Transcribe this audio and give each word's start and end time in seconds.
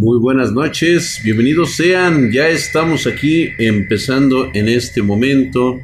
Muy 0.00 0.16
buenas 0.20 0.52
noches, 0.52 1.20
bienvenidos 1.24 1.74
sean, 1.74 2.30
ya 2.30 2.48
estamos 2.50 3.08
aquí 3.08 3.48
empezando 3.58 4.46
en 4.54 4.68
este 4.68 5.02
momento. 5.02 5.80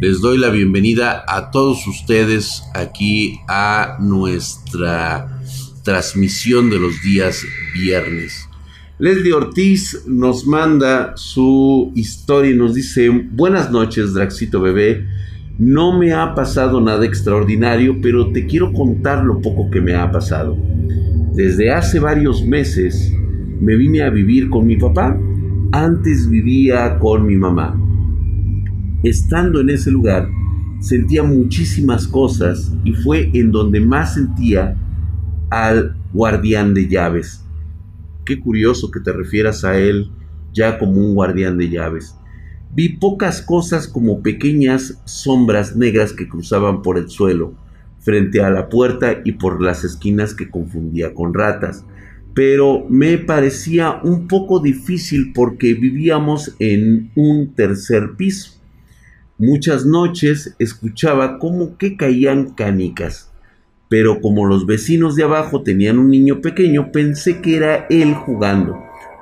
Les 0.00 0.20
doy 0.20 0.36
la 0.36 0.50
bienvenida 0.50 1.24
a 1.26 1.50
todos 1.50 1.86
ustedes 1.86 2.62
aquí 2.74 3.40
a 3.48 3.96
nuestra 4.00 5.40
transmisión 5.82 6.68
de 6.68 6.78
los 6.78 7.00
días 7.00 7.42
viernes. 7.72 8.46
Leslie 8.98 9.32
Ortiz 9.32 10.02
nos 10.06 10.46
manda 10.46 11.16
su 11.16 11.90
historia 11.94 12.50
y 12.50 12.54
nos 12.54 12.74
dice, 12.74 13.08
buenas 13.08 13.70
noches 13.70 14.12
Draxito 14.12 14.60
bebé, 14.60 15.06
no 15.58 15.98
me 15.98 16.12
ha 16.12 16.34
pasado 16.34 16.82
nada 16.82 17.06
extraordinario, 17.06 17.98
pero 18.02 18.30
te 18.30 18.44
quiero 18.44 18.74
contar 18.74 19.24
lo 19.24 19.40
poco 19.40 19.70
que 19.70 19.80
me 19.80 19.94
ha 19.94 20.12
pasado. 20.12 20.54
Desde 21.32 21.70
hace 21.70 21.98
varios 21.98 22.44
meses 22.44 23.14
me 23.60 23.76
vine 23.76 24.02
a 24.02 24.10
vivir 24.10 24.50
con 24.50 24.66
mi 24.66 24.76
papá. 24.76 25.18
Antes 25.72 26.28
vivía 26.28 26.98
con 26.98 27.26
mi 27.26 27.36
mamá. 27.36 27.78
Estando 29.02 29.60
en 29.60 29.70
ese 29.70 29.90
lugar, 29.90 30.28
sentía 30.80 31.22
muchísimas 31.22 32.06
cosas 32.06 32.72
y 32.84 32.92
fue 32.92 33.30
en 33.34 33.52
donde 33.52 33.80
más 33.80 34.14
sentía 34.14 34.76
al 35.50 35.96
guardián 36.12 36.74
de 36.74 36.88
llaves. 36.88 37.44
Qué 38.24 38.40
curioso 38.40 38.90
que 38.90 39.00
te 39.00 39.12
refieras 39.12 39.64
a 39.64 39.78
él 39.78 40.10
ya 40.52 40.78
como 40.78 41.00
un 41.00 41.14
guardián 41.14 41.58
de 41.58 41.68
llaves. 41.68 42.16
Vi 42.74 42.90
pocas 42.90 43.42
cosas 43.42 43.88
como 43.88 44.22
pequeñas 44.22 45.00
sombras 45.04 45.76
negras 45.76 46.12
que 46.12 46.28
cruzaban 46.28 46.82
por 46.82 46.98
el 46.98 47.08
suelo, 47.08 47.54
frente 48.00 48.42
a 48.42 48.50
la 48.50 48.68
puerta 48.68 49.20
y 49.24 49.32
por 49.32 49.62
las 49.62 49.84
esquinas 49.84 50.34
que 50.34 50.50
confundía 50.50 51.14
con 51.14 51.34
ratas 51.34 51.84
pero 52.38 52.86
me 52.88 53.18
parecía 53.18 53.98
un 54.04 54.28
poco 54.28 54.60
difícil 54.60 55.32
porque 55.34 55.74
vivíamos 55.74 56.54
en 56.60 57.10
un 57.16 57.52
tercer 57.52 58.14
piso. 58.16 58.60
Muchas 59.38 59.84
noches 59.84 60.54
escuchaba 60.60 61.40
como 61.40 61.76
que 61.76 61.96
caían 61.96 62.50
canicas, 62.50 63.32
pero 63.88 64.20
como 64.20 64.46
los 64.46 64.66
vecinos 64.66 65.16
de 65.16 65.24
abajo 65.24 65.64
tenían 65.64 65.98
un 65.98 66.10
niño 66.10 66.40
pequeño, 66.40 66.92
pensé 66.92 67.40
que 67.40 67.56
era 67.56 67.86
él 67.90 68.14
jugando, 68.14 68.78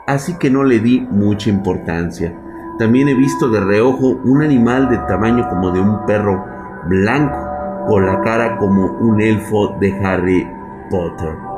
así 0.07 0.35
que 0.39 0.51
no 0.51 0.63
le 0.63 0.81
di 0.81 1.01
mucha 1.01 1.49
importancia. 1.49 2.39
También 2.79 3.09
he 3.09 3.15
visto 3.15 3.49
de 3.49 3.61
reojo 3.61 4.21
un 4.25 4.43
animal 4.43 4.91
de 4.91 4.99
tamaño 5.09 5.49
como 5.49 5.71
de 5.71 5.81
un 5.81 6.05
perro 6.05 6.45
blanco, 6.87 7.49
con 7.89 8.05
la 8.05 8.21
cara 8.21 8.59
como 8.59 8.99
un 8.99 9.23
elfo 9.23 9.75
de 9.81 9.91
Harry 10.05 10.47
Potter. 10.91 11.56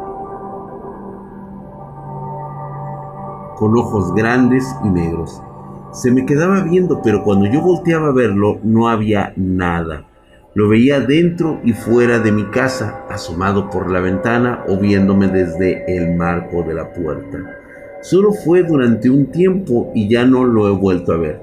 Con 3.58 3.76
ojos 3.76 4.14
grandes 4.14 4.64
y 4.84 4.88
negros. 4.88 5.42
Se 5.92 6.10
me 6.12 6.24
quedaba 6.24 6.62
viendo, 6.62 7.02
pero 7.02 7.24
cuando 7.24 7.46
yo 7.46 7.60
volteaba 7.60 8.08
a 8.08 8.12
verlo 8.12 8.58
no 8.62 8.88
había 8.88 9.32
nada. 9.36 10.04
Lo 10.54 10.68
veía 10.68 11.00
dentro 11.00 11.60
y 11.64 11.72
fuera 11.72 12.18
de 12.18 12.32
mi 12.32 12.44
casa, 12.44 13.04
asomado 13.10 13.68
por 13.70 13.90
la 13.90 14.00
ventana 14.00 14.64
o 14.68 14.76
viéndome 14.76 15.28
desde 15.28 15.84
el 15.96 16.16
marco 16.16 16.62
de 16.62 16.74
la 16.74 16.92
puerta. 16.92 17.38
Solo 18.00 18.32
fue 18.32 18.62
durante 18.62 19.10
un 19.10 19.26
tiempo 19.26 19.90
y 19.94 20.08
ya 20.08 20.24
no 20.24 20.44
lo 20.44 20.68
he 20.68 20.72
vuelto 20.72 21.12
a 21.12 21.16
ver. 21.16 21.40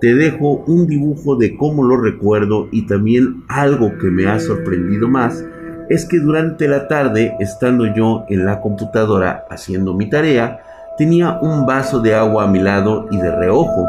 Te 0.00 0.14
dejo 0.14 0.64
un 0.66 0.88
dibujo 0.88 1.36
de 1.36 1.56
cómo 1.56 1.84
lo 1.84 1.96
recuerdo 1.96 2.68
y 2.72 2.86
también 2.86 3.44
algo 3.48 3.96
que 3.98 4.08
me 4.08 4.26
ha 4.26 4.40
sorprendido 4.40 5.08
más 5.08 5.44
es 5.88 6.06
que 6.06 6.18
durante 6.18 6.66
la 6.66 6.88
tarde, 6.88 7.36
estando 7.38 7.94
yo 7.94 8.24
en 8.28 8.44
la 8.44 8.60
computadora 8.60 9.44
haciendo 9.50 9.94
mi 9.94 10.08
tarea, 10.08 10.60
Tenía 10.98 11.38
un 11.40 11.64
vaso 11.64 12.00
de 12.00 12.14
agua 12.14 12.44
a 12.44 12.48
mi 12.48 12.58
lado 12.58 13.06
y 13.10 13.16
de 13.16 13.34
reojo 13.34 13.88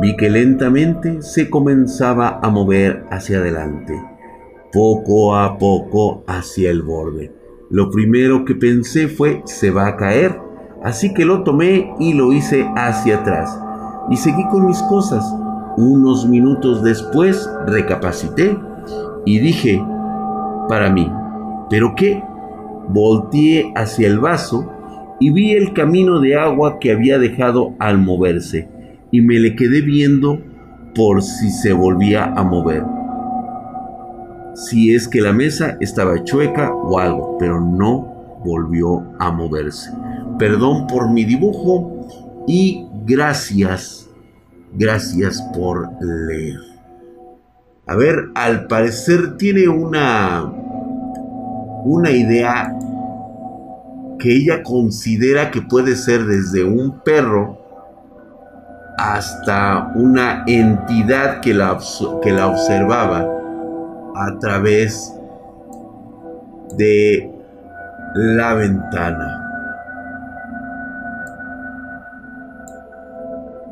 vi 0.00 0.16
que 0.16 0.30
lentamente 0.30 1.22
se 1.22 1.50
comenzaba 1.50 2.40
a 2.42 2.48
mover 2.48 3.04
hacia 3.10 3.38
adelante, 3.38 4.00
poco 4.72 5.36
a 5.36 5.58
poco 5.58 6.24
hacia 6.26 6.70
el 6.70 6.82
borde. 6.82 7.32
Lo 7.70 7.90
primero 7.90 8.44
que 8.44 8.54
pensé 8.54 9.08
fue 9.08 9.42
se 9.44 9.70
va 9.70 9.86
a 9.86 9.96
caer, 9.96 10.40
así 10.82 11.14
que 11.14 11.24
lo 11.24 11.44
tomé 11.44 11.94
y 12.00 12.14
lo 12.14 12.32
hice 12.32 12.68
hacia 12.76 13.18
atrás 13.18 13.58
y 14.10 14.16
seguí 14.16 14.46
con 14.48 14.66
mis 14.66 14.82
cosas. 14.82 15.24
Unos 15.76 16.28
minutos 16.28 16.82
después 16.82 17.48
recapacité 17.66 18.58
y 19.24 19.38
dije 19.38 19.82
para 20.68 20.90
mí, 20.90 21.10
¿pero 21.70 21.94
qué? 21.96 22.22
Volteé 22.88 23.72
hacia 23.76 24.08
el 24.08 24.18
vaso 24.18 24.68
y 25.20 25.30
vi 25.30 25.52
el 25.52 25.74
camino 25.74 26.18
de 26.18 26.34
agua 26.34 26.78
que 26.80 26.90
había 26.90 27.18
dejado 27.18 27.74
al 27.78 27.98
moverse, 27.98 28.68
y 29.10 29.20
me 29.20 29.38
le 29.38 29.54
quedé 29.54 29.82
viendo 29.82 30.40
por 30.94 31.22
si 31.22 31.50
se 31.50 31.72
volvía 31.72 32.24
a 32.24 32.42
mover. 32.42 32.82
Si 34.54 34.94
es 34.94 35.06
que 35.06 35.20
la 35.20 35.32
mesa 35.32 35.76
estaba 35.80 36.24
chueca 36.24 36.72
o 36.72 36.98
algo, 36.98 37.36
pero 37.38 37.60
no 37.60 38.40
volvió 38.44 39.04
a 39.18 39.30
moverse. 39.30 39.90
Perdón 40.38 40.86
por 40.86 41.10
mi 41.10 41.24
dibujo 41.24 42.06
y 42.46 42.86
gracias, 43.04 44.08
gracias 44.72 45.42
por 45.54 45.88
leer. 46.00 46.58
A 47.86 47.94
ver, 47.96 48.30
al 48.34 48.66
parecer 48.66 49.36
tiene 49.36 49.68
una 49.68 50.50
una 51.84 52.10
idea 52.10 52.76
que 54.20 54.36
ella 54.36 54.62
considera 54.62 55.50
que 55.50 55.62
puede 55.62 55.96
ser 55.96 56.24
desde 56.24 56.62
un 56.62 57.00
perro 57.00 57.58
hasta 58.98 59.92
una 59.94 60.44
entidad 60.46 61.40
que 61.40 61.54
la, 61.54 61.78
que 62.22 62.32
la 62.32 62.48
observaba 62.48 63.26
a 64.14 64.38
través 64.38 65.12
de 66.76 67.30
la 68.14 68.54
ventana. 68.54 69.36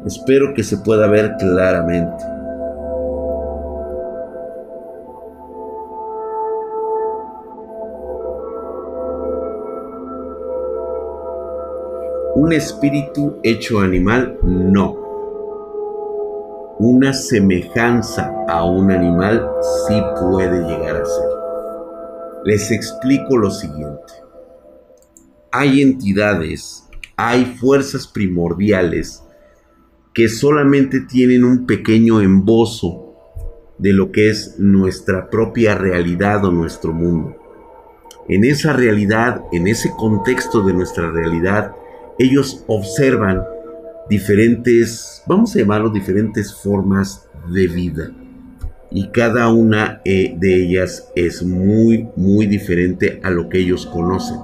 Espero 0.06 0.54
que 0.54 0.62
se 0.62 0.78
pueda 0.78 1.06
ver 1.08 1.36
claramente. 1.38 2.37
Un 12.40 12.52
espíritu 12.52 13.40
hecho 13.42 13.80
animal, 13.80 14.38
no. 14.44 14.96
Una 16.78 17.12
semejanza 17.12 18.32
a 18.46 18.62
un 18.62 18.92
animal 18.92 19.44
sí 19.88 20.00
puede 20.20 20.60
llegar 20.60 21.02
a 21.02 21.04
ser. 21.04 21.28
Les 22.44 22.70
explico 22.70 23.36
lo 23.36 23.50
siguiente. 23.50 24.12
Hay 25.50 25.82
entidades, 25.82 26.88
hay 27.16 27.44
fuerzas 27.44 28.06
primordiales 28.06 29.24
que 30.14 30.28
solamente 30.28 31.00
tienen 31.00 31.42
un 31.42 31.66
pequeño 31.66 32.20
embozo 32.20 33.16
de 33.78 33.92
lo 33.92 34.12
que 34.12 34.30
es 34.30 34.60
nuestra 34.60 35.28
propia 35.28 35.74
realidad 35.74 36.44
o 36.44 36.52
nuestro 36.52 36.92
mundo. 36.92 37.34
En 38.28 38.44
esa 38.44 38.74
realidad, 38.74 39.42
en 39.50 39.66
ese 39.66 39.90
contexto 39.90 40.62
de 40.62 40.72
nuestra 40.72 41.10
realidad, 41.10 41.74
ellos 42.18 42.64
observan 42.66 43.42
diferentes, 44.10 45.22
vamos 45.26 45.54
a 45.54 45.60
llamarlo 45.60 45.90
diferentes 45.90 46.52
formas 46.54 47.28
de 47.52 47.68
vida. 47.68 48.10
Y 48.90 49.08
cada 49.08 49.52
una 49.52 50.00
eh, 50.04 50.34
de 50.38 50.64
ellas 50.64 51.10
es 51.14 51.42
muy, 51.42 52.08
muy 52.16 52.46
diferente 52.46 53.20
a 53.22 53.30
lo 53.30 53.48
que 53.48 53.58
ellos 53.58 53.86
conocen. 53.86 54.38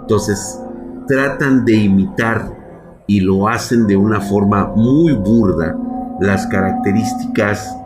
Entonces, 0.00 0.60
tratan 1.06 1.64
de 1.64 1.74
imitar 1.74 3.04
y 3.06 3.20
lo 3.20 3.48
hacen 3.48 3.86
de 3.86 3.96
una 3.96 4.20
forma 4.20 4.72
muy 4.74 5.12
burda 5.12 5.76
las 6.20 6.46
características 6.48 7.76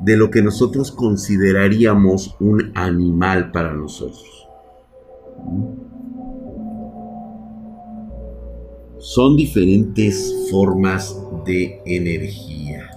de 0.00 0.16
lo 0.16 0.30
que 0.30 0.42
nosotros 0.42 0.90
consideraríamos 0.90 2.36
un 2.40 2.72
animal 2.74 3.50
para 3.50 3.72
nosotros 3.74 4.48
son 9.04 9.36
diferentes 9.36 10.34
formas 10.50 11.14
de 11.44 11.78
energía. 11.84 12.88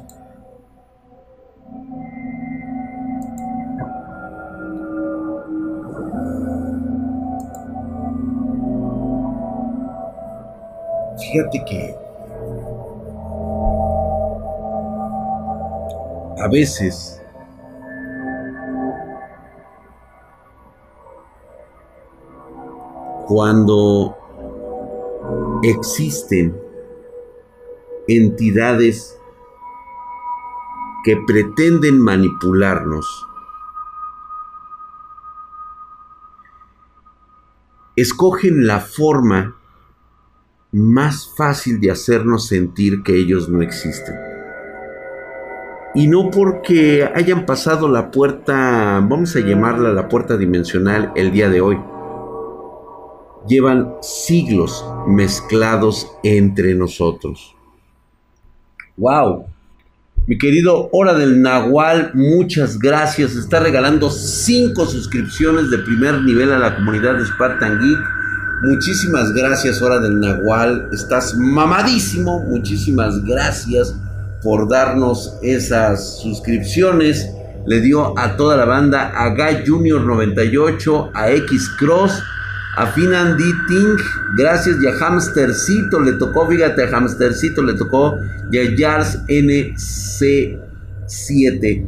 Fíjate 11.19 11.65
que 11.65 11.95
a 16.41 16.47
veces 16.47 17.21
cuando 23.27 24.15
existen 25.63 26.55
entidades 28.07 29.17
que 31.03 31.17
pretenden 31.25 31.99
manipularnos. 31.99 33.25
Escogen 37.95 38.67
la 38.67 38.79
forma 38.79 39.55
más 40.71 41.33
fácil 41.35 41.79
de 41.79 41.91
hacernos 41.91 42.47
sentir 42.47 43.01
que 43.03 43.15
ellos 43.15 43.49
no 43.49 43.61
existen. 43.61 44.15
Y 45.95 46.07
no 46.07 46.29
porque 46.29 47.09
hayan 47.15 47.45
pasado 47.45 47.89
la 47.89 48.11
puerta, 48.11 48.99
vamos 49.03 49.35
a 49.35 49.39
llamarla 49.39 49.93
la 49.93 50.09
puerta 50.09 50.37
dimensional 50.37 51.11
el 51.15 51.31
día 51.31 51.49
de 51.49 51.61
hoy. 51.61 51.79
Llevan 53.47 53.93
siglos 54.01 54.83
mezclados 55.07 56.07
entre 56.23 56.75
nosotros. 56.75 57.55
¡Wow! 58.97 59.45
Mi 60.25 60.37
querido 60.37 60.89
Hora 60.91 61.13
del 61.13 61.41
Nahual, 61.41 62.11
muchas 62.13 62.77
gracias. 62.77 63.35
Está 63.35 63.61
regalando 63.61 64.09
cinco 64.09 64.85
suscripciones 64.85 65.69
de 65.69 65.77
primer 65.77 66.21
nivel 66.23 66.51
a 66.51 66.59
la 66.59 66.75
comunidad 66.75 67.15
de 67.15 67.25
Spartan 67.25 67.79
Geek. 67.79 67.99
Muchísimas 68.63 69.31
gracias, 69.33 69.81
Hora 69.81 69.99
del 69.99 70.19
Nahual. 70.19 70.89
Estás 70.91 71.35
mamadísimo. 71.37 72.41
Muchísimas 72.41 73.23
gracias 73.23 73.95
por 74.43 74.67
darnos 74.67 75.37
esas 75.41 76.19
suscripciones. 76.19 77.29
Le 77.65 77.79
dio 77.79 78.17
a 78.19 78.35
toda 78.35 78.57
la 78.57 78.65
banda, 78.65 79.13
a 79.15 79.29
Guy 79.29 79.65
Junior 79.65 80.01
98, 80.01 81.11
a 81.13 81.31
X 81.31 81.69
Cross 81.79 82.21
a 82.77 82.87
Finan 82.87 83.37
Ting, 83.37 83.97
gracias, 84.37 84.77
y 84.79 84.87
a 84.87 84.91
Hamstercito 84.91 85.99
le 85.99 86.13
tocó, 86.13 86.47
fíjate, 86.47 86.83
a 86.83 86.89
Hamstercito 86.95 87.61
le 87.63 87.73
tocó, 87.73 88.13
y 88.51 88.59
a 88.59 88.71
Jars 88.77 89.19
NC7. 89.27 91.85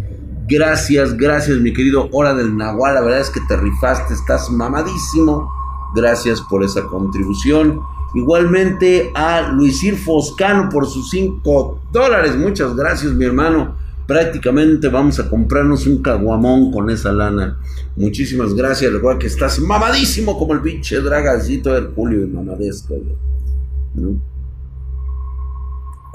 Gracias, 0.48 1.16
gracias, 1.16 1.60
mi 1.60 1.72
querido 1.74 2.10
Hora 2.12 2.34
del 2.34 2.58
Nahual. 2.58 2.96
La 2.96 3.02
verdad 3.02 3.20
es 3.20 3.30
que 3.30 3.40
te 3.48 3.56
rifaste, 3.56 4.16
estás 4.16 4.50
mamadísimo. 4.50 5.54
Gracias 5.94 6.42
por 6.42 6.64
esa 6.64 6.86
contribución. 6.86 7.82
Igualmente 8.16 9.12
a 9.14 9.52
Luisir 9.52 9.96
Foscano 9.96 10.70
por 10.70 10.88
sus 10.88 11.12
5 11.12 11.82
dólares. 11.92 12.36
Muchas 12.36 12.76
gracias, 12.76 13.14
mi 13.14 13.26
hermano 13.26 13.76
prácticamente 14.10 14.88
vamos 14.88 15.20
a 15.20 15.30
comprarnos 15.30 15.86
un 15.86 16.02
caguamón 16.02 16.72
con 16.72 16.90
esa 16.90 17.12
lana. 17.12 17.60
Muchísimas 17.96 18.56
gracias. 18.56 18.92
Recuerda 18.92 19.20
que 19.20 19.28
estás 19.28 19.60
mamadísimo 19.60 20.36
como 20.36 20.54
el 20.54 20.62
pinche 20.62 21.00
dragacito 21.00 21.78
Herculio 21.78 22.24
y 22.24 22.28
mamadesco. 22.28 22.96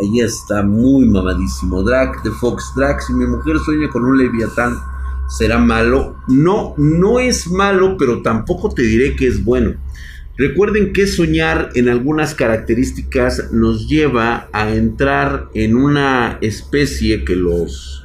Ahí 0.01 0.21
está, 0.21 0.65
muy 0.65 1.09
mamadísimo. 1.09 1.85
Drag 1.85 2.21
de 2.25 2.33
Fox 2.33 2.73
Drag. 2.75 3.01
Si 3.01 3.13
mi 3.13 3.27
mujer 3.27 3.61
sueña 3.61 3.89
con 3.89 4.05
un 4.05 4.19
leviatán, 4.19 4.77
¿será 5.29 5.59
malo? 5.59 6.17
No, 6.27 6.75
no 6.77 7.21
es 7.21 7.49
malo, 7.49 7.97
pero 7.97 8.23
tampoco 8.23 8.71
te 8.71 8.83
diré 8.83 9.15
que 9.15 9.29
es 9.29 9.45
bueno. 9.45 9.75
Recuerden 10.37 10.93
que 10.93 11.07
soñar 11.07 11.71
en 11.75 11.89
algunas 11.89 12.35
características 12.35 13.53
nos 13.53 13.89
lleva 13.89 14.49
a 14.53 14.75
entrar 14.75 15.49
en 15.55 15.77
una 15.77 16.39
especie 16.41 17.25
que 17.25 17.37
los 17.37 18.05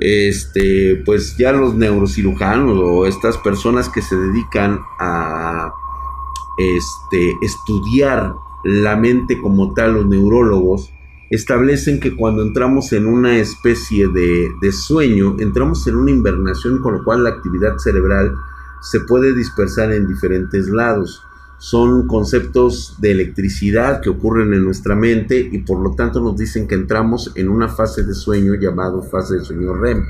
este 0.00 1.02
pues 1.04 1.36
ya 1.36 1.52
los 1.52 1.74
neurocirujanos 1.74 2.78
o 2.82 3.06
estas 3.06 3.36
personas 3.38 3.88
que 3.90 4.02
se 4.02 4.16
dedican 4.16 4.80
a 4.98 5.72
este 6.58 7.32
estudiar 7.42 8.34
la 8.64 8.96
mente 8.96 9.38
como 9.40 9.74
tal 9.74 9.94
los 9.94 10.06
neurólogos 10.06 10.90
establecen 11.30 12.00
que 12.00 12.16
cuando 12.16 12.42
entramos 12.42 12.92
en 12.92 13.06
una 13.06 13.36
especie 13.36 14.08
de, 14.08 14.50
de 14.60 14.72
sueño 14.72 15.36
entramos 15.38 15.86
en 15.86 15.96
una 15.96 16.10
invernación 16.10 16.80
con 16.80 16.94
lo 16.94 17.04
cual 17.04 17.22
la 17.22 17.30
actividad 17.30 17.76
cerebral 17.76 18.34
se 18.80 19.00
puede 19.00 19.34
dispersar 19.34 19.92
en 19.92 20.08
diferentes 20.08 20.68
lados 20.68 21.22
son 21.64 22.06
conceptos 22.06 22.96
de 22.98 23.12
electricidad 23.12 24.02
que 24.02 24.10
ocurren 24.10 24.52
en 24.52 24.62
nuestra 24.66 24.94
mente 24.94 25.48
y 25.50 25.60
por 25.60 25.80
lo 25.80 25.94
tanto 25.94 26.20
nos 26.20 26.36
dicen 26.36 26.68
que 26.68 26.74
entramos 26.74 27.32
en 27.36 27.48
una 27.48 27.68
fase 27.68 28.04
de 28.04 28.12
sueño 28.12 28.52
llamado 28.60 29.02
fase 29.02 29.36
de 29.36 29.44
sueño 29.46 29.72
REM. 29.72 30.04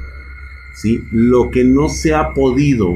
¿sí? 0.74 0.98
Lo 1.12 1.52
que 1.52 1.62
no 1.62 1.88
se 1.88 2.12
ha 2.12 2.34
podido 2.34 2.88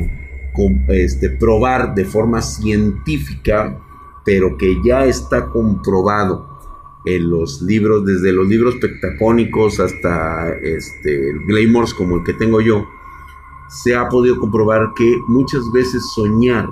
este, 0.88 1.30
probar 1.30 1.94
de 1.94 2.04
forma 2.04 2.42
científica, 2.42 3.78
pero 4.24 4.56
que 4.58 4.78
ya 4.84 5.04
está 5.04 5.50
comprobado 5.50 6.58
en 7.04 7.30
los 7.30 7.62
libros, 7.62 8.04
desde 8.04 8.32
los 8.32 8.48
libros 8.48 8.74
pentacónicos 8.80 9.78
hasta 9.78 10.50
este, 10.64 11.32
glamours 11.46 11.94
como 11.94 12.16
el 12.16 12.24
que 12.24 12.32
tengo 12.32 12.60
yo, 12.60 12.84
se 13.68 13.94
ha 13.94 14.08
podido 14.08 14.36
comprobar 14.36 14.94
que 14.96 15.16
muchas 15.28 15.62
veces 15.72 16.02
soñar 16.12 16.66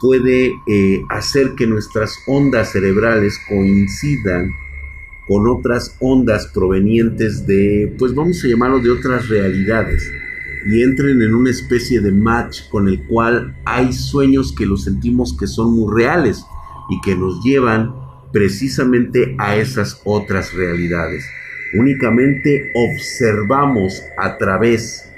puede 0.00 0.54
eh, 0.66 1.02
hacer 1.08 1.54
que 1.56 1.66
nuestras 1.66 2.16
ondas 2.26 2.72
cerebrales 2.72 3.38
coincidan 3.48 4.50
con 5.26 5.46
otras 5.46 5.96
ondas 6.00 6.46
provenientes 6.46 7.46
de, 7.46 7.94
pues 7.98 8.14
vamos 8.14 8.42
a 8.42 8.48
llamarlo 8.48 8.80
de 8.80 8.90
otras 8.90 9.28
realidades, 9.28 10.10
y 10.66 10.82
entren 10.82 11.22
en 11.22 11.34
una 11.34 11.50
especie 11.50 12.00
de 12.00 12.12
match 12.12 12.68
con 12.70 12.88
el 12.88 13.02
cual 13.04 13.56
hay 13.64 13.92
sueños 13.92 14.54
que 14.54 14.66
los 14.66 14.84
sentimos 14.84 15.36
que 15.36 15.46
son 15.46 15.72
muy 15.74 15.92
reales 15.94 16.44
y 16.90 17.00
que 17.00 17.14
nos 17.14 17.42
llevan 17.44 17.94
precisamente 18.32 19.34
a 19.38 19.56
esas 19.56 20.00
otras 20.04 20.52
realidades. 20.52 21.24
Únicamente 21.74 22.72
observamos 22.74 24.02
a 24.16 24.38
través 24.38 25.10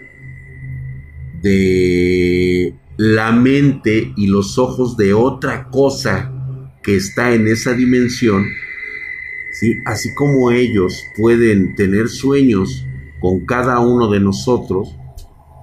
de 1.43 2.75
la 3.03 3.33
mente 3.33 4.13
y 4.15 4.27
los 4.27 4.59
ojos 4.59 4.95
de 4.99 5.15
otra 5.15 5.71
cosa 5.71 6.31
que 6.83 6.97
está 6.97 7.33
en 7.33 7.49
esa 7.49 7.73
dimensión, 7.73 8.45
¿sí? 9.53 9.77
así 9.87 10.15
como 10.15 10.51
ellos 10.51 11.03
pueden 11.17 11.75
tener 11.77 12.11
sueños 12.11 12.85
con 13.19 13.47
cada 13.47 13.81
uno 13.81 14.11
de 14.11 14.21
nosotros, 14.21 14.95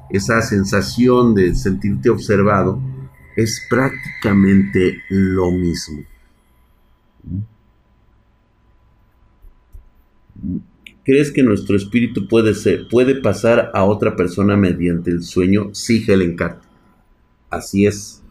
esa 0.09 0.41
sensación 0.41 1.35
de 1.35 1.53
sentirte 1.53 2.09
observado 2.09 2.81
es 3.35 3.63
prácticamente 3.69 5.03
lo 5.09 5.51
mismo. 5.51 6.01
¿Crees 11.05 11.31
que 11.31 11.43
nuestro 11.43 11.77
espíritu 11.77 12.27
puede, 12.27 12.55
ser, 12.55 12.87
puede 12.89 13.21
pasar 13.21 13.69
a 13.75 13.83
otra 13.83 14.15
persona 14.15 14.57
mediante 14.57 15.11
el 15.11 15.21
sueño? 15.21 15.69
Sí, 15.73 16.03
Helen 16.07 16.35
Carter. 16.35 16.66
Así 17.49 17.85
es. 17.85 18.23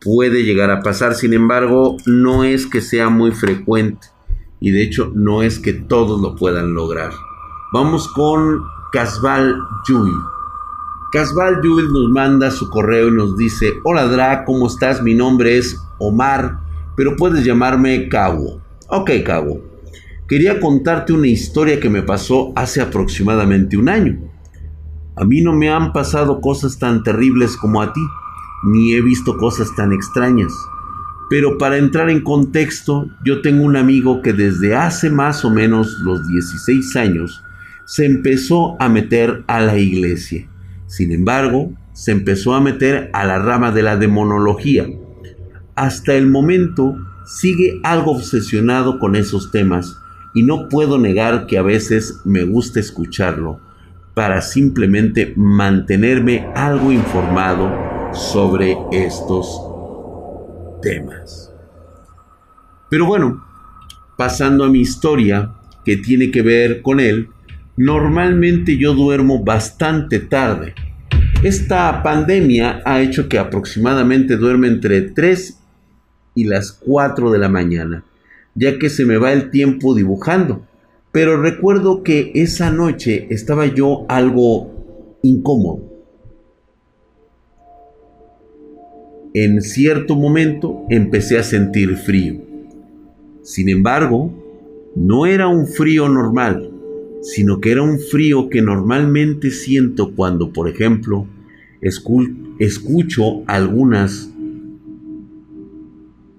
Puede 0.00 0.44
llegar 0.44 0.70
a 0.70 0.80
pasar, 0.80 1.14
sin 1.14 1.32
embargo, 1.32 1.96
no 2.06 2.44
es 2.44 2.66
que 2.66 2.80
sea 2.80 3.08
muy 3.08 3.32
frecuente 3.32 4.08
y 4.60 4.70
de 4.70 4.82
hecho 4.82 5.10
no 5.14 5.42
es 5.42 5.58
que 5.58 5.72
todos 5.72 6.20
lo 6.20 6.36
puedan 6.36 6.74
lograr. 6.74 7.12
Vamos 7.72 8.08
con 8.08 8.62
Casval 8.92 9.56
Yui. 9.88 10.12
Casval 11.12 11.60
Yui 11.62 11.84
nos 11.84 12.10
manda 12.10 12.50
su 12.50 12.70
correo 12.70 13.08
y 13.08 13.12
nos 13.12 13.36
dice, 13.36 13.72
hola 13.84 14.06
Dra, 14.06 14.44
¿cómo 14.44 14.66
estás? 14.66 15.02
Mi 15.02 15.14
nombre 15.14 15.58
es 15.58 15.78
Omar, 15.98 16.60
pero 16.96 17.16
puedes 17.16 17.44
llamarme 17.44 18.08
Cabo. 18.08 18.60
Ok, 18.88 19.10
Cabo. 19.24 19.60
Quería 20.28 20.60
contarte 20.60 21.12
una 21.12 21.26
historia 21.26 21.80
que 21.80 21.90
me 21.90 22.02
pasó 22.02 22.52
hace 22.56 22.80
aproximadamente 22.80 23.76
un 23.76 23.88
año. 23.88 24.18
A 25.16 25.24
mí 25.24 25.42
no 25.42 25.52
me 25.52 25.70
han 25.70 25.92
pasado 25.92 26.40
cosas 26.40 26.78
tan 26.78 27.02
terribles 27.02 27.56
como 27.56 27.82
a 27.82 27.92
ti 27.92 28.00
ni 28.64 28.94
he 28.94 29.00
visto 29.00 29.36
cosas 29.36 29.74
tan 29.74 29.92
extrañas. 29.92 30.52
Pero 31.30 31.58
para 31.58 31.78
entrar 31.78 32.10
en 32.10 32.22
contexto, 32.22 33.08
yo 33.24 33.40
tengo 33.40 33.64
un 33.64 33.76
amigo 33.76 34.22
que 34.22 34.32
desde 34.32 34.74
hace 34.74 35.10
más 35.10 35.44
o 35.44 35.50
menos 35.50 35.98
los 36.02 36.26
16 36.28 36.96
años 36.96 37.42
se 37.86 38.06
empezó 38.06 38.80
a 38.80 38.88
meter 38.88 39.44
a 39.46 39.60
la 39.60 39.78
iglesia. 39.78 40.48
Sin 40.86 41.12
embargo, 41.12 41.72
se 41.92 42.12
empezó 42.12 42.54
a 42.54 42.60
meter 42.60 43.10
a 43.12 43.24
la 43.24 43.38
rama 43.38 43.72
de 43.72 43.82
la 43.82 43.96
demonología. 43.96 44.86
Hasta 45.74 46.14
el 46.14 46.26
momento 46.26 46.96
sigue 47.26 47.80
algo 47.82 48.12
obsesionado 48.12 48.98
con 48.98 49.16
esos 49.16 49.50
temas 49.50 49.98
y 50.34 50.42
no 50.42 50.68
puedo 50.68 50.98
negar 50.98 51.46
que 51.46 51.58
a 51.58 51.62
veces 51.62 52.20
me 52.24 52.44
gusta 52.44 52.80
escucharlo 52.80 53.60
para 54.14 54.42
simplemente 54.42 55.32
mantenerme 55.36 56.48
algo 56.54 56.92
informado 56.92 57.93
sobre 58.14 58.76
estos 58.92 59.60
temas. 60.80 61.52
Pero 62.90 63.06
bueno, 63.06 63.44
pasando 64.16 64.64
a 64.64 64.68
mi 64.68 64.80
historia 64.80 65.52
que 65.84 65.96
tiene 65.96 66.30
que 66.30 66.42
ver 66.42 66.82
con 66.82 67.00
él, 67.00 67.28
normalmente 67.76 68.76
yo 68.76 68.94
duermo 68.94 69.42
bastante 69.42 70.20
tarde. 70.20 70.74
Esta 71.42 72.02
pandemia 72.02 72.82
ha 72.84 73.00
hecho 73.00 73.28
que 73.28 73.38
aproximadamente 73.38 74.36
duerme 74.36 74.68
entre 74.68 75.02
3 75.02 75.60
y 76.34 76.44
las 76.44 76.72
4 76.72 77.30
de 77.30 77.38
la 77.38 77.48
mañana. 77.48 78.04
ya 78.56 78.78
que 78.78 78.88
se 78.88 79.04
me 79.04 79.16
va 79.18 79.32
el 79.32 79.50
tiempo 79.50 79.94
dibujando. 79.96 80.64
Pero 81.10 81.42
recuerdo 81.42 82.04
que 82.04 82.30
esa 82.34 82.70
noche 82.70 83.26
estaba 83.30 83.66
yo 83.66 84.06
algo 84.08 85.18
incómodo. 85.22 85.93
En 89.36 89.62
cierto 89.62 90.14
momento 90.14 90.84
empecé 90.90 91.38
a 91.38 91.42
sentir 91.42 91.96
frío. 91.96 92.40
Sin 93.42 93.68
embargo, 93.68 94.32
no 94.94 95.26
era 95.26 95.48
un 95.48 95.66
frío 95.66 96.08
normal, 96.08 96.70
sino 97.20 97.60
que 97.60 97.72
era 97.72 97.82
un 97.82 97.98
frío 97.98 98.48
que 98.48 98.62
normalmente 98.62 99.50
siento 99.50 100.14
cuando, 100.14 100.52
por 100.52 100.68
ejemplo, 100.68 101.26
escucho 102.60 103.42
algunas 103.48 104.32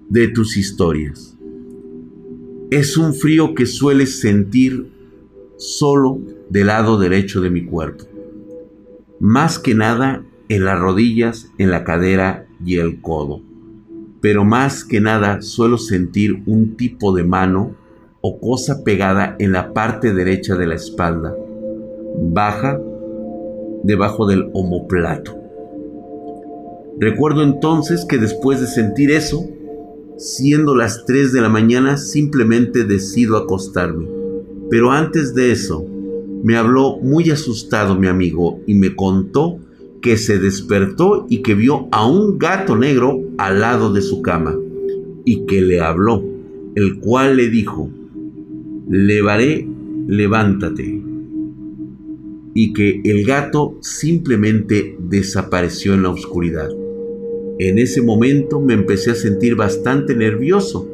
de 0.08 0.28
tus 0.28 0.56
historias. 0.56 1.36
Es 2.70 2.96
un 2.96 3.12
frío 3.12 3.54
que 3.54 3.66
sueles 3.66 4.20
sentir 4.20 4.90
solo 5.58 6.18
del 6.48 6.68
lado 6.68 6.98
derecho 6.98 7.42
de 7.42 7.50
mi 7.50 7.66
cuerpo. 7.66 8.06
Más 9.20 9.58
que 9.58 9.74
nada 9.74 10.24
en 10.48 10.64
las 10.64 10.80
rodillas, 10.80 11.52
en 11.58 11.70
la 11.70 11.84
cadera 11.84 12.45
y 12.64 12.78
el 12.78 13.00
codo. 13.00 13.40
Pero 14.20 14.44
más 14.44 14.84
que 14.84 15.00
nada 15.00 15.42
suelo 15.42 15.78
sentir 15.78 16.42
un 16.46 16.76
tipo 16.76 17.14
de 17.14 17.24
mano 17.24 17.74
o 18.20 18.40
cosa 18.40 18.82
pegada 18.82 19.36
en 19.38 19.52
la 19.52 19.72
parte 19.72 20.12
derecha 20.12 20.56
de 20.56 20.66
la 20.66 20.74
espalda, 20.74 21.34
baja 22.20 22.80
debajo 23.84 24.26
del 24.26 24.50
omoplato. 24.52 25.36
Recuerdo 26.98 27.42
entonces 27.42 28.06
que 28.08 28.18
después 28.18 28.60
de 28.60 28.66
sentir 28.66 29.10
eso, 29.10 29.46
siendo 30.16 30.74
las 30.74 31.04
3 31.04 31.32
de 31.32 31.42
la 31.42 31.48
mañana, 31.48 31.98
simplemente 31.98 32.84
decido 32.84 33.36
acostarme. 33.36 34.08
Pero 34.70 34.90
antes 34.90 35.34
de 35.34 35.52
eso, 35.52 35.84
me 36.42 36.56
habló 36.56 36.96
muy 36.98 37.30
asustado 37.30 37.96
mi 37.96 38.08
amigo 38.08 38.60
y 38.66 38.74
me 38.74 38.96
contó 38.96 39.58
que 40.00 40.16
se 40.16 40.38
despertó 40.38 41.26
y 41.28 41.42
que 41.42 41.54
vio 41.54 41.88
a 41.92 42.06
un 42.06 42.38
gato 42.38 42.76
negro 42.76 43.20
al 43.38 43.60
lado 43.60 43.92
de 43.92 44.02
su 44.02 44.22
cama 44.22 44.56
y 45.24 45.44
que 45.46 45.60
le 45.60 45.80
habló, 45.80 46.22
el 46.74 46.98
cual 47.00 47.36
le 47.36 47.48
dijo, 47.48 47.90
Levaré, 48.88 49.68
levántate. 50.06 51.02
Y 52.54 52.72
que 52.72 53.00
el 53.04 53.26
gato 53.26 53.76
simplemente 53.80 54.96
desapareció 55.00 55.94
en 55.94 56.04
la 56.04 56.10
oscuridad. 56.10 56.70
En 57.58 57.78
ese 57.78 58.00
momento 58.00 58.60
me 58.60 58.74
empecé 58.74 59.10
a 59.10 59.16
sentir 59.16 59.56
bastante 59.56 60.14
nervioso. 60.14 60.88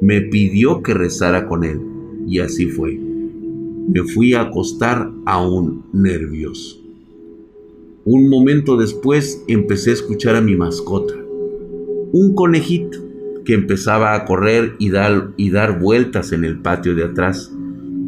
Me 0.00 0.22
pidió 0.22 0.82
que 0.82 0.92
rezara 0.92 1.46
con 1.46 1.62
él 1.62 1.80
y 2.26 2.40
así 2.40 2.66
fue. 2.66 2.98
Me 2.98 4.02
fui 4.02 4.34
a 4.34 4.42
acostar 4.42 5.10
aún 5.24 5.84
nervioso. 5.92 6.79
Un 8.12 8.28
momento 8.28 8.76
después 8.76 9.44
empecé 9.46 9.90
a 9.90 9.92
escuchar 9.92 10.34
a 10.34 10.40
mi 10.40 10.56
mascota, 10.56 11.14
un 12.12 12.34
conejito 12.34 12.98
que 13.44 13.54
empezaba 13.54 14.16
a 14.16 14.24
correr 14.24 14.74
y 14.80 14.90
dar, 14.90 15.30
y 15.36 15.50
dar 15.50 15.78
vueltas 15.78 16.32
en 16.32 16.42
el 16.42 16.58
patio 16.58 16.96
de 16.96 17.04
atrás, 17.04 17.54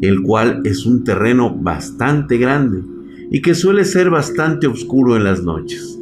el 0.00 0.23
cual 0.23 0.61
es 0.64 0.87
un 0.87 1.04
terreno 1.04 1.54
bastante 1.54 2.37
grande 2.37 2.82
y 3.30 3.42
que 3.42 3.54
suele 3.54 3.85
ser 3.85 4.11
bastante 4.11 4.66
oscuro 4.66 5.16
en 5.16 5.23
las 5.23 5.44
noches. 5.44 5.97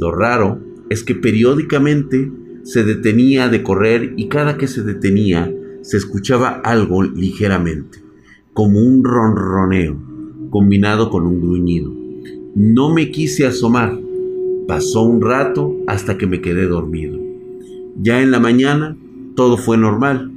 Lo 0.00 0.10
raro 0.10 0.58
es 0.90 1.04
que 1.04 1.14
periódicamente 1.14 2.32
se 2.64 2.82
detenía 2.82 3.48
de 3.48 3.62
correr 3.62 4.14
y 4.16 4.26
cada 4.26 4.56
que 4.56 4.66
se 4.66 4.82
detenía 4.82 5.48
se 5.80 5.96
escuchaba 5.96 6.60
algo 6.64 7.04
ligeramente, 7.04 8.02
como 8.52 8.80
un 8.80 9.04
ronroneo 9.04 9.96
combinado 10.50 11.08
con 11.08 11.24
un 11.24 11.40
gruñido. 11.40 12.03
No 12.54 12.94
me 12.94 13.10
quise 13.10 13.46
asomar. 13.46 13.98
Pasó 14.68 15.02
un 15.02 15.20
rato 15.20 15.74
hasta 15.88 16.16
que 16.16 16.28
me 16.28 16.40
quedé 16.40 16.68
dormido. 16.68 17.18
Ya 18.00 18.22
en 18.22 18.30
la 18.30 18.38
mañana 18.38 18.96
todo 19.34 19.56
fue 19.56 19.76
normal. 19.76 20.30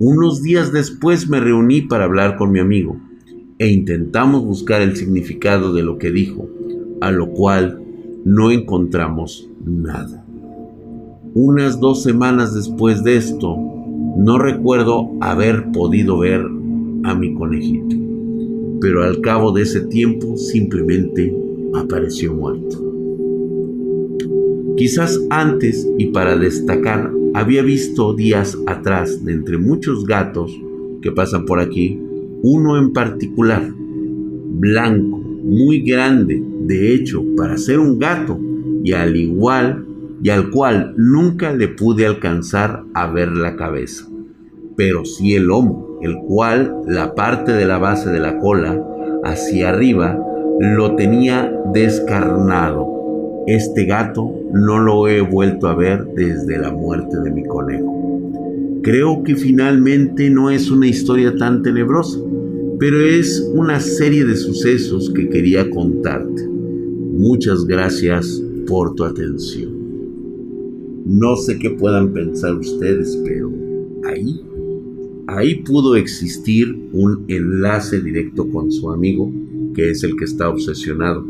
Unos 0.00 0.42
días 0.42 0.72
después 0.72 1.28
me 1.28 1.38
reuní 1.38 1.82
para 1.82 2.06
hablar 2.06 2.36
con 2.36 2.50
mi 2.50 2.58
amigo 2.58 2.96
e 3.60 3.68
intentamos 3.68 4.44
buscar 4.44 4.82
el 4.82 4.96
significado 4.96 5.72
de 5.72 5.84
lo 5.84 5.96
que 5.96 6.10
dijo, 6.10 6.48
a 7.00 7.12
lo 7.12 7.30
cual 7.30 7.80
no 8.24 8.50
encontramos 8.50 9.48
nada. 9.64 10.24
Unas 11.34 11.78
dos 11.78 12.02
semanas 12.02 12.52
después 12.52 13.04
de 13.04 13.16
esto, 13.16 13.56
no 14.16 14.38
recuerdo 14.38 15.12
haber 15.20 15.70
podido 15.70 16.18
ver 16.18 16.44
a 17.04 17.14
mi 17.14 17.32
conejito, 17.32 17.94
pero 18.80 19.04
al 19.04 19.20
cabo 19.20 19.52
de 19.52 19.62
ese 19.62 19.82
tiempo 19.82 20.36
simplemente 20.36 21.32
apareció 21.74 22.34
muerto. 22.34 22.90
Quizás 24.76 25.20
antes 25.30 25.86
y 25.98 26.06
para 26.06 26.36
destacar, 26.36 27.12
había 27.34 27.62
visto 27.62 28.14
días 28.14 28.56
atrás, 28.66 29.24
de 29.24 29.32
entre 29.32 29.58
muchos 29.58 30.06
gatos 30.06 30.50
que 31.02 31.12
pasan 31.12 31.44
por 31.44 31.60
aquí, 31.60 32.00
uno 32.42 32.78
en 32.78 32.92
particular, 32.92 33.72
blanco, 33.74 35.18
muy 35.18 35.80
grande, 35.82 36.42
de 36.66 36.94
hecho, 36.94 37.22
para 37.36 37.56
ser 37.56 37.78
un 37.78 37.98
gato, 37.98 38.38
y 38.82 38.92
al 38.92 39.16
igual 39.16 39.86
y 40.22 40.30
al 40.30 40.50
cual 40.50 40.94
nunca 40.96 41.52
le 41.52 41.68
pude 41.68 42.06
alcanzar 42.06 42.84
a 42.94 43.10
ver 43.10 43.32
la 43.32 43.56
cabeza, 43.56 44.08
pero 44.76 45.04
sí 45.04 45.34
el 45.34 45.44
lomo, 45.44 45.98
el 46.02 46.16
cual 46.26 46.74
la 46.86 47.14
parte 47.14 47.52
de 47.52 47.66
la 47.66 47.78
base 47.78 48.10
de 48.10 48.20
la 48.20 48.38
cola 48.38 48.82
hacia 49.24 49.70
arriba 49.70 50.18
lo 50.60 50.94
tenía 50.94 51.52
descarnado 51.72 53.00
este 53.46 53.84
gato 53.84 54.32
no 54.52 54.78
lo 54.78 55.08
he 55.08 55.22
vuelto 55.22 55.66
a 55.66 55.74
ver 55.74 56.06
desde 56.14 56.58
la 56.58 56.70
muerte 56.70 57.18
de 57.20 57.30
mi 57.30 57.44
conejo. 57.44 58.80
Creo 58.82 59.22
que 59.24 59.34
finalmente 59.34 60.30
no 60.30 60.50
es 60.50 60.70
una 60.70 60.86
historia 60.86 61.34
tan 61.34 61.62
tenebrosa, 61.62 62.20
pero 62.78 63.00
es 63.00 63.50
una 63.54 63.80
serie 63.80 64.24
de 64.24 64.36
sucesos 64.36 65.10
que 65.14 65.28
quería 65.28 65.68
contarte. 65.70 66.46
Muchas 66.46 67.64
gracias 67.64 68.42
por 68.66 68.94
tu 68.94 69.04
atención. 69.04 69.72
No 71.06 71.36
sé 71.36 71.58
qué 71.58 71.70
puedan 71.70 72.12
pensar 72.12 72.54
ustedes, 72.54 73.20
pero 73.24 73.50
ahí, 74.04 74.40
ahí 75.26 75.56
pudo 75.56 75.96
existir 75.96 76.88
un 76.92 77.24
enlace 77.28 78.00
directo 78.00 78.48
con 78.48 78.70
su 78.70 78.90
amigo, 78.90 79.32
que 79.74 79.90
es 79.90 80.02
el 80.02 80.16
que 80.16 80.24
está 80.24 80.48
obsesionado 80.48 81.24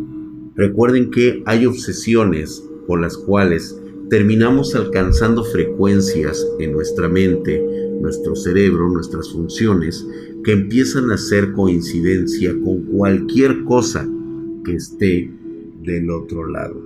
Recuerden 0.60 1.10
que 1.10 1.42
hay 1.46 1.64
obsesiones 1.64 2.62
con 2.86 3.00
las 3.00 3.16
cuales 3.16 3.80
terminamos 4.10 4.74
alcanzando 4.74 5.42
frecuencias 5.42 6.46
en 6.58 6.72
nuestra 6.72 7.08
mente, 7.08 7.64
nuestro 8.00 8.36
cerebro, 8.36 8.90
nuestras 8.90 9.30
funciones, 9.30 10.06
que 10.44 10.52
empiezan 10.52 11.10
a 11.10 11.14
hacer 11.14 11.52
coincidencia 11.52 12.52
con 12.62 12.82
cualquier 12.82 13.64
cosa 13.64 14.06
que 14.62 14.74
esté 14.74 15.30
del 15.82 16.10
otro 16.10 16.46
lado. 16.46 16.78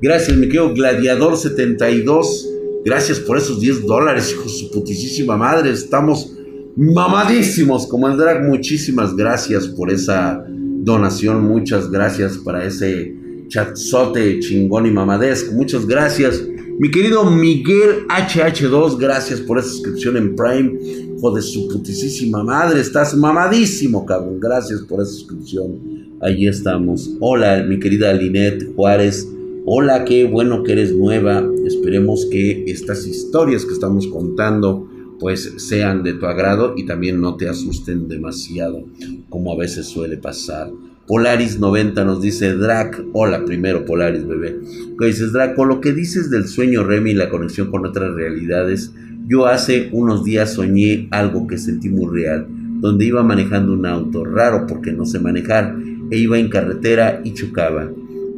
Gracias, 0.00 0.36
mi 0.36 0.46
querido 0.46 0.72
Gladiador72. 0.72 2.46
Gracias 2.84 3.18
por 3.18 3.38
esos 3.38 3.60
10 3.60 3.86
dólares, 3.86 4.30
hijo 4.30 4.44
de 4.44 4.48
su 4.50 4.70
putísima 4.70 5.36
madre. 5.36 5.70
Estamos 5.70 6.36
mamadísimos 6.76 7.88
como 7.88 8.08
el 8.08 8.16
drag. 8.16 8.46
Muchísimas 8.46 9.16
gracias 9.16 9.66
por 9.66 9.90
esa 9.90 10.46
donación. 10.84 11.44
Muchas 11.46 11.90
gracias 11.90 12.38
para 12.38 12.64
ese 12.64 13.14
chatzote 13.48 14.40
chingón 14.40 14.86
y 14.86 14.90
mamadesco. 14.90 15.52
Muchas 15.52 15.86
gracias. 15.86 16.42
Mi 16.78 16.90
querido 16.90 17.30
Miguel 17.30 18.06
HH2, 18.08 18.98
gracias 18.98 19.40
por 19.40 19.58
esa 19.58 19.68
suscripción 19.68 20.16
en 20.16 20.34
Prime. 20.34 20.78
Hijo 21.16 21.30
de 21.34 21.42
su 21.42 21.68
putísima 21.68 22.42
madre, 22.42 22.80
estás 22.80 23.14
mamadísimo, 23.14 24.06
cabrón. 24.06 24.40
Gracias 24.40 24.80
por 24.80 25.02
esa 25.02 25.12
suscripción. 25.12 25.78
Ahí 26.22 26.46
estamos. 26.46 27.10
Hola, 27.20 27.62
mi 27.68 27.78
querida 27.78 28.12
Linet 28.14 28.74
Juárez. 28.74 29.28
Hola, 29.66 30.06
qué 30.06 30.24
bueno 30.24 30.62
que 30.62 30.72
eres 30.72 30.96
nueva. 30.96 31.46
Esperemos 31.66 32.26
que 32.30 32.64
estas 32.66 33.06
historias 33.06 33.66
que 33.66 33.74
estamos 33.74 34.06
contando 34.06 34.88
pues 35.20 35.52
sean 35.58 36.02
de 36.02 36.14
tu 36.14 36.26
agrado 36.26 36.74
y 36.76 36.86
también 36.86 37.20
no 37.20 37.36
te 37.36 37.48
asusten 37.48 38.08
demasiado, 38.08 38.84
como 39.28 39.52
a 39.52 39.56
veces 39.56 39.86
suele 39.86 40.16
pasar. 40.16 40.70
Polaris 41.06 41.58
90 41.58 42.04
nos 42.04 42.22
dice, 42.22 42.54
Drac, 42.54 43.04
hola 43.12 43.44
primero 43.44 43.84
Polaris 43.84 44.26
bebé. 44.26 44.60
Que 44.98 45.06
dices, 45.06 45.32
Draco, 45.32 45.64
lo 45.64 45.80
que 45.80 45.92
dices 45.92 46.30
del 46.30 46.46
sueño 46.46 46.84
Remy 46.84 47.10
y 47.10 47.14
la 47.14 47.28
conexión 47.28 47.70
con 47.70 47.84
otras 47.84 48.14
realidades, 48.14 48.92
yo 49.26 49.46
hace 49.46 49.90
unos 49.92 50.24
días 50.24 50.54
soñé 50.54 51.08
algo 51.10 51.46
que 51.46 51.58
sentí 51.58 51.88
muy 51.88 52.06
real, 52.12 52.46
donde 52.80 53.04
iba 53.04 53.22
manejando 53.22 53.72
un 53.72 53.86
auto, 53.86 54.24
raro 54.24 54.66
porque 54.66 54.92
no 54.92 55.04
sé 55.04 55.18
manejar, 55.18 55.76
e 56.10 56.16
iba 56.16 56.38
en 56.38 56.48
carretera 56.48 57.20
y 57.24 57.34
chocaba. 57.34 57.90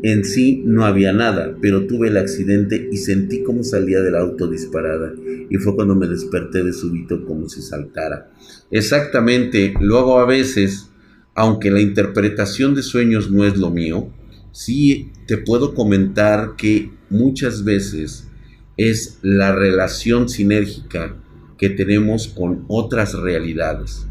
En 0.04 0.24
sí 0.24 0.62
no 0.64 0.84
había 0.84 1.12
nada, 1.12 1.56
pero 1.62 1.86
tuve 1.86 2.08
el 2.08 2.16
accidente 2.16 2.88
y 2.90 2.96
sentí 2.96 3.44
como 3.44 3.62
salía 3.62 4.00
del 4.00 4.16
auto 4.16 4.48
disparada. 4.48 5.12
Y 5.48 5.56
fue 5.58 5.76
cuando 5.76 5.94
me 5.94 6.08
desperté 6.08 6.64
de 6.64 6.72
súbito 6.72 7.24
como 7.24 7.48
si 7.48 7.62
saltara. 7.62 8.32
Exactamente, 8.72 9.72
luego 9.80 10.18
a 10.18 10.26
veces, 10.26 10.90
aunque 11.36 11.70
la 11.70 11.80
interpretación 11.80 12.74
de 12.74 12.82
sueños 12.82 13.30
no 13.30 13.44
es 13.46 13.56
lo 13.56 13.70
mío, 13.70 14.12
sí 14.50 15.12
te 15.28 15.38
puedo 15.38 15.72
comentar 15.72 16.56
que 16.56 16.90
muchas 17.08 17.62
veces 17.62 18.28
es 18.76 19.18
la 19.22 19.54
relación 19.54 20.28
sinérgica 20.28 21.16
que 21.58 21.70
tenemos 21.70 22.26
con 22.26 22.64
otras 22.66 23.14
realidades. 23.14 24.08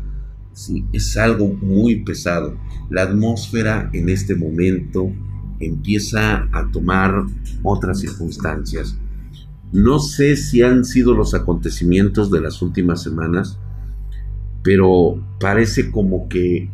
Sí, 0.53 0.85
es 0.93 1.17
algo 1.17 1.49
muy 1.49 2.03
pesado. 2.05 2.57
La 2.89 3.01
atmósfera 3.03 3.89
en 3.91 4.07
este 4.07 4.35
momento 4.35 5.11
empieza 5.61 6.49
a 6.51 6.69
tomar 6.71 7.25
otras 7.63 7.99
circunstancias. 7.99 8.97
No 9.71 9.99
sé 9.99 10.35
si 10.35 10.61
han 10.61 10.83
sido 10.83 11.13
los 11.13 11.33
acontecimientos 11.33 12.29
de 12.29 12.41
las 12.41 12.61
últimas 12.61 13.01
semanas, 13.01 13.57
pero 14.63 15.23
parece 15.39 15.91
como 15.91 16.27
que 16.27 16.69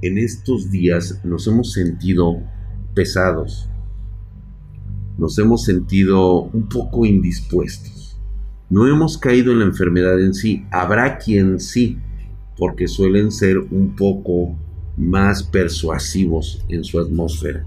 en 0.00 0.18
estos 0.18 0.70
días 0.70 1.20
nos 1.24 1.46
hemos 1.46 1.72
sentido 1.72 2.40
pesados, 2.94 3.68
nos 5.18 5.38
hemos 5.38 5.64
sentido 5.64 6.42
un 6.42 6.68
poco 6.68 7.04
indispuestos. 7.04 8.18
No 8.70 8.86
hemos 8.86 9.18
caído 9.18 9.52
en 9.52 9.60
la 9.60 9.64
enfermedad 9.64 10.20
en 10.20 10.34
sí, 10.34 10.64
habrá 10.70 11.18
quien 11.18 11.58
sí, 11.58 11.98
porque 12.56 12.86
suelen 12.86 13.30
ser 13.32 13.58
un 13.58 13.94
poco 13.96 14.56
más 14.96 15.42
persuasivos 15.42 16.64
en 16.68 16.84
su 16.84 16.98
atmósfera. 16.98 17.64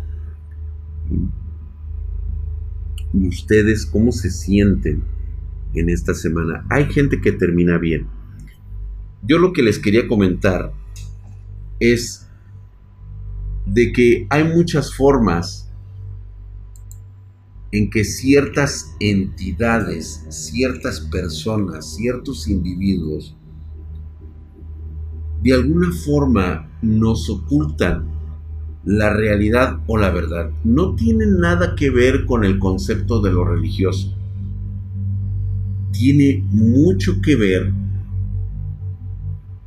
¿Y 3.13 3.27
ustedes 3.27 3.85
cómo 3.85 4.11
se 4.11 4.29
sienten 4.29 5.03
en 5.73 5.89
esta 5.89 6.13
semana? 6.13 6.65
Hay 6.69 6.85
gente 6.85 7.19
que 7.21 7.31
termina 7.31 7.77
bien. 7.77 8.07
Yo 9.23 9.37
lo 9.37 9.53
que 9.53 9.61
les 9.61 9.79
quería 9.79 10.07
comentar 10.07 10.73
es 11.79 12.27
de 13.65 13.91
que 13.91 14.27
hay 14.29 14.43
muchas 14.43 14.93
formas 14.93 15.71
en 17.71 17.89
que 17.89 18.03
ciertas 18.03 18.95
entidades, 18.99 20.25
ciertas 20.29 20.99
personas, 20.99 21.95
ciertos 21.95 22.47
individuos, 22.47 23.35
de 25.41 25.53
alguna 25.53 25.91
forma 25.91 26.69
nos 26.81 27.29
ocultan 27.29 28.20
la 28.83 29.13
realidad 29.13 29.79
o 29.87 29.97
la 29.97 30.09
verdad. 30.09 30.51
No 30.63 30.95
tiene 30.95 31.25
nada 31.25 31.75
que 31.75 31.89
ver 31.89 32.25
con 32.25 32.43
el 32.43 32.59
concepto 32.59 33.21
de 33.21 33.31
lo 33.31 33.43
religioso. 33.45 34.15
Tiene 35.91 36.43
mucho 36.49 37.21
que 37.21 37.35
ver 37.35 37.73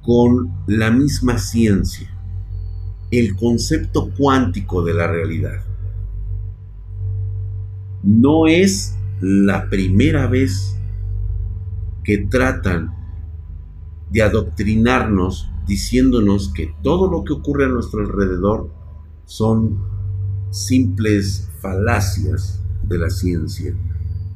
con 0.02 0.50
la 0.66 0.90
misma 0.90 1.38
ciencia, 1.38 2.09
el 3.11 3.37
concepto 3.37 4.11
cuántico 4.16 4.85
de 4.85 4.94
la 4.94 5.06
realidad. 5.06 5.62
No 8.02 8.47
es 8.47 8.97
la 9.21 9.71
primera 9.71 10.26
vez 10.26 10.76
que 12.02 12.18
tratan 12.18 12.92
de 14.11 14.23
adoctrinarnos 14.23 15.50
diciéndonos 15.66 16.52
que 16.52 16.75
todo 16.83 17.11
lo 17.11 17.25
que 17.25 17.33
ocurre 17.33 17.64
a 17.64 17.68
nuestro 17.68 18.00
alrededor 18.00 18.71
son 19.24 19.78
simples 20.50 21.50
falacias 21.60 22.62
de 22.82 22.98
la 22.98 23.10
ciencia 23.10 23.74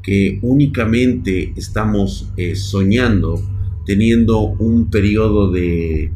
que 0.03 0.39
únicamente 0.43 1.53
estamos 1.57 2.33
eh, 2.37 2.57
soñando 2.57 3.41
teniendo 3.85 4.41
un 4.41 4.91
periodo 4.91 5.51
de, 5.51 6.13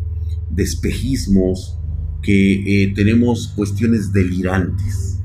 espejismos 0.57 1.79
que 2.23 2.85
eh, 2.85 2.93
tenemos 2.95 3.49
cuestiones 3.49 4.13
delirantes. 4.13 5.21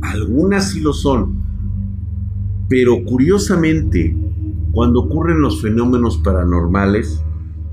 Algunas 0.00 0.72
sí 0.72 0.80
lo 0.80 0.92
son 0.92 1.38
pero 2.68 3.02
curiosamente 3.04 4.14
cuando 4.72 5.00
ocurren 5.00 5.40
los 5.40 5.62
fenómenos 5.62 6.18
paranormales 6.18 7.22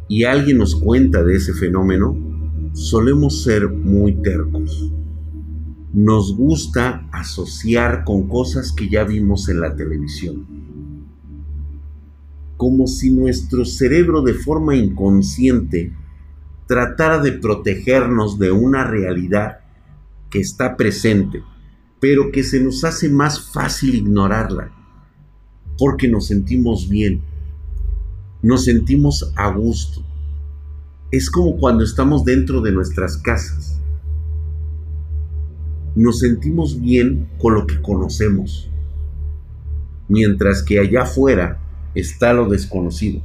y 0.08 0.24
alguien 0.24 0.60
nos 0.60 0.76
cuenta 0.76 1.24
de 1.24 1.36
ese 1.36 1.54
fenómeno 1.54 2.18
solemos 2.76 3.42
ser 3.44 3.70
muy 3.70 4.22
tercos. 4.22 4.92
Nos 5.94 6.36
gusta 6.36 7.08
asociar 7.14 8.04
con 8.04 8.28
cosas 8.28 8.74
que 8.74 8.90
ya 8.90 9.06
vimos 9.06 9.48
en 9.48 9.62
la 9.62 9.74
televisión. 9.74 10.46
Como 12.58 12.86
si 12.88 13.12
nuestro 13.12 13.64
cerebro 13.64 14.22
de 14.22 14.34
forma 14.34 14.76
inconsciente 14.76 15.94
tratara 16.68 17.20
de 17.20 17.32
protegernos 17.32 18.40
de 18.40 18.52
una 18.52 18.84
realidad 18.84 19.60
que 20.30 20.42
está 20.42 20.76
presente, 20.76 21.44
pero 22.02 22.30
que 22.30 22.44
se 22.44 22.60
nos 22.60 22.84
hace 22.84 23.08
más 23.08 23.54
fácil 23.54 23.96
ignorarla, 23.96 24.74
porque 25.78 26.10
nos 26.10 26.28
sentimos 26.28 26.90
bien, 26.90 27.22
nos 28.42 28.66
sentimos 28.66 29.32
a 29.38 29.50
gusto 29.50 30.04
es 31.16 31.30
como 31.30 31.56
cuando 31.56 31.84
estamos 31.84 32.26
dentro 32.26 32.60
de 32.60 32.74
nuestras 32.74 33.18
casas. 33.18 33.80
Nos 35.96 36.20
sentimos 36.20 36.80
bien 36.82 37.30
con 37.38 37.54
lo 37.54 37.66
que 37.66 37.82
conocemos, 37.82 38.70
mientras 40.10 40.62
que 40.62 40.78
allá 40.78 41.04
afuera 41.04 41.60
está 41.94 42.34
lo 42.34 42.50
desconocido. 42.50 43.22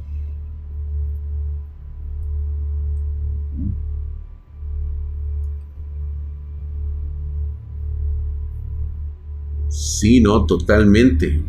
Sí, 9.67 10.21
no, 10.21 10.45
totalmente. 10.45 11.41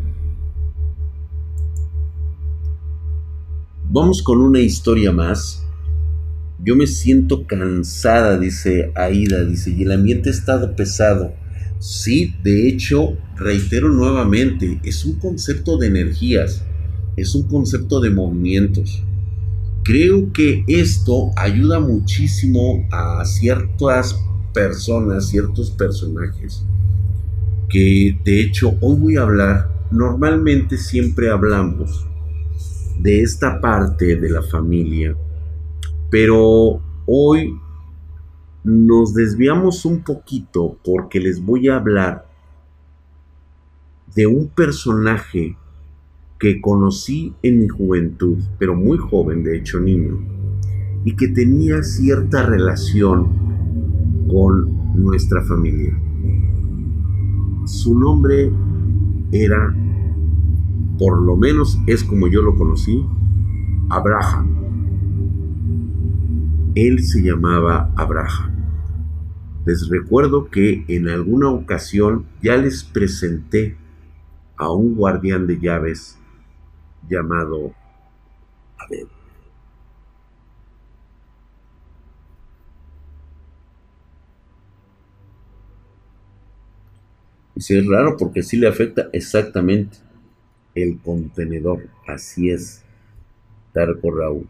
Vamos 3.89 4.23
con 4.23 4.41
una 4.41 4.59
historia 4.59 5.13
más 5.13 5.62
yo 6.65 6.77
me 6.77 6.87
siento 6.87 7.45
cansada, 7.47 8.39
dice 8.39 8.93
Aida, 8.95 9.45
dice, 9.45 9.71
y 9.71 9.83
el 9.83 9.93
ambiente 9.93 10.31
estado 10.31 10.77
pesado. 10.77 11.33
Sí, 11.81 12.37
de 12.45 12.69
hecho, 12.69 13.17
reitero 13.37 13.89
nuevamente, 13.89 14.81
es 14.85 15.05
un 15.05 15.19
concepto 15.19 15.77
de 15.77 15.89
energías, 15.89 16.65
es 17.17 17.35
un 17.35 17.49
concepto 17.49 17.99
de 18.01 18.11
movimientos. 18.11 19.03
Creo 19.83 20.33
que 20.33 20.63
esto 20.69 21.33
ayuda 21.37 21.81
muchísimo 21.81 22.87
a 22.93 23.25
ciertas 23.25 24.17
personas, 24.55 25.29
ciertos 25.29 25.73
personajes, 25.73 26.65
que 27.69 28.17
de 28.25 28.41
hecho 28.41 28.77
hoy 28.81 28.97
voy 29.01 29.17
a 29.17 29.23
hablar, 29.23 29.73
normalmente 29.91 30.79
siempre 30.79 31.29
hablamos 31.29 32.07
de 33.01 33.23
esta 33.23 33.61
parte 33.61 34.15
de 34.15 34.31
la 34.31 34.43
familia 34.43 35.17
pero 36.13 36.83
hoy 37.07 37.59
nos 38.65 39.15
desviamos 39.15 39.87
un 39.87 40.05
poquito 40.05 40.77
porque 40.85 41.19
les 41.21 41.43
voy 41.43 41.69
a 41.69 41.77
hablar 41.77 42.27
de 44.15 44.27
un 44.27 44.49
personaje 44.49 45.57
que 46.39 46.61
conocí 46.61 47.35
en 47.43 47.61
mi 47.61 47.69
juventud, 47.69 48.37
pero 48.59 48.75
muy 48.75 48.99
joven, 48.99 49.43
de 49.43 49.57
hecho 49.57 49.81
niño, 49.81 50.19
y 51.03 51.17
que 51.17 51.29
tenía 51.29 51.83
cierta 51.83 52.45
relación 52.45 54.27
con 54.29 55.03
nuestra 55.03 55.43
familia. 55.43 55.99
Su 57.65 57.99
nombre 57.99 58.53
era, 59.33 59.75
por 60.99 61.23
lo 61.23 61.39
menos 61.39 61.79
es 61.87 62.05
como 62.05 62.29
yo 62.29 62.43
lo 62.43 62.55
conocí, 62.55 63.03
Abraham. 63.89 64.62
Él 66.75 67.05
se 67.05 67.21
llamaba 67.23 67.93
Abraham. 67.97 68.51
Les 69.67 69.89
recuerdo 69.91 70.49
que 70.49 70.85
en 70.89 71.09
alguna 71.09 71.51
ocasión 71.51 72.27
ya 72.43 72.57
les 72.57 72.83
presenté 72.83 73.77
a 74.57 74.73
un 74.73 74.95
guardián 74.95 75.47
de 75.47 75.61
llaves 75.61 76.19
llamado 77.09 77.75
Abel. 78.79 79.07
Y 87.55 87.61
si 87.61 87.77
es 87.77 87.87
raro 87.87 88.17
porque 88.17 88.43
sí 88.43 88.57
le 88.57 88.67
afecta 88.67 89.11
exactamente 89.13 89.99
el 90.75 90.99
contenedor. 91.01 91.91
Así 92.07 92.51
es, 92.51 92.83
Tarco 93.75 94.11
Raúl. 94.11 94.49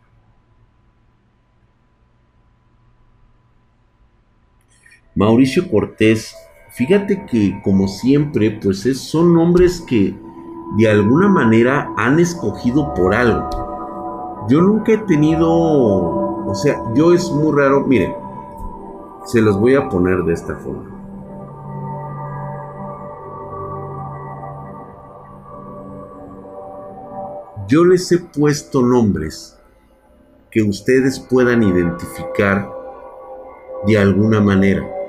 Mauricio 5.14 5.70
Cortés, 5.70 6.35
fíjate 6.70 7.27
que 7.27 7.61
como 7.62 7.87
siempre, 7.87 8.59
pues 8.62 8.87
es, 8.87 8.98
son 8.98 9.35
nombres 9.35 9.83
que 9.83 10.18
de 10.79 10.88
alguna 10.88 11.29
manera 11.29 11.92
han 11.98 12.18
escogido 12.18 12.94
por 12.94 13.14
algo. 13.14 13.51
Yo 14.48 14.62
nunca 14.62 14.92
he 14.92 14.98
tenido, 14.98 15.46
o 15.51 16.55
sea, 16.55 16.81
yo 16.94 17.12
es 17.12 17.31
muy 17.31 17.55
raro, 17.55 17.87
miren, 17.87 18.14
se 19.27 19.42
los 19.42 19.61
voy 19.61 19.75
a 19.75 19.90
poner 19.90 20.22
de 20.25 20.33
esta 20.33 20.57
forma. 20.57 20.88
Yo 27.68 27.85
les 27.85 28.11
he 28.12 28.18
puesto 28.18 28.81
nombres 28.81 29.59
que 30.51 30.62
ustedes 30.62 31.20
puedan 31.20 31.62
identificar 31.62 32.70
de 33.87 33.98
alguna 33.98 34.40
manera 34.40 35.02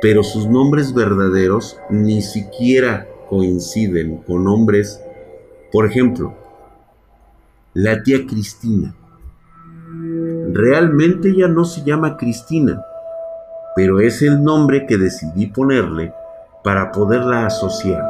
pero 0.00 0.22
sus 0.22 0.46
nombres 0.46 0.94
verdaderos 0.94 1.78
ni 1.90 2.22
siquiera 2.22 3.06
coinciden 3.28 4.18
con 4.18 4.44
nombres, 4.44 5.02
por 5.72 5.86
ejemplo, 5.86 6.34
la 7.74 8.02
tía 8.02 8.26
Cristina. 8.26 8.94
Realmente 10.52 11.30
ella 11.30 11.48
no 11.48 11.64
se 11.64 11.84
llama 11.84 12.16
Cristina, 12.16 12.82
pero 13.76 14.00
es 14.00 14.22
el 14.22 14.42
nombre 14.42 14.86
que 14.86 14.98
decidí 14.98 15.46
ponerle 15.46 16.12
para 16.64 16.90
poderla 16.90 17.46
asociar, 17.46 18.02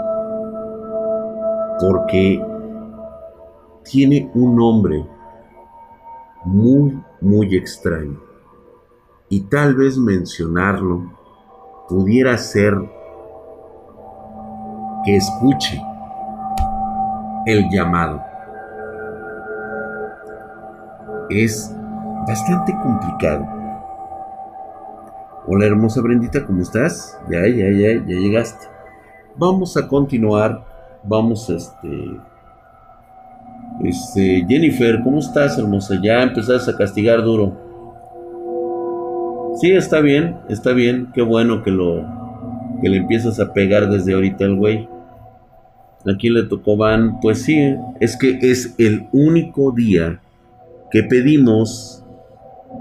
porque 1.78 2.42
tiene 3.84 4.30
un 4.34 4.56
nombre 4.56 5.06
muy, 6.44 6.98
muy 7.20 7.54
extraño. 7.54 8.20
Y 9.28 9.42
tal 9.42 9.74
vez 9.74 9.98
mencionarlo 9.98 11.19
pudiera 11.90 12.38
ser 12.38 12.72
que 15.04 15.16
escuche 15.16 15.82
el 17.46 17.68
llamado. 17.68 18.22
Es 21.28 21.74
bastante 22.28 22.72
complicado. 22.80 23.44
Hola 25.48 25.66
hermosa 25.66 26.00
Brendita, 26.00 26.46
¿cómo 26.46 26.62
estás? 26.62 27.18
Ya, 27.28 27.40
ya, 27.40 27.70
ya, 27.70 28.04
ya 28.06 28.16
llegaste. 28.20 28.66
Vamos 29.36 29.76
a 29.76 29.88
continuar. 29.88 30.64
Vamos 31.02 31.50
a 31.50 31.56
este. 31.56 32.20
Este, 33.82 34.44
Jennifer, 34.46 35.00
¿cómo 35.02 35.18
estás, 35.18 35.58
hermosa? 35.58 35.98
Ya 36.00 36.22
empezaste 36.22 36.70
a 36.70 36.76
castigar 36.76 37.22
duro. 37.22 37.69
Sí, 39.60 39.72
está 39.72 40.00
bien, 40.00 40.36
está 40.48 40.72
bien. 40.72 41.08
Qué 41.12 41.20
bueno 41.20 41.62
que 41.62 41.70
lo 41.70 42.06
que 42.80 42.88
le 42.88 42.96
empiezas 42.96 43.38
a 43.40 43.52
pegar 43.52 43.90
desde 43.90 44.14
ahorita 44.14 44.44
el 44.44 44.56
güey. 44.56 44.88
Aquí 46.10 46.30
le 46.30 46.44
tocó 46.44 46.78
van, 46.78 47.20
pues 47.20 47.42
sí, 47.42 47.76
es 48.00 48.16
que 48.16 48.38
es 48.40 48.74
el 48.78 49.06
único 49.12 49.72
día 49.72 50.22
que 50.90 51.02
pedimos 51.02 52.02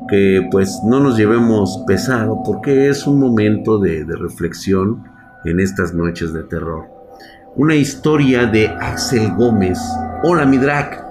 que 0.07 0.47
pues 0.51 0.79
no 0.85 1.01
nos 1.01 1.17
llevemos 1.17 1.83
pesado 1.85 2.43
porque 2.45 2.87
es 2.87 3.05
un 3.05 3.19
momento 3.19 3.77
de, 3.79 4.05
de 4.05 4.15
reflexión 4.15 5.03
en 5.43 5.59
estas 5.59 5.93
noches 5.93 6.31
de 6.31 6.43
terror. 6.43 6.85
Una 7.57 7.75
historia 7.75 8.45
de 8.45 8.69
Axel 8.69 9.33
Gómez. 9.35 9.77
Hola 10.23 10.45
mi 10.45 10.57
drag. 10.57 11.05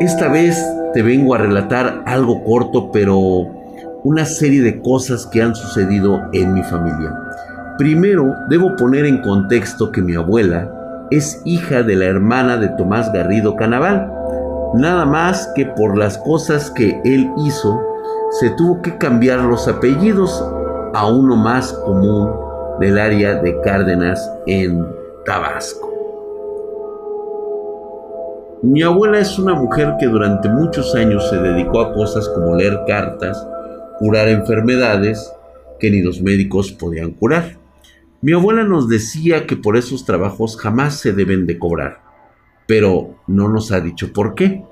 Esta 0.00 0.28
vez 0.28 0.58
te 0.94 1.02
vengo 1.02 1.34
a 1.34 1.38
relatar 1.38 2.04
algo 2.06 2.42
corto 2.42 2.90
pero 2.90 3.63
una 4.04 4.26
serie 4.26 4.60
de 4.60 4.82
cosas 4.82 5.26
que 5.26 5.42
han 5.42 5.54
sucedido 5.54 6.20
en 6.32 6.52
mi 6.52 6.62
familia. 6.62 7.18
Primero, 7.78 8.34
debo 8.50 8.76
poner 8.76 9.06
en 9.06 9.22
contexto 9.22 9.90
que 9.90 10.02
mi 10.02 10.14
abuela 10.14 10.70
es 11.10 11.40
hija 11.46 11.82
de 11.82 11.96
la 11.96 12.04
hermana 12.04 12.58
de 12.58 12.68
Tomás 12.68 13.10
Garrido 13.12 13.56
Canaval. 13.56 14.12
Nada 14.74 15.06
más 15.06 15.50
que 15.54 15.64
por 15.64 15.96
las 15.96 16.18
cosas 16.18 16.70
que 16.70 17.00
él 17.04 17.30
hizo, 17.46 17.80
se 18.40 18.50
tuvo 18.50 18.82
que 18.82 18.98
cambiar 18.98 19.40
los 19.40 19.66
apellidos 19.68 20.44
a 20.92 21.06
uno 21.06 21.34
más 21.36 21.72
común 21.72 22.30
del 22.80 22.98
área 22.98 23.36
de 23.36 23.58
Cárdenas 23.62 24.30
en 24.46 24.86
Tabasco. 25.24 25.90
Mi 28.62 28.82
abuela 28.82 29.18
es 29.18 29.38
una 29.38 29.54
mujer 29.54 29.94
que 29.98 30.06
durante 30.06 30.48
muchos 30.48 30.94
años 30.94 31.28
se 31.28 31.36
dedicó 31.36 31.80
a 31.80 31.92
cosas 31.92 32.28
como 32.30 32.56
leer 32.56 32.80
cartas, 32.86 33.46
curar 34.04 34.28
enfermedades 34.28 35.32
que 35.80 35.90
ni 35.90 36.02
los 36.02 36.20
médicos 36.20 36.72
podían 36.72 37.12
curar. 37.12 37.56
Mi 38.20 38.34
abuela 38.34 38.62
nos 38.62 38.86
decía 38.86 39.46
que 39.46 39.56
por 39.56 39.78
esos 39.78 40.04
trabajos 40.04 40.58
jamás 40.58 41.00
se 41.00 41.14
deben 41.14 41.46
de 41.46 41.58
cobrar, 41.58 42.02
pero 42.66 43.14
no 43.26 43.48
nos 43.48 43.72
ha 43.72 43.80
dicho 43.80 44.12
por 44.12 44.34
qué. 44.34 44.62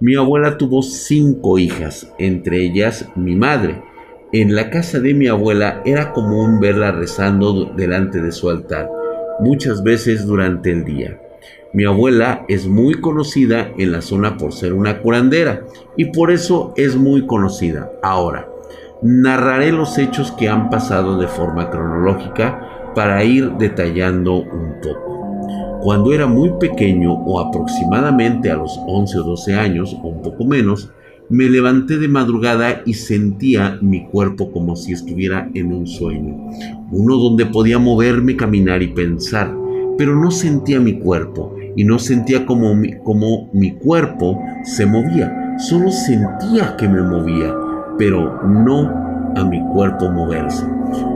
Mi 0.00 0.16
abuela 0.16 0.56
tuvo 0.56 0.82
cinco 0.82 1.58
hijas, 1.58 2.10
entre 2.18 2.64
ellas 2.64 3.06
mi 3.16 3.36
madre. 3.36 3.82
En 4.32 4.54
la 4.54 4.70
casa 4.70 4.98
de 4.98 5.12
mi 5.12 5.28
abuela 5.28 5.82
era 5.84 6.14
común 6.14 6.58
verla 6.58 6.90
rezando 6.90 7.66
delante 7.66 8.22
de 8.22 8.32
su 8.32 8.48
altar, 8.48 8.88
muchas 9.40 9.82
veces 9.82 10.24
durante 10.24 10.72
el 10.72 10.86
día. 10.86 11.20
Mi 11.74 11.84
abuela 11.84 12.46
es 12.48 12.66
muy 12.66 12.94
conocida 12.94 13.70
en 13.76 13.92
la 13.92 14.00
zona 14.00 14.38
por 14.38 14.54
ser 14.54 14.72
una 14.72 15.02
curandera 15.02 15.66
y 15.98 16.06
por 16.06 16.30
eso 16.30 16.72
es 16.78 16.96
muy 16.96 17.26
conocida. 17.26 17.90
Ahora, 18.02 18.53
narraré 19.04 19.70
los 19.70 19.98
hechos 19.98 20.32
que 20.32 20.48
han 20.48 20.70
pasado 20.70 21.18
de 21.18 21.28
forma 21.28 21.68
cronológica 21.68 22.92
para 22.94 23.22
ir 23.22 23.52
detallando 23.58 24.36
un 24.36 24.80
poco. 24.82 25.78
Cuando 25.82 26.14
era 26.14 26.26
muy 26.26 26.50
pequeño 26.58 27.12
o 27.12 27.38
aproximadamente 27.38 28.50
a 28.50 28.56
los 28.56 28.80
11 28.86 29.18
o 29.18 29.22
12 29.22 29.54
años 29.54 29.94
o 30.02 30.08
un 30.08 30.22
poco 30.22 30.46
menos, 30.46 30.90
me 31.28 31.50
levanté 31.50 31.98
de 31.98 32.08
madrugada 32.08 32.80
y 32.86 32.94
sentía 32.94 33.78
mi 33.82 34.06
cuerpo 34.06 34.50
como 34.50 34.74
si 34.74 34.92
estuviera 34.92 35.50
en 35.52 35.74
un 35.74 35.86
sueño, 35.86 36.48
uno 36.90 37.16
donde 37.16 37.44
podía 37.44 37.78
moverme, 37.78 38.36
caminar 38.36 38.82
y 38.82 38.88
pensar, 38.88 39.54
pero 39.98 40.16
no 40.16 40.30
sentía 40.30 40.80
mi 40.80 40.98
cuerpo 40.98 41.54
y 41.76 41.84
no 41.84 41.98
sentía 41.98 42.46
como 42.46 42.74
mi, 42.74 42.98
como 43.04 43.50
mi 43.52 43.74
cuerpo 43.74 44.40
se 44.64 44.86
movía, 44.86 45.56
solo 45.58 45.90
sentía 45.90 46.76
que 46.76 46.88
me 46.88 47.02
movía, 47.02 47.54
pero 47.98 48.42
no 48.44 49.32
a 49.36 49.44
mi 49.44 49.60
cuerpo 49.72 50.10
moverse. 50.10 50.64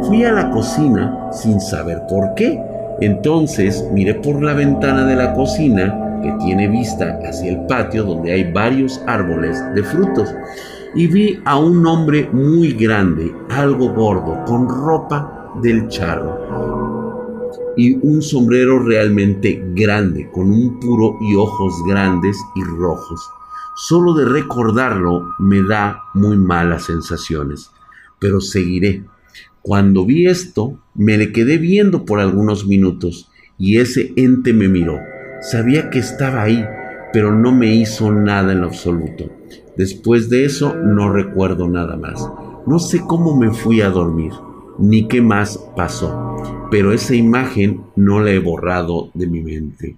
Fui 0.03 0.25
a 0.25 0.33
la 0.33 0.51
cocina 0.51 1.31
sin 1.33 1.61
saber 1.61 2.03
por 2.09 2.35
qué. 2.35 2.61
Entonces 3.01 3.89
miré 3.93 4.15
por 4.15 4.43
la 4.43 4.55
ventana 4.55 5.05
de 5.05 5.15
la 5.15 5.35
cocina 5.35 6.21
que 6.23 6.33
tiene 6.45 6.67
vista 6.69 7.21
hacia 7.25 7.51
el 7.51 7.67
patio 7.67 8.05
donde 8.05 8.33
hay 8.33 8.53
varios 8.53 9.01
árboles 9.07 9.63
de 9.75 9.85
frutos 9.85 10.35
y 10.95 11.07
vi 11.07 11.41
a 11.45 11.59
un 11.59 11.87
hombre 11.87 12.29
muy 12.33 12.73
grande, 12.73 13.33
algo 13.51 13.93
gordo, 13.95 14.45
con 14.47 14.69
ropa 14.69 15.53
del 15.63 15.87
charro 15.89 16.49
y 17.77 17.95
un 18.03 18.21
sombrero 18.21 18.81
realmente 18.81 19.63
grande, 19.75 20.29
con 20.33 20.51
un 20.51 20.81
puro 20.81 21.17
y 21.21 21.37
ojos 21.37 21.73
grandes 21.87 22.37
y 22.57 22.65
rojos. 22.65 23.31
Solo 23.81 24.13
de 24.13 24.25
recordarlo 24.25 25.37
me 25.39 25.63
da 25.63 26.03
muy 26.13 26.37
malas 26.37 26.87
sensaciones, 26.87 27.71
pero 28.19 28.41
seguiré. 28.41 29.05
Cuando 29.63 30.05
vi 30.05 30.27
esto, 30.27 30.81
me 30.97 31.17
le 31.17 31.31
quedé 31.31 31.59
viendo 31.59 32.05
por 32.05 32.19
algunos 32.19 32.67
minutos 32.67 33.31
y 33.57 33.79
ese 33.79 34.13
ente 34.17 34.53
me 34.53 34.67
miró. 34.67 34.99
Sabía 35.43 35.91
que 35.91 36.01
estaba 36.01 36.43
ahí, 36.43 36.67
pero 37.13 37.33
no 37.33 37.53
me 37.53 37.73
hizo 37.73 38.11
nada 38.11 38.53
en 38.53 38.65
absoluto. 38.65 39.31
Después 39.77 40.29
de 40.29 40.45
eso 40.45 40.75
no 40.75 41.13
recuerdo 41.13 41.69
nada 41.69 41.97
más. 41.97 42.29
No 42.67 42.81
sé 42.81 43.01
cómo 43.07 43.37
me 43.37 43.53
fui 43.53 43.81
a 43.81 43.91
dormir 43.91 44.33
ni 44.81 45.07
qué 45.07 45.23
más 45.23 45.57
pasó, 45.77 46.67
pero 46.69 46.93
esa 46.93 47.15
imagen 47.15 47.83
no 47.95 48.19
la 48.19 48.33
he 48.33 48.41
borrado 48.41 49.13
de 49.15 49.29
mi 49.29 49.41
mente. 49.41 49.97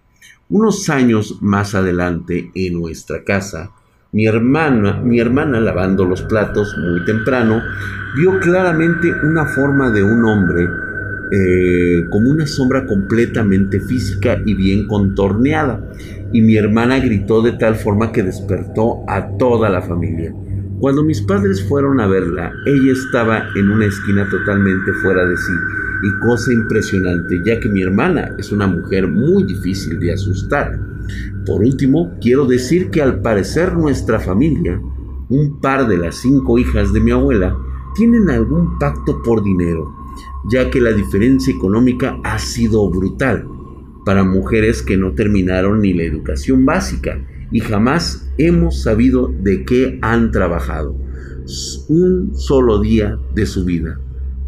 Unos 0.50 0.90
años 0.90 1.38
más 1.40 1.76
adelante, 1.76 2.50
en 2.56 2.80
nuestra 2.80 3.22
casa, 3.22 3.70
mi 4.10 4.26
hermana, 4.26 5.00
mi 5.00 5.20
hermana 5.20 5.60
lavando 5.60 6.04
los 6.04 6.22
platos 6.22 6.76
muy 6.76 7.04
temprano, 7.04 7.62
vio 8.16 8.40
claramente 8.40 9.12
una 9.22 9.46
forma 9.46 9.92
de 9.92 10.02
un 10.02 10.24
hombre 10.24 10.68
eh, 11.30 12.04
como 12.10 12.30
una 12.30 12.48
sombra 12.48 12.84
completamente 12.84 13.78
física 13.78 14.42
y 14.44 14.54
bien 14.54 14.88
contorneada. 14.88 15.88
Y 16.32 16.42
mi 16.42 16.56
hermana 16.56 16.98
gritó 16.98 17.42
de 17.42 17.52
tal 17.52 17.76
forma 17.76 18.10
que 18.10 18.24
despertó 18.24 19.04
a 19.06 19.36
toda 19.38 19.68
la 19.68 19.82
familia. 19.82 20.34
Cuando 20.80 21.04
mis 21.04 21.22
padres 21.22 21.64
fueron 21.68 22.00
a 22.00 22.08
verla, 22.08 22.52
ella 22.66 22.92
estaba 22.92 23.44
en 23.54 23.70
una 23.70 23.84
esquina 23.84 24.28
totalmente 24.28 24.92
fuera 24.94 25.24
de 25.26 25.36
sí, 25.36 25.52
y 26.02 26.20
cosa 26.20 26.52
impresionante, 26.52 27.40
ya 27.44 27.60
que 27.60 27.68
mi 27.68 27.82
hermana 27.82 28.34
es 28.38 28.52
una 28.52 28.66
mujer 28.66 29.08
muy 29.08 29.44
difícil 29.44 29.98
de 30.00 30.12
asustar. 30.12 30.78
Por 31.46 31.62
último, 31.62 32.12
quiero 32.20 32.46
decir 32.46 32.90
que 32.90 33.02
al 33.02 33.20
parecer 33.20 33.74
nuestra 33.74 34.18
familia, 34.18 34.80
un 35.28 35.60
par 35.60 35.88
de 35.88 35.98
las 35.98 36.16
cinco 36.16 36.58
hijas 36.58 36.92
de 36.92 37.00
mi 37.00 37.10
abuela, 37.10 37.56
tienen 37.94 38.30
algún 38.30 38.78
pacto 38.78 39.22
por 39.22 39.42
dinero, 39.42 39.94
ya 40.50 40.70
que 40.70 40.80
la 40.80 40.92
diferencia 40.92 41.54
económica 41.54 42.18
ha 42.24 42.38
sido 42.38 42.88
brutal 42.90 43.46
para 44.04 44.24
mujeres 44.24 44.82
que 44.82 44.96
no 44.96 45.12
terminaron 45.14 45.80
ni 45.80 45.92
la 45.92 46.04
educación 46.04 46.64
básica 46.64 47.20
y 47.52 47.60
jamás 47.60 48.32
hemos 48.38 48.82
sabido 48.82 49.28
de 49.42 49.64
qué 49.64 49.98
han 50.02 50.30
trabajado. 50.30 50.96
Un 51.88 52.32
solo 52.34 52.80
día 52.80 53.18
de 53.34 53.46
su 53.46 53.64
vida. 53.64 53.98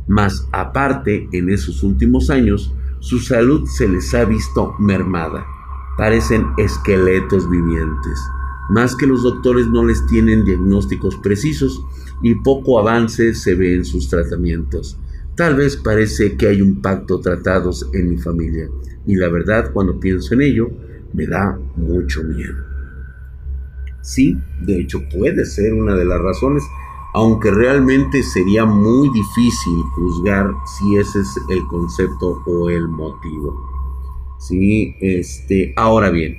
Más 0.09 0.49
aparte, 0.53 1.29
en 1.33 1.49
esos 1.49 1.83
últimos 1.83 2.31
años, 2.31 2.75
su 3.01 3.19
salud 3.19 3.67
se 3.67 3.89
les 3.89 4.13
ha 4.15 4.25
visto 4.25 4.75
mermada. 4.79 5.47
Parecen 5.97 6.47
esqueletos 6.57 7.49
vivientes. 7.51 8.21
Más 8.71 8.95
que 8.95 9.07
los 9.07 9.23
doctores 9.23 9.67
no 9.67 9.85
les 9.85 10.07
tienen 10.07 10.45
diagnósticos 10.45 11.17
precisos 11.17 11.85
y 12.23 12.37
poco 12.37 12.79
avance 12.79 13.35
se 13.35 13.55
ve 13.55 13.75
en 13.75 13.85
sus 13.85 14.09
tratamientos. 14.09 14.99
Tal 15.35 15.57
vez 15.57 15.77
parece 15.77 16.37
que 16.37 16.47
hay 16.47 16.63
un 16.63 16.81
pacto 16.81 17.21
tratados 17.21 17.89
en 17.93 18.11
mi 18.11 18.19
familia 18.19 18.69
y 19.07 19.17
la 19.17 19.29
verdad 19.29 19.73
cuando 19.73 19.99
pienso 19.99 20.35
en 20.35 20.43
ello 20.43 20.71
me 21.13 21.27
da 21.27 21.59
mucho 21.77 22.23
miedo. 22.23 22.57
Sí, 24.03 24.39
de 24.61 24.81
hecho 24.81 25.01
puede 25.09 25.45
ser 25.45 25.75
una 25.75 25.95
de 25.95 26.05
las 26.05 26.21
razones, 26.21 26.63
aunque 27.15 27.51
realmente 27.51 28.23
sería 28.23 28.65
muy 28.65 29.11
difícil 29.11 29.83
juzgar 29.95 30.55
si 30.65 30.97
ese 30.97 31.21
es 31.21 31.39
el 31.49 31.67
concepto 31.67 32.43
o 32.47 32.71
el 32.71 32.89
motivo. 32.89 33.71
Sí, 34.39 34.97
este, 35.01 35.73
ahora 35.77 36.11
bien, 36.11 36.39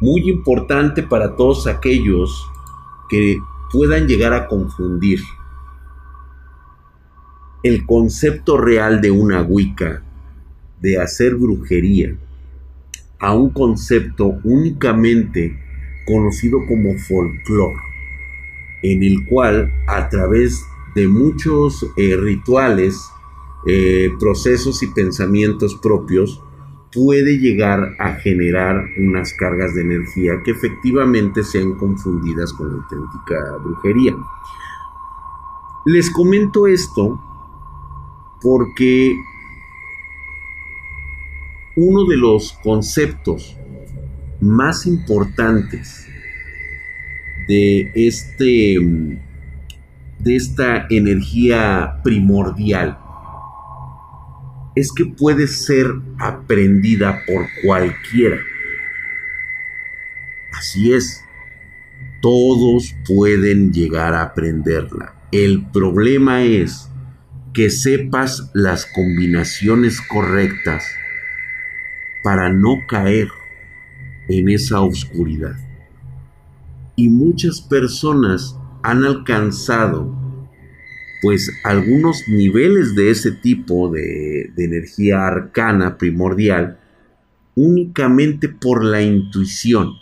muy 0.00 0.28
importante 0.28 1.02
para 1.02 1.36
todos 1.36 1.66
aquellos 1.66 2.50
que 3.08 3.38
puedan 3.72 4.06
llegar 4.06 4.32
a 4.32 4.48
confundir 4.48 5.20
el 7.62 7.84
concepto 7.86 8.56
real 8.56 9.00
de 9.00 9.10
una 9.10 9.42
Wicca, 9.42 10.02
de 10.80 11.00
hacer 11.00 11.36
brujería, 11.36 12.16
a 13.18 13.34
un 13.34 13.50
concepto 13.50 14.38
únicamente 14.44 15.58
conocido 16.06 16.58
como 16.66 16.98
folclore, 16.98 17.89
en 18.82 19.02
el 19.02 19.26
cual 19.26 19.72
a 19.86 20.08
través 20.08 20.64
de 20.94 21.06
muchos 21.08 21.86
eh, 21.96 22.16
rituales, 22.16 23.10
eh, 23.66 24.10
procesos 24.18 24.82
y 24.82 24.88
pensamientos 24.88 25.76
propios, 25.76 26.42
puede 26.92 27.38
llegar 27.38 27.94
a 27.98 28.14
generar 28.14 28.84
unas 28.98 29.32
cargas 29.34 29.74
de 29.74 29.82
energía 29.82 30.42
que 30.44 30.50
efectivamente 30.50 31.44
sean 31.44 31.74
confundidas 31.74 32.52
con 32.52 32.68
la 32.68 32.82
auténtica 32.82 33.56
brujería. 33.62 34.16
Les 35.84 36.10
comento 36.10 36.66
esto 36.66 37.20
porque 38.42 39.14
uno 41.76 42.04
de 42.06 42.16
los 42.16 42.58
conceptos 42.64 43.56
más 44.40 44.86
importantes 44.86 46.09
de 47.50 47.90
este 47.96 48.78
de 50.20 50.36
esta 50.36 50.86
energía 50.88 52.00
primordial 52.04 52.96
es 54.76 54.92
que 54.92 55.04
puede 55.04 55.48
ser 55.48 55.86
aprendida 56.20 57.22
por 57.26 57.46
cualquiera. 57.64 58.36
Así 60.52 60.92
es, 60.92 61.24
todos 62.20 62.94
pueden 63.04 63.72
llegar 63.72 64.14
a 64.14 64.22
aprenderla. 64.22 65.16
El 65.32 65.66
problema 65.72 66.44
es 66.44 66.88
que 67.52 67.68
sepas 67.68 68.48
las 68.54 68.86
combinaciones 68.86 70.00
correctas 70.00 70.84
para 72.22 72.52
no 72.52 72.76
caer 72.86 73.26
en 74.28 74.50
esa 74.50 74.82
oscuridad. 74.82 75.56
Y 76.96 77.08
muchas 77.08 77.60
personas 77.60 78.56
han 78.82 79.04
alcanzado 79.04 80.18
pues 81.22 81.52
algunos 81.64 82.22
niveles 82.28 82.94
de 82.94 83.10
ese 83.10 83.32
tipo 83.32 83.90
de, 83.90 84.50
de, 84.56 84.64
energía 84.64 85.26
arcana 85.26 85.98
primordial 85.98 86.78
únicamente 87.54 88.48
por 88.48 88.82
la 88.82 89.02
intuición, 89.02 89.94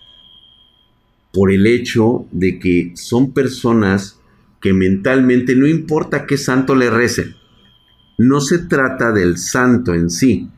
por 1.32 1.50
el 1.50 1.66
hecho 1.66 2.26
de 2.30 2.60
que 2.60 2.92
son 2.94 3.32
personas 3.32 4.20
que 4.60 4.72
mentalmente 4.72 5.56
no 5.56 5.66
importa 5.66 6.24
qué 6.26 6.36
santo 6.36 6.76
le 6.76 6.88
recen, 6.88 7.34
no 8.18 8.40
se 8.40 8.58
trata 8.58 9.12
del 9.12 9.38
santo 9.38 9.94
en 9.94 10.10
sí, 10.10 10.48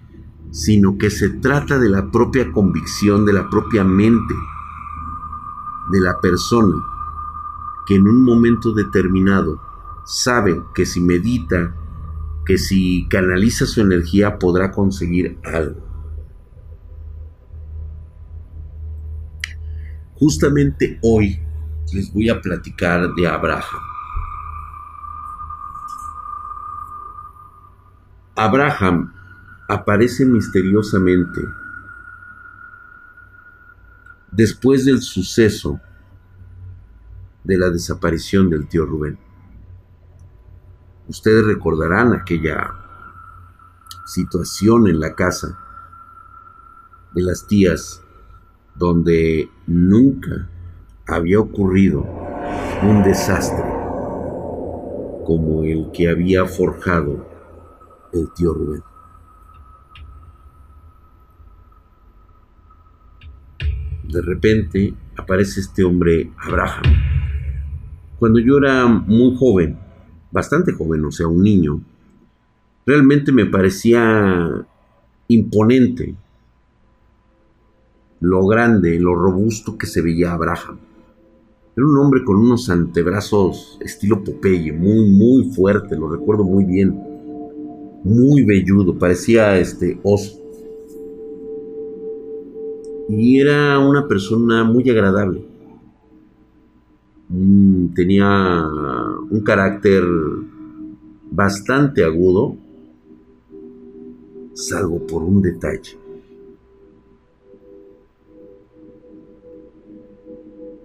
sino 0.50 0.98
que 0.98 1.10
se 1.10 1.28
trata 1.28 1.78
de 1.78 1.88
la 1.88 2.10
propia 2.10 2.50
convicción, 2.52 3.24
de 3.24 3.32
la 3.32 3.48
propia 3.48 3.84
mente 3.84 4.34
de 5.90 6.00
la 6.00 6.20
persona 6.20 6.76
que 7.86 7.96
en 7.96 8.06
un 8.06 8.24
momento 8.24 8.72
determinado 8.72 9.60
sabe 10.04 10.62
que 10.74 10.86
si 10.86 11.00
medita, 11.00 11.74
que 12.44 12.58
si 12.58 13.08
canaliza 13.08 13.66
su 13.66 13.80
energía 13.80 14.38
podrá 14.38 14.70
conseguir 14.70 15.38
algo. 15.44 15.88
Justamente 20.14 20.98
hoy 21.02 21.40
les 21.92 22.12
voy 22.12 22.28
a 22.28 22.40
platicar 22.40 23.14
de 23.14 23.26
Abraham. 23.26 23.80
Abraham 28.36 29.12
aparece 29.68 30.24
misteriosamente 30.24 31.40
después 34.40 34.86
del 34.86 35.02
suceso 35.02 35.78
de 37.44 37.58
la 37.58 37.68
desaparición 37.68 38.48
del 38.48 38.66
tío 38.68 38.86
Rubén. 38.86 39.18
Ustedes 41.08 41.44
recordarán 41.44 42.14
aquella 42.14 42.72
situación 44.06 44.88
en 44.88 44.98
la 44.98 45.14
casa 45.14 45.58
de 47.12 47.20
las 47.22 47.46
tías 47.48 48.00
donde 48.76 49.50
nunca 49.66 50.48
había 51.06 51.38
ocurrido 51.38 52.00
un 52.82 53.02
desastre 53.02 53.62
como 55.26 55.64
el 55.64 55.90
que 55.92 56.08
había 56.08 56.46
forjado 56.46 57.28
el 58.14 58.32
tío 58.32 58.54
Rubén. 58.54 58.89
De 64.12 64.22
repente 64.22 64.94
aparece 65.16 65.60
este 65.60 65.84
hombre, 65.84 66.30
Abraham. 66.38 66.82
Cuando 68.18 68.38
yo 68.40 68.58
era 68.58 68.86
muy 68.86 69.36
joven, 69.36 69.78
bastante 70.30 70.72
joven, 70.72 71.04
o 71.04 71.10
sea, 71.10 71.26
un 71.26 71.42
niño, 71.42 71.80
realmente 72.86 73.32
me 73.32 73.46
parecía 73.46 74.66
imponente 75.28 76.14
lo 78.20 78.46
grande, 78.46 79.00
lo 79.00 79.14
robusto 79.14 79.78
que 79.78 79.86
se 79.86 80.02
veía 80.02 80.32
Abraham. 80.32 80.78
Era 81.76 81.86
un 81.86 81.96
hombre 81.96 82.24
con 82.24 82.36
unos 82.36 82.68
antebrazos 82.68 83.78
estilo 83.80 84.22
Popeye, 84.22 84.72
muy, 84.72 85.10
muy 85.10 85.54
fuerte, 85.54 85.96
lo 85.96 86.10
recuerdo 86.10 86.44
muy 86.44 86.64
bien 86.64 87.10
muy 88.04 88.44
velludo, 88.44 88.98
parecía 88.98 89.58
este 89.58 89.98
oso. 90.02 90.39
Y 93.12 93.40
era 93.40 93.76
una 93.80 94.06
persona 94.06 94.62
muy 94.62 94.88
agradable. 94.88 95.44
Mm, 97.28 97.88
tenía 97.92 98.64
un 99.28 99.40
carácter 99.44 100.04
bastante 101.28 102.04
agudo, 102.04 102.56
salvo 104.54 105.04
por 105.08 105.24
un 105.24 105.42
detalle. 105.42 105.98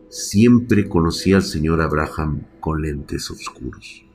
Siempre 0.09 0.89
conocí 0.89 1.31
al 1.31 1.43
señor 1.43 1.79
Abraham 1.79 2.41
con 2.59 2.81
lentes 2.81 3.29
oscuros. 3.29 4.05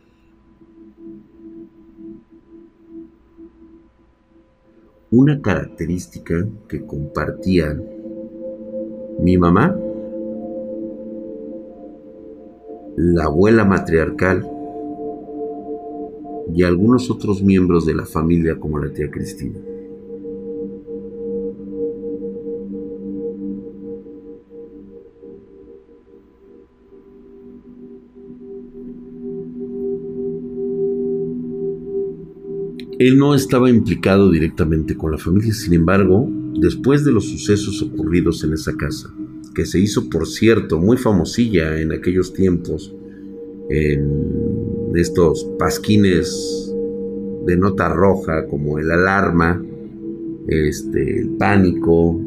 una 5.11 5.43
característica 5.43 6.47
que 6.69 6.87
compartían 6.87 7.83
mi 9.23 9.37
mamá, 9.37 9.77
la 12.97 13.25
abuela 13.25 13.65
matriarcal 13.65 14.47
y 16.55 16.63
algunos 16.63 17.11
otros 17.11 17.43
miembros 17.43 17.87
de 17.87 17.95
la 17.95 18.07
familia 18.07 18.59
como 18.59 18.79
la 18.79 18.93
tía 18.93 19.11
Cristina. 19.11 19.59
Él 32.99 33.17
no 33.17 33.35
estaba 33.35 33.71
implicado 33.71 34.31
directamente 34.31 34.95
con 34.95 35.13
la 35.13 35.17
familia, 35.17 35.55
sin 35.55 35.73
embargo, 35.73 36.29
después 36.61 37.05
de 37.05 37.13
los 37.13 37.25
sucesos 37.25 37.83
ocurridos 37.83 38.45
en 38.45 38.53
esa 38.53 38.77
casa, 38.77 39.13
que 39.55 39.67
se 39.67 39.79
hizo, 39.79 40.09
por 40.09 40.27
cierto, 40.27 40.79
muy 40.79 40.97
famosilla 40.97 41.81
en 41.81 41.93
aquellos 41.93 42.33
tiempos, 42.33 42.95
en 43.69 44.93
estos 44.95 45.45
pasquines 45.59 46.73
de 47.47 47.57
nota 47.57 47.89
roja 47.89 48.47
como 48.47 48.79
el 48.79 48.91
alarma, 48.91 49.63
este, 50.49 51.21
el 51.21 51.31
pánico, 51.31 52.21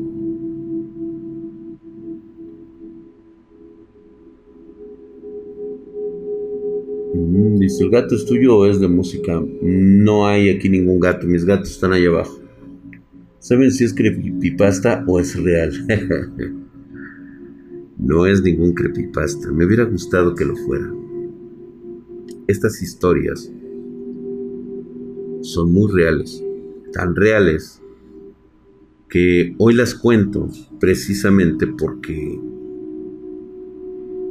Mm, 7.14 7.60
dice, 7.60 7.84
¿el 7.84 7.92
gato 7.92 8.16
es 8.16 8.26
tuyo 8.26 8.58
o 8.58 8.66
es 8.66 8.80
de 8.80 8.88
música? 8.88 9.42
No 9.62 10.28
hay 10.28 10.50
aquí 10.50 10.68
ningún 10.70 11.00
gato, 11.00 11.28
mis 11.28 11.46
gatos 11.46 11.72
están 11.72 11.94
ahí 11.94 12.06
abajo. 12.06 12.43
¿Saben 13.44 13.72
si 13.72 13.84
es 13.84 13.94
creepypasta 13.94 15.04
o 15.06 15.20
es 15.20 15.36
real? 15.36 15.74
no 17.98 18.26
es 18.26 18.42
ningún 18.42 18.74
creepypasta, 18.74 19.52
me 19.52 19.66
hubiera 19.66 19.84
gustado 19.84 20.34
que 20.34 20.46
lo 20.46 20.56
fuera. 20.56 20.90
Estas 22.48 22.82
historias 22.82 23.52
son 25.42 25.74
muy 25.74 25.92
reales, 25.92 26.42
tan 26.94 27.18
reales 27.18 27.82
que 29.10 29.54
hoy 29.58 29.74
las 29.74 29.94
cuento 29.94 30.48
precisamente 30.80 31.68
porque 31.68 32.40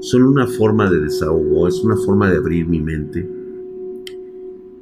son 0.01 0.22
una 0.22 0.46
forma 0.46 0.90
de 0.90 1.01
desahogo, 1.01 1.68
es 1.68 1.85
una 1.85 1.96
forma 1.98 2.31
de 2.31 2.38
abrir 2.38 2.66
mi 2.66 2.81
mente 2.81 3.29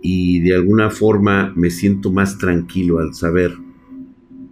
y 0.03 0.39
de 0.39 0.55
alguna 0.55 0.89
forma 0.89 1.53
me 1.57 1.71
siento 1.71 2.13
más 2.13 2.39
tranquilo 2.39 3.01
al 3.01 3.13
saber 3.13 3.51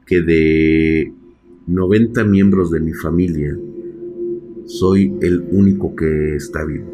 que 0.08 0.22
de 0.22 1.12
90 1.66 2.24
miembros 2.24 2.70
de 2.70 2.80
mi 2.80 2.94
familia 2.94 3.54
soy 4.64 5.14
el 5.20 5.46
único 5.52 5.94
que 5.94 6.34
está 6.34 6.64
vivo. 6.64 6.86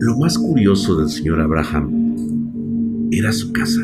Lo 0.00 0.16
más 0.16 0.38
curioso 0.38 0.96
del 0.96 1.08
señor 1.08 1.40
Abraham 1.40 3.08
era 3.10 3.32
su 3.32 3.52
casa. 3.52 3.80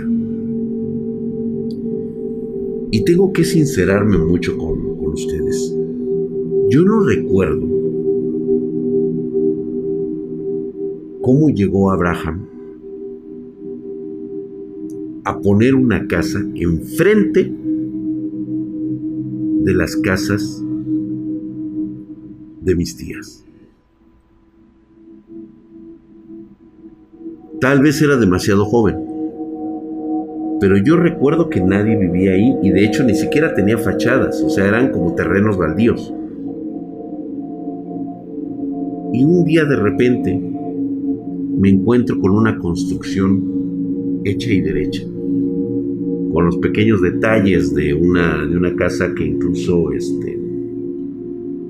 Y 2.93 3.05
tengo 3.05 3.33
que 3.33 3.43
sincerarme 3.43 4.19
mucho 4.19 4.57
con, 4.57 4.95
ustedes. 5.15 5.73
Yo 6.71 6.83
no 6.85 7.01
recuerdo 7.05 7.69
cómo 11.21 11.49
llegó 11.51 11.91
Abraham 11.91 12.54
a 15.25 15.41
poner 15.41 15.75
una 15.75 16.07
casa 16.07 16.41
enfrente 16.55 17.53
de 19.63 19.75
las 19.75 19.97
casas 19.97 20.63
de 22.63 22.77
mis 22.77 22.97
tías. 22.97 23.45
Tal 27.61 27.81
vez 27.81 28.01
era 28.03 28.17
demasiado 28.17 28.65
joven 28.65 29.15
pero 30.65 30.79
yo 30.79 30.97
recuerdo 30.97 31.51
que 31.51 31.61
nadie 31.61 31.95
vivía 31.95 32.33
ahí 32.33 32.57
y 32.63 32.71
de 32.71 32.87
hecho 32.87 33.05
ni 33.05 33.15
siquiera 33.15 33.53
tenía 33.53 33.77
fachadas, 33.77 34.43
o 34.43 34.49
sea, 34.49 34.67
eran 34.67 34.93
como 34.93 35.15
terrenos 35.15 35.59
baldíos. 35.59 36.11
Y 39.13 39.25
un 39.25 39.45
día 39.45 39.67
de 39.67 39.77
repente 39.77 40.41
me 41.59 41.69
encuentro 41.69 42.19
con 42.19 42.31
una 42.33 42.59
construcción 42.59 44.23
hecha 44.25 44.51
y 44.51 44.63
derecha, 44.63 45.03
con 46.35 46.47
los 46.47 46.57
pequeños 46.57 47.01
detalles 47.01 47.73
de 47.77 47.95
una, 47.95 48.45
de 48.45 48.57
una 48.57 48.75
casa 48.75 49.15
que 49.15 49.25
incluso 49.25 49.93
este, 49.93 50.37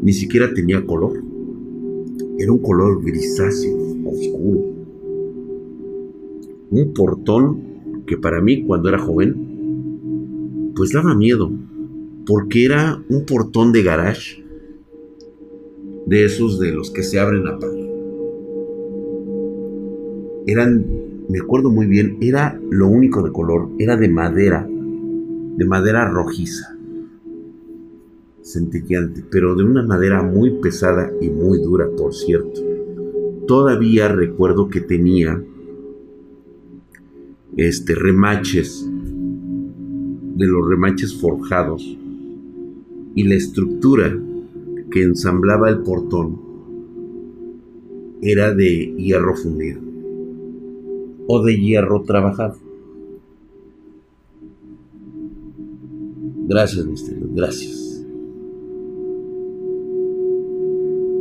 ni 0.00 0.12
siquiera 0.14 0.54
tenía 0.54 0.86
color. 0.86 1.22
Era 2.38 2.50
un 2.50 2.62
color 2.62 3.04
grisáceo, 3.04 3.76
oscuro. 4.06 4.60
Un 6.70 6.94
portón 6.94 7.60
que 8.06 8.16
para 8.16 8.40
mí 8.40 8.64
cuando 8.64 8.88
era 8.88 8.98
joven, 8.98 10.72
pues 10.74 10.92
daba 10.92 11.14
miedo, 11.14 11.52
porque 12.24 12.64
era 12.64 13.04
un 13.10 13.26
portón 13.26 13.70
de 13.70 13.82
garage, 13.82 14.42
de 16.06 16.24
esos 16.24 16.58
de 16.58 16.72
los 16.72 16.90
que 16.90 17.02
se 17.02 17.20
abren 17.20 17.46
a 17.46 17.58
par. 17.58 17.70
Eran, 20.46 21.03
me 21.28 21.38
acuerdo 21.38 21.70
muy 21.70 21.86
bien, 21.86 22.18
era 22.20 22.60
lo 22.70 22.88
único 22.88 23.22
de 23.22 23.32
color, 23.32 23.70
era 23.78 23.96
de 23.96 24.08
madera, 24.08 24.68
de 24.68 25.64
madera 25.64 26.08
rojiza, 26.08 26.76
centelleante, 28.42 29.24
pero 29.30 29.54
de 29.54 29.64
una 29.64 29.82
madera 29.82 30.22
muy 30.22 30.60
pesada 30.60 31.10
y 31.20 31.30
muy 31.30 31.62
dura, 31.62 31.88
por 31.96 32.14
cierto. 32.14 32.60
Todavía 33.46 34.08
recuerdo 34.08 34.68
que 34.68 34.80
tenía 34.80 35.42
este, 37.56 37.94
remaches, 37.94 38.86
de 40.36 40.46
los 40.46 40.68
remaches 40.68 41.18
forjados, 41.18 41.98
y 43.14 43.22
la 43.22 43.36
estructura 43.36 44.18
que 44.90 45.02
ensamblaba 45.02 45.70
el 45.70 45.78
portón 45.78 46.40
era 48.20 48.52
de 48.52 48.94
hierro 48.96 49.36
fundido 49.36 49.93
o 51.26 51.42
de 51.42 51.56
hierro 51.56 52.02
trabajado. 52.02 52.56
Gracias, 56.46 56.84
misterio, 56.86 57.26
gracias. 57.32 58.04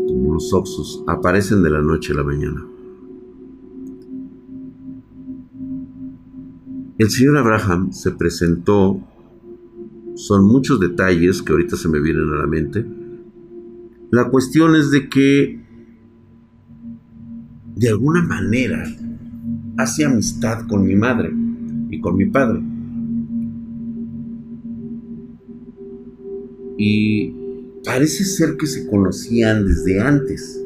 Como 0.07 0.33
los 0.33 0.53
oxos 0.53 1.03
aparecen 1.07 1.63
de 1.63 1.69
la 1.69 1.81
noche 1.81 2.11
a 2.11 2.17
la 2.17 2.23
mañana. 2.23 2.67
El 6.97 7.09
señor 7.09 7.37
Abraham 7.37 7.91
se 7.91 8.11
presentó, 8.11 8.99
son 10.15 10.45
muchos 10.45 10.79
detalles 10.79 11.41
que 11.41 11.51
ahorita 11.51 11.75
se 11.75 11.89
me 11.89 11.99
vienen 11.99 12.29
a 12.29 12.41
la 12.41 12.47
mente. 12.47 12.85
La 14.11 14.29
cuestión 14.29 14.75
es 14.75 14.91
de 14.91 15.09
que 15.09 15.63
de 17.75 17.89
alguna 17.89 18.21
manera 18.21 18.85
hace 19.77 20.05
amistad 20.05 20.67
con 20.67 20.86
mi 20.86 20.95
madre 20.95 21.31
y 21.89 21.99
con 21.99 22.15
mi 22.15 22.25
padre. 22.25 22.62
Y 26.77 27.33
parece 27.86 28.25
ser 28.25 28.57
que 28.57 28.67
se 28.67 28.88
conocían 28.88 29.65
desde 29.65 30.01
antes. 30.01 30.59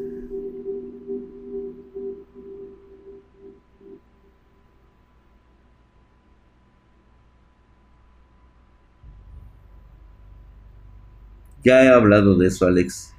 Ya 11.64 11.84
he 11.84 11.88
hablado 11.88 12.38
de 12.38 12.46
eso, 12.46 12.66
Alex. 12.66 13.12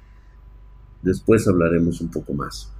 Después 1.02 1.46
hablaremos 1.46 2.00
un 2.00 2.10
poco 2.10 2.34
más. 2.34 2.72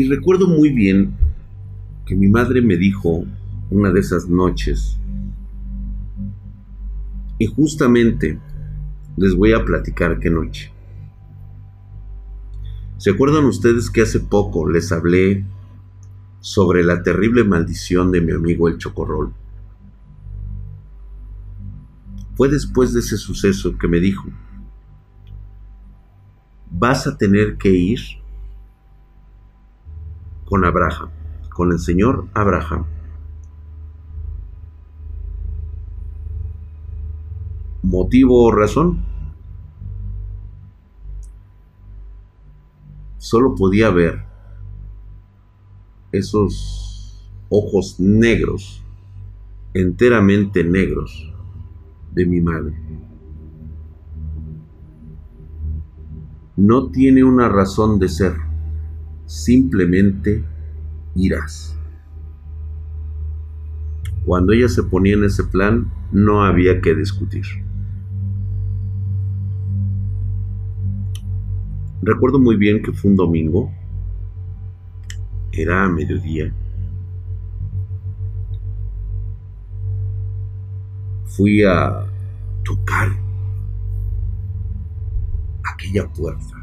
Y 0.00 0.08
recuerdo 0.08 0.48
muy 0.48 0.70
bien 0.70 1.12
que 2.06 2.14
mi 2.14 2.26
madre 2.26 2.62
me 2.62 2.78
dijo 2.78 3.26
una 3.68 3.92
de 3.92 4.00
esas 4.00 4.30
noches, 4.30 4.98
y 7.38 7.44
justamente 7.44 8.38
les 9.18 9.34
voy 9.34 9.52
a 9.52 9.62
platicar 9.62 10.18
qué 10.18 10.30
noche. 10.30 10.72
¿Se 12.96 13.10
acuerdan 13.10 13.44
ustedes 13.44 13.90
que 13.90 14.00
hace 14.00 14.20
poco 14.20 14.66
les 14.66 14.90
hablé 14.90 15.44
sobre 16.40 16.82
la 16.82 17.02
terrible 17.02 17.44
maldición 17.44 18.10
de 18.10 18.22
mi 18.22 18.32
amigo 18.32 18.68
el 18.68 18.78
Chocorrol? 18.78 19.34
Fue 22.36 22.48
después 22.48 22.94
de 22.94 23.00
ese 23.00 23.18
suceso 23.18 23.76
que 23.76 23.86
me 23.86 24.00
dijo, 24.00 24.30
vas 26.70 27.06
a 27.06 27.18
tener 27.18 27.58
que 27.58 27.68
ir 27.68 28.19
con 30.50 30.66
Abraham, 30.66 31.08
con 31.48 31.72
el 31.72 31.78
Señor 31.78 32.26
Abraham. 32.34 32.84
¿Motivo 37.82 38.44
o 38.44 38.52
razón? 38.52 39.02
Solo 43.16 43.54
podía 43.54 43.88
ver 43.90 44.24
esos 46.12 47.32
ojos 47.48 47.98
negros, 47.98 48.84
enteramente 49.72 50.64
negros, 50.64 51.32
de 52.12 52.26
mi 52.26 52.42
madre. 52.42 52.76
no 56.60 56.90
tiene 56.90 57.24
una 57.24 57.48
razón 57.48 57.98
de 57.98 58.08
ser, 58.10 58.34
simplemente 59.30 60.44
irás. 61.14 61.78
Cuando 64.24 64.52
ella 64.52 64.68
se 64.68 64.82
ponía 64.82 65.14
en 65.14 65.22
ese 65.22 65.44
plan, 65.44 65.88
no 66.10 66.42
había 66.42 66.80
que 66.80 66.96
discutir. 66.96 67.44
Recuerdo 72.02 72.40
muy 72.40 72.56
bien 72.56 72.82
que 72.82 72.92
fue 72.92 73.12
un 73.12 73.16
domingo, 73.16 73.72
era 75.52 75.84
a 75.84 75.88
mediodía. 75.88 76.52
Fui 81.26 81.62
a 81.62 82.04
tocar 82.64 83.10
aquella 85.62 86.08
puerta. 86.08 86.59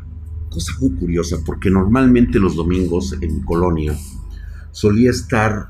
Cosa 0.57 0.73
muy 0.79 0.89
curiosa, 0.95 1.37
porque 1.45 1.69
normalmente 1.69 2.39
los 2.39 2.55
domingos 2.55 3.13
en 3.21 3.35
mi 3.35 3.41
colonia 3.43 3.95
solía 4.71 5.11
estar, 5.11 5.69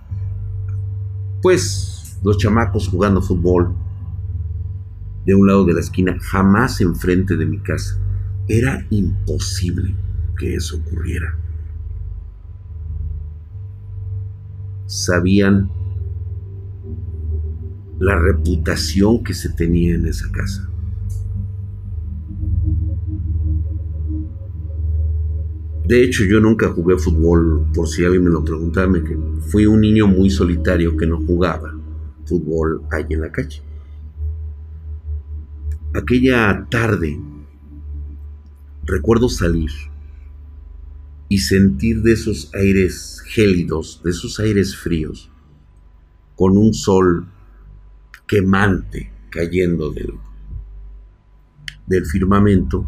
pues, 1.42 2.18
los 2.24 2.38
chamacos 2.38 2.88
jugando 2.88 3.22
fútbol 3.22 3.76
de 5.26 5.36
un 5.36 5.46
lado 5.46 5.66
de 5.66 5.74
la 5.74 5.82
esquina, 5.82 6.18
jamás 6.22 6.80
enfrente 6.80 7.36
de 7.36 7.46
mi 7.46 7.60
casa. 7.60 8.00
Era 8.48 8.88
imposible 8.90 9.94
que 10.38 10.56
eso 10.56 10.78
ocurriera. 10.78 11.38
Sabían 14.86 15.70
la 18.00 18.18
reputación 18.18 19.22
que 19.22 19.34
se 19.34 19.50
tenía 19.50 19.96
en 19.96 20.06
esa 20.06 20.32
casa. 20.32 20.70
De 25.88 26.04
hecho, 26.04 26.26
yo 26.26 26.42
nunca 26.42 26.68
jugué 26.68 26.98
fútbol, 26.98 27.66
por 27.74 27.88
si 27.88 28.04
alguien 28.04 28.26
me 28.26 28.30
lo 28.30 28.44
preguntaba, 28.44 28.92
fui 29.50 29.66
un 29.66 29.80
niño 29.80 30.06
muy 30.06 30.30
solitario 30.30 30.98
que 30.98 31.08
no 31.08 31.18
jugaba 31.26 31.74
fútbol 32.26 32.82
ahí 32.92 33.06
en 33.10 33.22
la 33.22 33.32
calle. 33.32 33.62
Aquella 35.94 36.68
tarde, 36.70 37.18
recuerdo 38.84 39.30
salir 39.30 39.70
y 41.30 41.38
sentir 41.38 42.02
de 42.02 42.12
esos 42.12 42.54
aires 42.54 43.24
gélidos, 43.26 44.02
de 44.04 44.10
esos 44.10 44.42
aires 44.42 44.76
fríos, 44.76 45.32
con 46.36 46.58
un 46.58 46.74
sol 46.74 47.28
quemante 48.28 49.10
cayendo 49.30 49.94
del 51.88 52.06
firmamento 52.06 52.86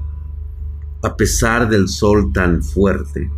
a 1.01 1.15
pesar 1.15 1.69
del 1.69 1.87
sol 1.87 2.31
tan 2.33 2.61
fuerte. 2.61 3.31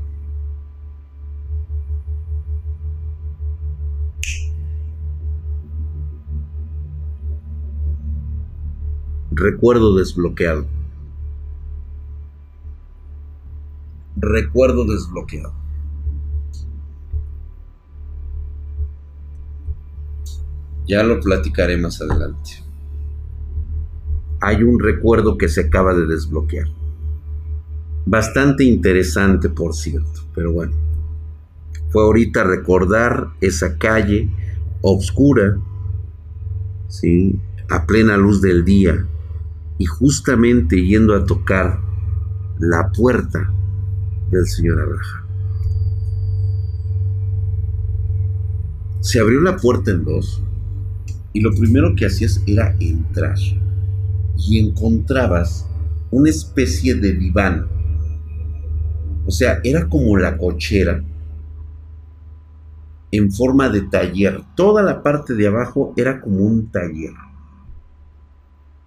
Recuerdo 9.31 9.95
desbloqueado. 9.95 10.65
Recuerdo 14.17 14.85
desbloqueado. 14.85 15.53
Ya 20.85 21.03
lo 21.03 21.19
platicaré 21.21 21.77
más 21.77 22.01
adelante. 22.01 22.51
Hay 24.41 24.63
un 24.63 24.79
recuerdo 24.79 25.37
que 25.37 25.47
se 25.47 25.61
acaba 25.61 25.93
de 25.93 26.07
desbloquear. 26.07 26.80
Bastante 28.05 28.63
interesante, 28.63 29.49
por 29.49 29.75
cierto, 29.75 30.21
pero 30.33 30.51
bueno. 30.51 30.73
Fue 31.89 32.03
ahorita 32.03 32.43
recordar 32.43 33.29
esa 33.41 33.77
calle 33.77 34.29
oscura, 34.81 35.57
¿sí? 36.87 37.39
a 37.69 37.85
plena 37.85 38.17
luz 38.17 38.41
del 38.41 38.65
día, 38.65 39.05
y 39.77 39.85
justamente 39.85 40.83
yendo 40.85 41.15
a 41.15 41.25
tocar 41.25 41.79
la 42.59 42.91
puerta 42.91 43.51
del 44.29 44.47
señor 44.47 44.79
Abraham. 44.79 45.21
Se 49.01 49.19
abrió 49.19 49.41
la 49.41 49.57
puerta 49.57 49.91
en 49.91 50.03
dos 50.03 50.43
y 51.33 51.41
lo 51.41 51.51
primero 51.51 51.95
que 51.95 52.05
hacías 52.05 52.41
era 52.45 52.75
entrar 52.79 53.37
y 54.37 54.59
encontrabas 54.59 55.67
una 56.11 56.29
especie 56.29 56.95
de 56.95 57.13
diván 57.13 57.67
o 59.25 59.31
sea, 59.31 59.59
era 59.63 59.87
como 59.87 60.17
la 60.17 60.37
cochera 60.37 61.01
en 63.11 63.31
forma 63.31 63.69
de 63.69 63.81
taller. 63.81 64.41
Toda 64.55 64.81
la 64.81 65.03
parte 65.03 65.35
de 65.35 65.47
abajo 65.47 65.93
era 65.97 66.21
como 66.21 66.39
un 66.39 66.67
taller. 66.71 67.13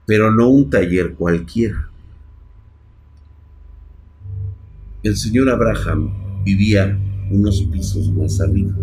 Pero 0.06 0.30
no 0.30 0.48
un 0.48 0.70
taller 0.70 1.14
cualquiera. 1.14 1.88
El 5.02 5.16
señor 5.16 5.50
Abraham 5.50 6.42
vivía 6.44 6.98
unos 7.30 7.60
pisos 7.62 8.10
más 8.12 8.40
arriba. 8.40 8.74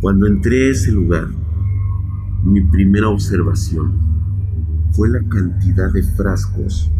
Cuando 0.00 0.26
entré 0.28 0.68
a 0.68 0.70
ese 0.70 0.92
lugar, 0.92 1.26
mi 2.44 2.60
primera 2.60 3.08
observación 3.08 3.98
fue 4.92 5.08
la 5.08 5.20
cantidad 5.28 5.92
de 5.92 6.02
frascos 6.02 6.90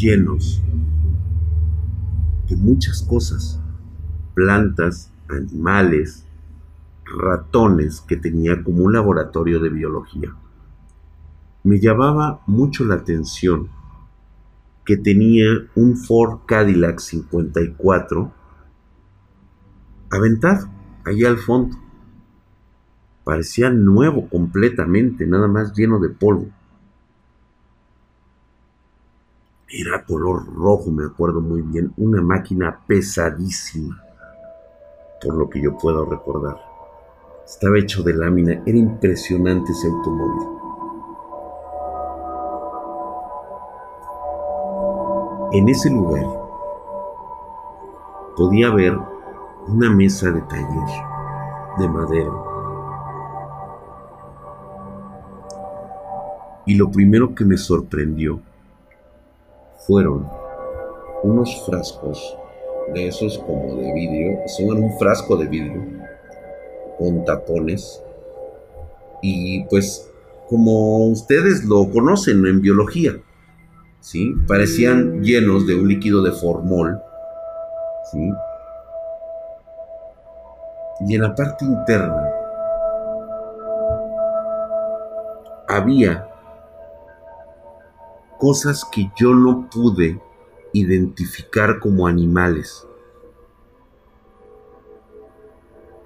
llenos 0.00 0.62
de 2.48 2.56
muchas 2.56 3.02
cosas, 3.02 3.60
plantas, 4.34 5.12
animales, 5.28 6.24
ratones 7.04 8.00
que 8.00 8.16
tenía 8.16 8.62
como 8.64 8.84
un 8.84 8.94
laboratorio 8.94 9.60
de 9.60 9.68
biología. 9.68 10.34
Me 11.64 11.78
llamaba 11.78 12.40
mucho 12.46 12.84
la 12.84 12.94
atención 12.94 13.68
que 14.86 14.96
tenía 14.96 15.46
un 15.74 15.96
Ford 15.96 16.40
Cadillac 16.46 16.98
54 16.98 18.32
aventado 20.10 20.68
allá 21.04 21.28
al 21.28 21.38
fondo. 21.38 21.76
Parecía 23.22 23.70
nuevo 23.70 24.28
completamente, 24.28 25.26
nada 25.26 25.46
más 25.46 25.74
lleno 25.76 26.00
de 26.00 26.08
polvo. 26.08 26.48
Era 29.72 30.04
color 30.04 30.52
rojo, 30.52 30.90
me 30.90 31.04
acuerdo 31.04 31.40
muy 31.40 31.62
bien. 31.62 31.92
Una 31.96 32.20
máquina 32.20 32.80
pesadísima, 32.88 34.02
por 35.22 35.36
lo 35.36 35.48
que 35.48 35.62
yo 35.62 35.78
puedo 35.78 36.04
recordar. 36.04 36.56
Estaba 37.46 37.78
hecho 37.78 38.02
de 38.02 38.14
lámina. 38.14 38.62
Era 38.66 38.78
impresionante 38.78 39.70
ese 39.70 39.86
automóvil. 39.86 40.48
En 45.52 45.68
ese 45.68 45.88
lugar 45.88 46.26
podía 48.36 48.70
ver 48.70 48.98
una 49.68 49.88
mesa 49.88 50.32
de 50.32 50.40
taller 50.42 50.88
de 51.78 51.88
madera. 51.88 52.32
Y 56.66 56.74
lo 56.74 56.90
primero 56.90 57.34
que 57.36 57.44
me 57.44 57.56
sorprendió 57.56 58.40
fueron 59.86 60.28
unos 61.22 61.64
frascos 61.66 62.36
de 62.94 63.08
esos 63.08 63.38
como 63.38 63.76
de 63.76 63.92
vidrio, 63.92 64.38
son 64.46 64.82
un 64.82 64.98
frasco 64.98 65.36
de 65.36 65.46
vidrio 65.46 65.82
con 66.98 67.24
tapones 67.24 68.02
y 69.22 69.64
pues 69.64 70.10
como 70.48 71.06
ustedes 71.06 71.64
lo 71.64 71.90
conocen 71.90 72.44
en 72.46 72.60
biología, 72.60 73.16
¿sí? 74.00 74.34
Parecían 74.48 75.22
llenos 75.22 75.66
de 75.66 75.76
un 75.76 75.88
líquido 75.88 76.22
de 76.22 76.32
formol. 76.32 77.00
Y 81.06 81.14
en 81.14 81.22
la 81.22 81.34
parte 81.34 81.64
interna 81.64 82.28
había 85.68 86.29
cosas 88.40 88.84
que 88.90 89.10
yo 89.16 89.34
no 89.34 89.68
pude 89.70 90.20
identificar 90.72 91.78
como 91.78 92.06
animales. 92.06 92.86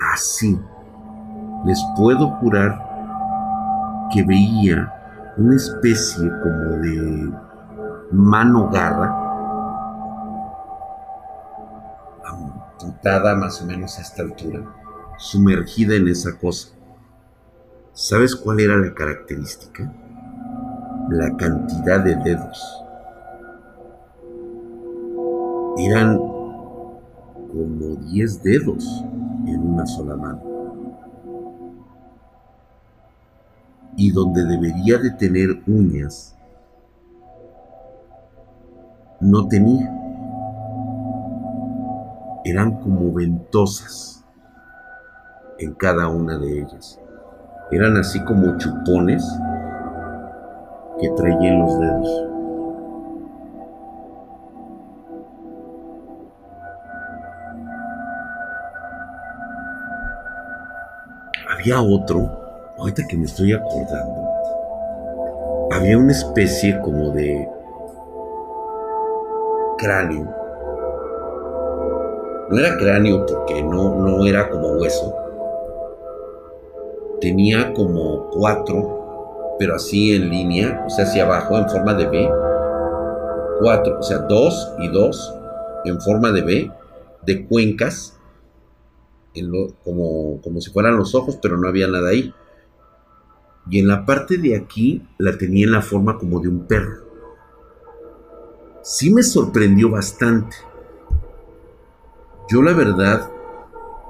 Así, 0.01 0.59
les 1.65 1.83
puedo 1.97 2.29
jurar 2.33 4.09
que 4.13 4.23
veía 4.25 5.33
una 5.37 5.57
especie 5.57 6.29
como 6.43 6.77
de 6.83 7.33
mano 8.13 8.69
garra 8.69 9.21
amputada 12.25 13.35
más 13.37 13.63
o 13.63 13.67
menos 13.67 13.99
a 13.99 14.03
esta 14.03 14.23
altura, 14.23 14.61
sumergida 15.19 15.95
en 15.95 16.09
esa 16.09 16.37
cosa. 16.37 16.75
¿Sabes 17.93 18.35
cuál 18.35 18.61
era 18.61 18.77
la 18.77 18.93
característica? 18.93 20.04
La 21.11 21.37
cantidad 21.37 22.03
de 22.03 22.17
dedos. 22.17 22.85
Eran 25.79 26.17
como 26.17 27.97
10 28.11 28.43
dedos 28.43 29.05
en 29.47 29.61
una 29.61 29.87
sola 29.87 30.17
mano. 30.17 30.41
Y 33.97 34.11
donde 34.11 34.45
debería 34.45 34.99
de 34.99 35.11
tener 35.13 35.63
uñas, 35.67 36.37
no 39.21 39.47
tenía. 39.49 39.91
Eran 42.45 42.81
como 42.81 43.13
ventosas 43.13 44.25
en 45.59 45.75
cada 45.75 46.09
una 46.09 46.39
de 46.39 46.61
ellas. 46.61 47.01
Eran 47.71 47.97
así 47.97 48.23
como 48.25 48.59
chupones 48.59 49.25
que 51.01 51.09
traía 51.11 51.53
en 51.53 51.61
los 51.61 51.81
dedos. 51.81 52.31
Había 61.53 61.81
otro, 61.81 62.31
ahorita 62.79 63.03
que 63.09 63.17
me 63.17 63.25
estoy 63.25 63.53
acordando, 63.53 64.29
había 65.73 65.99
una 65.99 66.13
especie 66.13 66.79
como 66.81 67.11
de 67.11 67.49
cráneo. 69.79 70.29
No 72.51 72.59
era 72.59 72.77
cráneo 72.77 73.25
porque 73.27 73.63
no, 73.63 73.95
no 73.95 74.27
era 74.27 74.49
como 74.51 74.73
hueso. 74.73 75.15
Tenía 77.21 77.73
como 77.73 78.29
cuatro, 78.31 79.04
pero 79.59 79.77
así 79.77 80.15
en 80.15 80.31
línea, 80.31 80.85
o 80.87 80.91
sea, 80.91 81.05
hacia 81.05 81.25
abajo 81.25 81.59
en 81.59 81.69
forma 81.69 81.95
de 81.95 82.07
B. 82.07 82.31
Cuatro, 83.61 83.99
o 84.01 84.03
sea, 84.03 84.19
dos 84.19 84.73
y 84.79 84.89
dos 84.89 85.35
en 85.85 86.01
forma 86.01 86.33
de 86.33 86.43
B, 86.43 86.73
de 87.25 87.47
cuencas 87.47 88.19
como, 89.83 90.41
como 90.43 90.61
si 90.61 90.71
fueran 90.71 90.97
los 90.97 91.15
ojos, 91.15 91.39
pero 91.41 91.59
no 91.59 91.69
había 91.69 91.89
nada 91.89 92.11
ahí. 92.11 92.33
Y 93.71 93.81
en 93.81 93.89
la 93.89 94.05
parte 94.05 94.39
de 94.39 94.57
aquí 94.57 95.07
la 95.19 95.37
tenía 95.37 95.65
en 95.65 95.73
la 95.73 95.83
forma 95.83 96.19
como 96.19 96.41
de 96.41 96.49
un 96.49 96.67
perro. 96.67 97.05
Sí 98.83 99.13
me 99.13 99.23
sorprendió 99.23 99.91
bastante. 99.91 100.57
Yo 102.51 102.63
la 102.63 102.75
verdad 102.75 103.31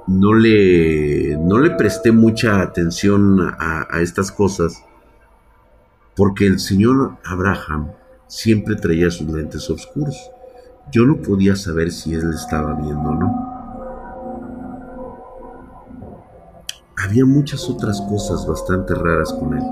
no 0.07 0.33
le, 0.33 1.37
no 1.37 1.57
le 1.59 1.71
presté 1.71 2.11
mucha 2.11 2.61
atención 2.61 3.39
a 3.57 4.01
estas 4.01 4.31
cosas 4.31 4.83
porque 6.15 6.47
el 6.47 6.59
señor 6.59 7.17
Abraham 7.25 7.91
siempre 8.27 8.75
traía 8.75 9.11
sus 9.11 9.27
lentes 9.27 9.69
oscuros. 9.69 10.15
Yo 10.91 11.05
no 11.05 11.17
podía 11.17 11.55
saber 11.55 11.91
si 11.91 12.13
él 12.13 12.31
estaba 12.33 12.73
viendo 12.73 13.09
o 13.09 13.15
no. 13.15 13.55
había 17.05 17.25
muchas 17.25 17.69
otras 17.69 18.01
cosas 18.01 18.47
bastante 18.47 18.95
raras 18.95 19.31
con 19.33 19.55
él. 19.55 19.63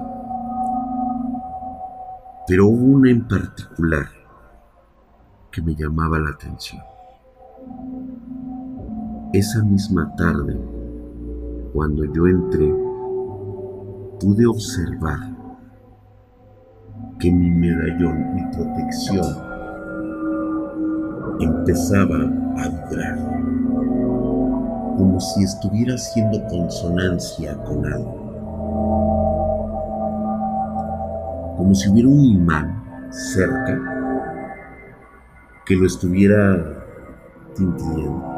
Pero 2.48 2.68
hubo 2.68 2.86
una 2.86 3.10
en 3.10 3.28
particular 3.28 4.08
que 5.52 5.62
me 5.62 5.76
llamaba 5.76 6.20
la 6.20 6.30
atención. 6.30 6.82
Esa 9.34 9.64
misma 9.64 10.14
tarde, 10.16 10.60
cuando 11.74 12.06
yo 12.06 12.28
entré, 12.28 12.72
pude 14.20 14.46
observar 14.46 15.20
que 17.24 17.32
mi 17.32 17.50
medallón, 17.50 18.36
mi 18.36 18.42
protección, 18.52 19.26
empezaba 21.40 22.18
a 22.58 22.68
vibrar 22.68 23.18
como 24.98 25.22
si 25.22 25.44
estuviera 25.46 25.96
haciendo 25.96 26.46
consonancia 26.48 27.56
con 27.64 27.86
algo. 27.86 28.20
Como 31.56 31.74
si 31.74 31.90
hubiera 31.90 32.10
un 32.10 32.26
imán 32.26 32.84
cerca 33.10 33.80
que 35.66 35.78
lo 35.78 35.86
estuviera 35.86 36.84
tintiendo. 37.56 38.33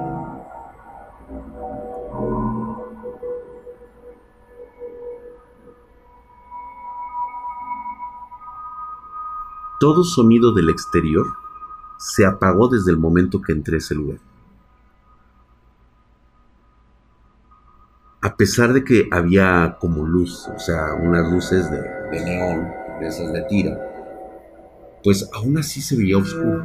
Todo 9.80 10.03
sonido 10.03 10.53
del 10.53 10.69
exterior 10.69 11.26
se 11.97 12.26
apagó 12.26 12.67
desde 12.67 12.91
el 12.91 12.97
momento 12.97 13.41
que 13.41 13.51
entré 13.51 13.76
a 13.76 13.80
ese 13.80 13.95
lugar. 13.95 14.19
a 18.26 18.38
pesar 18.38 18.73
de 18.73 18.84
que 18.84 19.07
había 19.11 19.78
como 19.80 20.03
luz, 20.03 20.47
o 20.47 20.57
sea, 20.57 20.95
unas 20.95 21.32
luces 21.32 21.69
de, 21.69 22.26
neón, 22.26 22.71
de 22.99 23.07
esas 23.07 23.32
de 23.32 23.43
tira, 23.43 23.80
pues 25.03 25.30
aún 25.32 25.59
así 25.59 25.80
se 25.80 25.95
veía 25.95 26.17
oscuro. 26.17 26.63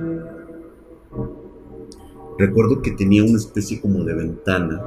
Recuerdo 2.38 2.80
que 2.80 2.92
tenía 2.92 3.22
una 3.22 3.36
especie 3.36 3.78
como 3.78 4.02
de 4.04 4.14
ventana 4.14 4.82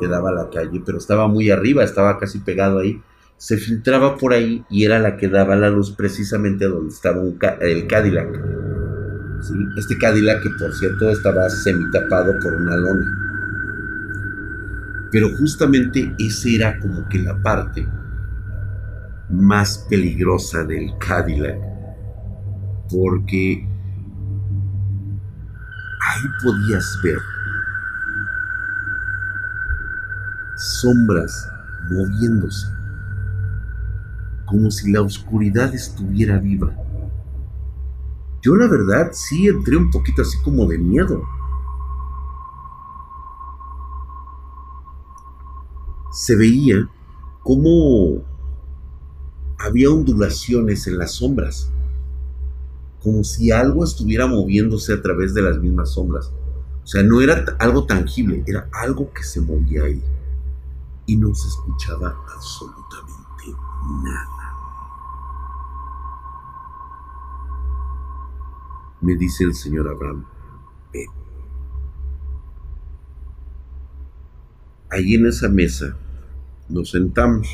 que 0.00 0.08
daba 0.08 0.30
a 0.30 0.32
la 0.32 0.50
calle, 0.50 0.82
pero 0.84 0.98
estaba 0.98 1.28
muy 1.28 1.48
arriba, 1.48 1.84
estaba 1.84 2.18
casi 2.18 2.40
pegado 2.40 2.80
ahí. 2.80 3.00
Se 3.38 3.56
filtraba 3.56 4.16
por 4.16 4.32
ahí 4.32 4.64
y 4.68 4.84
era 4.84 4.98
la 4.98 5.16
que 5.16 5.28
daba 5.28 5.56
la 5.56 5.70
luz 5.70 5.92
precisamente 5.92 6.66
donde 6.66 6.92
estaba 6.92 7.22
el 7.60 7.86
Cadillac. 7.86 8.28
Este 9.78 9.96
Cadillac 9.96 10.42
que 10.42 10.50
por 10.58 10.74
cierto 10.74 11.08
estaba 11.10 11.48
semitapado 11.48 12.34
por 12.42 12.52
una 12.52 12.76
lona. 12.76 13.28
Pero 15.10 15.28
justamente 15.38 16.14
esa 16.18 16.48
era 16.48 16.78
como 16.80 17.08
que 17.08 17.20
la 17.20 17.40
parte 17.40 17.88
más 19.30 19.86
peligrosa 19.88 20.64
del 20.64 20.90
Cadillac, 20.98 21.58
porque 22.90 23.68
ahí 26.00 26.22
podías 26.42 26.98
ver 27.02 27.18
sombras 30.56 31.52
moviéndose, 31.90 32.66
como 34.48 34.70
si 34.70 34.90
la 34.90 35.02
oscuridad 35.02 35.74
estuviera 35.74 36.38
viva. 36.38 36.74
Yo 38.42 38.56
la 38.56 38.68
verdad 38.68 39.10
sí 39.12 39.48
entré 39.48 39.76
un 39.76 39.90
poquito 39.90 40.22
así 40.22 40.38
como 40.42 40.66
de 40.66 40.78
miedo. 40.78 41.22
se 46.18 46.34
veía 46.34 46.88
cómo 47.44 48.24
había 49.58 49.90
ondulaciones 49.90 50.88
en 50.88 50.98
las 50.98 51.12
sombras, 51.12 51.70
como 53.00 53.22
si 53.22 53.52
algo 53.52 53.84
estuviera 53.84 54.26
moviéndose 54.26 54.92
a 54.92 55.00
través 55.00 55.32
de 55.32 55.42
las 55.42 55.58
mismas 55.58 55.92
sombras. 55.92 56.32
O 56.82 56.86
sea, 56.86 57.04
no 57.04 57.20
era 57.20 57.44
algo 57.60 57.84
tangible, 57.84 58.42
era 58.46 58.68
algo 58.72 59.12
que 59.12 59.22
se 59.22 59.40
movía 59.40 59.84
ahí. 59.84 60.02
Y 61.06 61.16
no 61.16 61.32
se 61.34 61.46
escuchaba 61.46 62.16
absolutamente 62.34 63.44
nada. 64.02 64.37
Me 69.00 69.16
dice 69.16 69.44
el 69.44 69.54
señor 69.54 69.88
Abraham, 69.88 70.24
Allí 74.90 75.16
en 75.16 75.26
esa 75.26 75.48
mesa 75.48 75.96
nos 76.68 76.90
sentamos. 76.90 77.46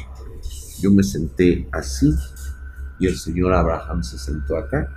Yo 0.81 0.91
me 0.93 1.03
senté 1.03 1.69
así 1.73 2.15
y 3.01 3.07
el 3.07 3.17
señor 3.17 3.53
Abraham 3.53 4.03
se 4.03 4.19
sentó 4.19 4.57
acá. 4.57 4.89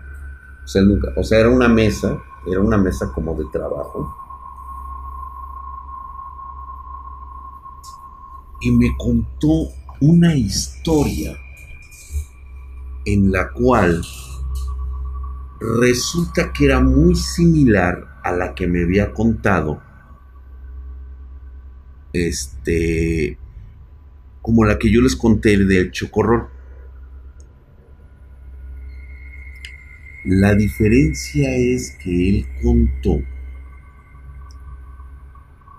O 0.64 0.68
sea, 0.68 0.84
nunca, 0.84 1.10
o 1.16 1.24
sea, 1.24 1.40
era 1.40 1.50
una 1.50 1.68
mesa, 1.68 2.18
era 2.50 2.60
una 2.60 2.78
mesa 2.78 3.12
como 3.14 3.36
de 3.36 3.46
trabajo. 3.52 4.16
Y 8.62 8.72
me 8.72 8.96
contó 8.98 9.70
una 10.02 10.36
historia 10.36 11.38
en 13.06 13.32
la 13.32 13.52
cual 13.52 14.04
resulta 15.60 16.54
que 16.54 16.66
era 16.66 16.80
muy 16.80 17.16
similar 17.16 18.20
a 18.24 18.32
la 18.32 18.54
que 18.54 18.68
me 18.68 18.84
había 18.84 19.14
contado 19.14 19.82
este, 22.14 23.38
como 24.42 24.66
la 24.66 24.78
que 24.78 24.92
yo 24.92 25.02
les 25.02 25.16
conté 25.16 25.58
del 25.58 25.92
chocorrol. 25.92 26.50
La 30.26 30.54
diferencia 30.56 31.56
es 31.56 31.98
que 32.04 32.30
él 32.30 32.48
contó 32.62 33.22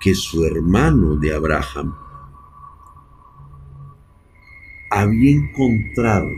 que 0.01 0.14
su 0.14 0.45
hermano 0.45 1.16
de 1.16 1.35
Abraham 1.35 1.95
había 4.91 5.33
encontrado 5.33 6.29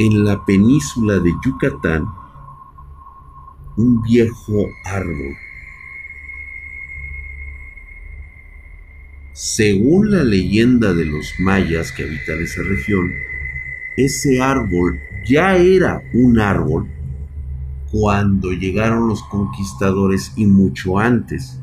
en 0.00 0.24
la 0.24 0.46
península 0.46 1.18
de 1.18 1.30
Yucatán 1.44 2.06
un 3.76 4.00
viejo 4.00 4.66
árbol. 4.86 5.36
Según 9.34 10.10
la 10.10 10.24
leyenda 10.24 10.94
de 10.94 11.04
los 11.04 11.34
mayas 11.38 11.92
que 11.92 12.04
habitan 12.04 12.40
esa 12.40 12.62
región, 12.62 13.12
ese 13.98 14.40
árbol 14.40 14.98
ya 15.26 15.56
era 15.56 16.02
un 16.14 16.40
árbol 16.40 16.88
cuando 17.90 18.52
llegaron 18.52 19.06
los 19.06 19.22
conquistadores 19.24 20.32
y 20.34 20.46
mucho 20.46 20.98
antes, 20.98 21.60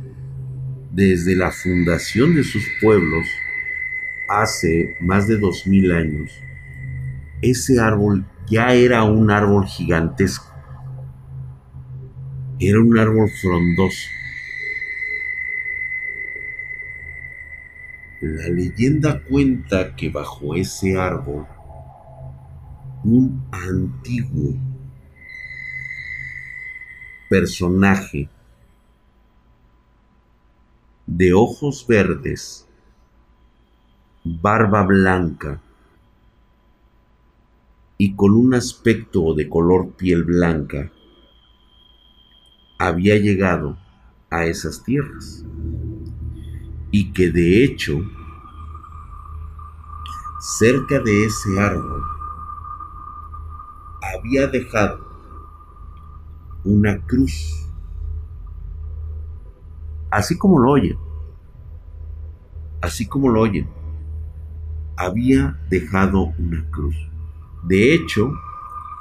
desde 0.91 1.35
la 1.35 1.49
fundación 1.49 2.35
de 2.35 2.43
sus 2.43 2.63
pueblos, 2.81 3.25
hace 4.29 4.95
más 5.01 5.27
de 5.27 5.39
dos 5.39 5.65
mil 5.65 5.91
años, 5.91 6.43
ese 7.41 7.79
árbol 7.79 8.25
ya 8.49 8.73
era 8.73 9.03
un 9.03 9.29
árbol 9.29 9.65
gigantesco. 9.65 10.53
Era 12.59 12.79
un 12.79 12.97
árbol 12.97 13.29
frondoso. 13.29 14.09
La 18.21 18.47
leyenda 18.49 19.21
cuenta 19.21 19.95
que 19.95 20.09
bajo 20.09 20.55
ese 20.55 20.99
árbol 20.99 21.45
un 23.03 23.47
antiguo 23.51 24.55
personaje 27.29 28.27
de 31.05 31.33
ojos 31.33 31.85
verdes, 31.87 32.67
barba 34.23 34.83
blanca 34.83 35.61
y 37.97 38.15
con 38.15 38.33
un 38.33 38.53
aspecto 38.53 39.33
de 39.33 39.49
color 39.49 39.91
piel 39.91 40.23
blanca, 40.23 40.91
había 42.77 43.17
llegado 43.17 43.77
a 44.29 44.45
esas 44.45 44.83
tierras 44.83 45.43
y 46.91 47.11
que 47.11 47.31
de 47.31 47.63
hecho 47.63 47.99
cerca 50.39 50.99
de 50.99 51.25
ese 51.25 51.59
árbol 51.59 52.03
había 54.15 54.47
dejado 54.47 55.07
una 56.63 56.99
cruz. 57.05 57.67
Así 60.11 60.37
como 60.37 60.59
lo 60.59 60.71
oyen. 60.71 60.97
Así 62.81 63.07
como 63.07 63.29
lo 63.29 63.41
oyen. 63.41 63.67
Había 64.95 65.59
dejado 65.69 66.33
una 66.37 66.69
cruz. 66.69 66.95
De 67.63 67.93
hecho, 67.93 68.31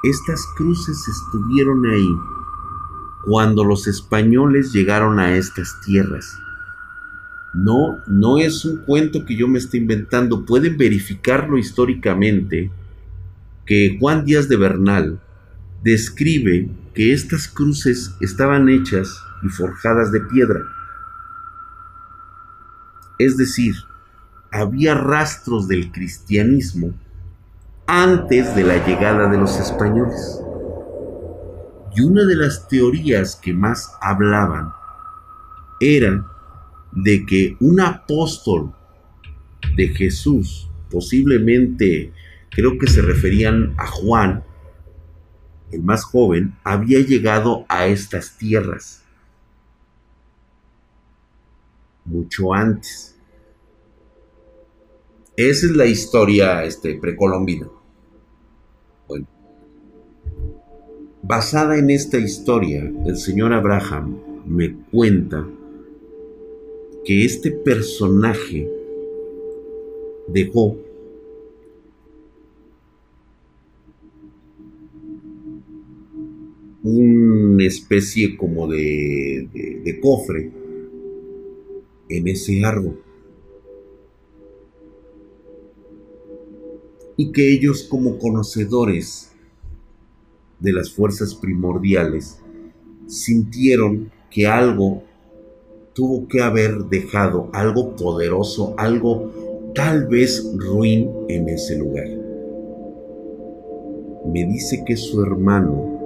estas 0.03 0.45
cruces 0.55 1.07
estuvieron 1.07 1.85
ahí 1.85 2.15
cuando 3.25 3.63
los 3.63 3.87
españoles 3.87 4.71
llegaron 4.71 5.19
a 5.19 5.35
estas 5.35 5.81
tierras. 5.81 6.39
No, 7.53 7.97
no 8.07 8.37
es 8.37 8.65
un 8.65 8.77
cuento 8.77 9.25
que 9.25 9.35
yo 9.35 9.47
me 9.47 9.57
esté 9.57 9.77
inventando. 9.77 10.45
Pueden 10.45 10.77
verificarlo 10.77 11.57
históricamente 11.57 12.71
que 13.65 13.97
Juan 13.99 14.25
Díaz 14.25 14.47
de 14.47 14.57
Bernal 14.57 15.19
describe 15.83 16.69
que 16.93 17.13
estas 17.13 17.47
cruces 17.47 18.15
estaban 18.21 18.69
hechas 18.69 19.21
y 19.43 19.49
forjadas 19.49 20.11
de 20.11 20.21
piedra. 20.21 20.61
Es 23.19 23.37
decir, 23.37 23.75
había 24.51 24.93
rastros 24.93 25.67
del 25.67 25.91
cristianismo 25.91 26.93
antes 27.87 28.53
de 28.53 28.63
la 28.63 28.85
llegada 28.85 29.29
de 29.29 29.37
los 29.37 29.57
españoles. 29.59 30.41
Y 31.95 32.01
una 32.01 32.25
de 32.25 32.35
las 32.35 32.67
teorías 32.67 33.35
que 33.37 33.53
más 33.53 33.91
hablaban 34.01 34.73
era 35.79 36.25
de 36.91 37.25
que 37.25 37.55
un 37.59 37.79
apóstol 37.79 38.73
de 39.75 39.87
Jesús, 39.89 40.69
posiblemente 40.91 42.13
creo 42.49 42.77
que 42.77 42.87
se 42.87 43.01
referían 43.01 43.73
a 43.77 43.87
Juan, 43.87 44.43
el 45.71 45.81
más 45.83 46.03
joven, 46.03 46.55
había 46.63 46.99
llegado 46.99 47.65
a 47.69 47.87
estas 47.87 48.37
tierras 48.37 49.03
mucho 52.05 52.53
antes. 52.53 53.15
Esa 55.35 55.65
es 55.67 55.71
la 55.73 55.85
historia 55.85 56.63
este, 56.63 56.95
precolombina. 56.95 57.67
Basada 61.27 61.77
en 61.77 61.89
esta 61.89 62.17
historia, 62.17 62.89
el 63.05 63.17
señor 63.17 63.51
Abraham 63.51 64.17
me 64.45 64.77
cuenta 64.91 65.45
que 67.03 67.25
este 67.25 67.51
personaje 67.51 68.69
dejó 70.29 70.77
una 76.83 77.65
especie 77.65 78.37
como 78.37 78.69
de, 78.69 79.49
de, 79.83 79.99
cofre 79.99 80.49
en 82.07 82.27
ese 82.29 82.63
árbol. 82.63 83.01
Y 87.17 87.33
que 87.33 87.51
ellos 87.51 87.83
como 87.83 88.17
conocedores 88.17 89.33
de 90.59 90.73
las 90.73 90.91
fuerzas 90.91 91.35
primordiales 91.35 92.41
sintieron 93.07 94.11
que 94.29 94.47
algo 94.47 95.03
tuvo 95.93 96.27
que 96.27 96.41
haber 96.41 96.85
dejado, 96.89 97.49
algo 97.53 97.95
poderoso, 97.95 98.75
algo 98.77 99.71
tal 99.73 100.07
vez 100.07 100.45
ruin 100.55 101.09
en 101.27 101.49
ese 101.49 101.77
lugar. 101.77 102.07
Me 104.25 104.45
dice 104.45 104.83
que 104.85 104.97
su 104.97 105.21
hermano 105.23 105.97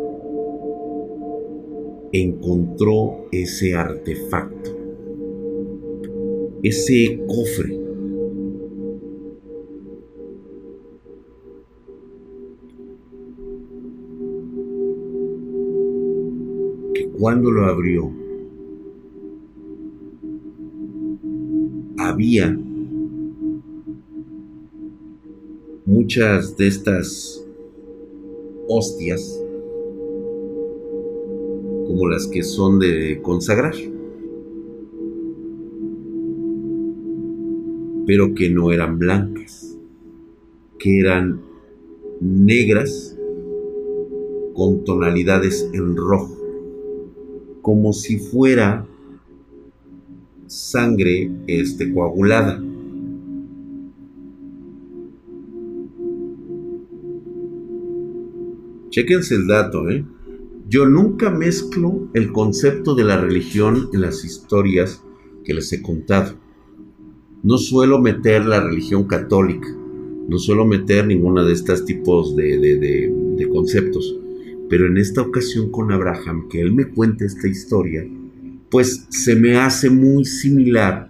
encontró 2.13 3.25
ese 3.31 3.75
artefacto, 3.75 4.71
ese 6.61 7.19
cofre. 7.27 7.80
Cuando 17.21 17.51
lo 17.51 17.67
abrió, 17.67 18.11
había 21.99 22.59
muchas 25.85 26.57
de 26.57 26.67
estas 26.67 27.45
hostias 28.67 29.39
como 31.85 32.07
las 32.09 32.25
que 32.25 32.41
son 32.41 32.79
de 32.79 33.19
consagrar, 33.21 33.75
pero 38.07 38.33
que 38.33 38.49
no 38.49 38.71
eran 38.71 38.97
blancas, 38.97 39.77
que 40.79 40.99
eran 40.99 41.39
negras 42.19 43.15
con 44.55 44.83
tonalidades 44.83 45.69
en 45.71 45.95
rojo, 45.95 46.40
como 47.61 47.93
si 47.93 48.17
fuera 48.17 48.87
sangre 50.47 51.31
este, 51.47 51.93
coagulada. 51.93 52.61
Chequense 58.89 59.35
el 59.35 59.47
dato, 59.47 59.89
¿eh? 59.89 60.05
Yo 60.67 60.85
nunca 60.85 61.29
mezclo 61.29 62.09
el 62.13 62.31
concepto 62.31 62.95
de 62.95 63.03
la 63.03 63.19
religión 63.19 63.89
en 63.93 64.01
las 64.01 64.25
historias 64.25 65.03
que 65.43 65.53
les 65.53 65.71
he 65.73 65.81
contado. 65.81 66.33
No 67.43 67.57
suelo 67.57 67.99
meter 67.99 68.45
la 68.45 68.61
religión 68.61 69.05
católica, 69.05 69.67
no 70.27 70.37
suelo 70.37 70.65
meter 70.65 71.07
ninguna 71.07 71.43
de 71.43 71.53
estos 71.53 71.85
tipos 71.85 72.35
de, 72.35 72.57
de 73.37 73.49
conceptos. 73.49 74.20
Pero 74.71 74.87
en 74.87 74.95
esta 74.95 75.21
ocasión 75.21 75.69
con 75.69 75.91
Abraham, 75.91 76.47
que 76.49 76.61
él 76.61 76.73
me 76.73 76.87
cuenta 76.87 77.25
esta 77.25 77.45
historia, 77.45 78.07
pues 78.69 79.05
se 79.09 79.35
me 79.35 79.57
hace 79.57 79.89
muy 79.89 80.23
similar 80.23 81.09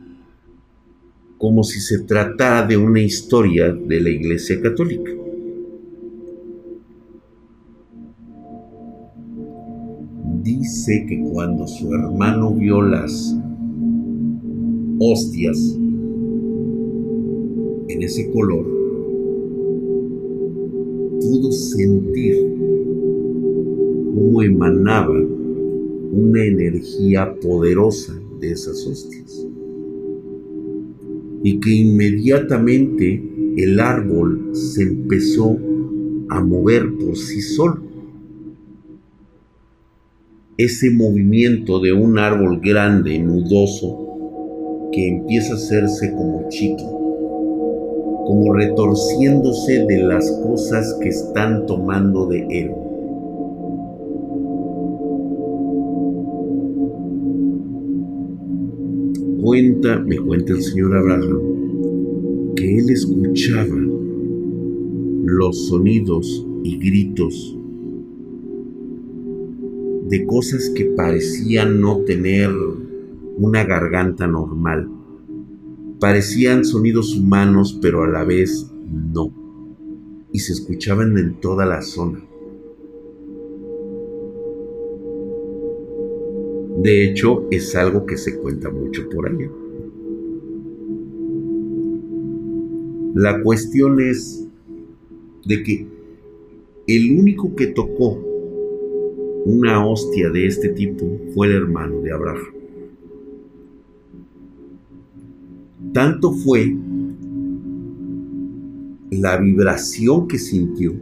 como 1.38 1.64
si 1.64 1.80
se 1.80 1.99
tratara 1.99 2.66
de 2.66 2.76
una 2.76 3.01
historia 3.01 3.72
de 3.72 4.01
la 4.01 4.09
Iglesia 4.09 4.59
Católica. 4.59 5.12
dice 10.43 11.05
que 11.07 11.22
cuando 11.32 11.68
su 11.68 11.93
hermano 11.93 12.55
vio 12.55 12.82
las 12.82 13.38
hostias 14.99 15.78
en 17.89 18.01
ese 18.01 18.32
color, 18.32 18.66
pudo 21.22 21.51
sentir 21.51 22.70
cómo 24.14 24.41
emanaba 24.41 25.16
una 26.12 26.43
energía 26.43 27.34
poderosa 27.41 28.14
de 28.39 28.51
esas 28.51 28.86
hostias. 28.86 29.47
Y 31.43 31.59
que 31.59 31.72
inmediatamente 31.72 33.24
el 33.57 33.80
árbol 33.80 34.51
se 34.53 34.84
empezó 34.84 35.57
a 36.30 36.41
mover 36.41 36.93
por 36.97 37.18
sí 37.18 37.41
solo. 37.41 37.82
Ese 40.57 40.91
movimiento 40.91 41.80
de 41.80 41.93
un 41.93 42.20
árbol 42.20 42.59
grande, 42.62 43.18
nudoso, 43.20 44.89
que 44.91 45.07
empieza 45.07 45.53
a 45.53 45.55
hacerse 45.55 46.12
como 46.12 46.47
chico, 46.49 46.84
como 48.28 48.53
retorciéndose 48.53 49.86
de 49.88 50.03
las 50.03 50.30
cosas 50.43 50.97
que 51.01 51.09
están 51.09 51.66
tomando 51.66 52.28
de 52.28 52.45
él. 52.49 52.81
Cuenta, 59.42 59.98
me 59.98 60.18
cuenta 60.18 60.54
el 60.54 60.62
señor 60.62 60.96
Abraham, 60.96 62.54
que 62.56 62.78
él 62.78 62.92
escuchaba 62.92 63.76
los 65.26 65.68
sonidos 65.68 66.46
y 66.64 66.78
gritos 66.78 67.58
de 70.10 70.28
cosas 70.28 70.70
que 70.76 70.86
parecían 70.96 71.82
no 71.82 72.02
tener 72.02 72.52
una 73.38 73.64
garganta 73.64 74.28
normal. 74.28 74.88
Parecían 76.00 76.64
sonidos 76.64 77.18
humanos, 77.18 77.80
pero 77.82 78.04
a 78.04 78.08
la 78.08 78.24
vez 78.24 78.72
no. 78.92 79.34
Y 80.32 80.38
se 80.38 80.54
escuchaban 80.54 81.18
en 81.18 81.39
toda 81.42 81.66
la 81.66 81.82
zona. 81.82 82.20
De 86.82 87.06
hecho, 87.06 87.48
es 87.52 87.76
algo 87.76 88.08
que 88.08 88.18
se 88.18 88.40
cuenta 88.40 88.72
mucho 88.72 89.08
por 89.08 89.28
allá. 89.28 89.48
La 93.14 93.40
cuestión 93.44 94.00
es 94.00 94.48
de 95.46 95.62
que 95.62 95.86
el 96.88 97.20
único 97.20 97.56
que 97.56 97.68
tocó 97.68 98.20
una 99.46 99.86
hostia 99.86 100.32
de 100.32 100.48
este 100.48 100.70
tipo 100.70 101.06
fue 101.36 101.48
el 101.48 101.54
hermano 101.54 102.02
de 102.02 102.14
Abraham. 102.14 102.48
Tanto 105.94 106.32
fue 106.32 106.76
la 109.12 109.38
vibración 109.38 110.28
que 110.28 110.40
sintió 110.40 110.94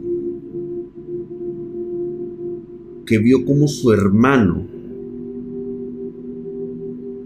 que 3.06 3.18
vio 3.18 3.46
como 3.46 3.66
su 3.66 3.92
hermano 3.92 4.79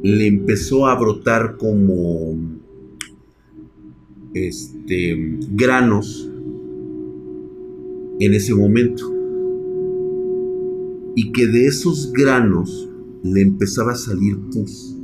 le 0.04 0.26
empezó 0.26 0.86
a 0.86 0.94
brotar 1.00 1.56
como 1.56 2.36
este, 4.34 5.38
granos 5.50 6.30
en 8.20 8.34
ese 8.34 8.54
momento. 8.54 9.10
Y 11.16 11.32
que 11.32 11.46
de 11.46 11.66
esos 11.66 12.12
granos 12.12 12.86
le 13.22 13.40
empezaba 13.40 13.92
a 13.92 13.96
salir 13.96 14.36
pus. 14.52 14.94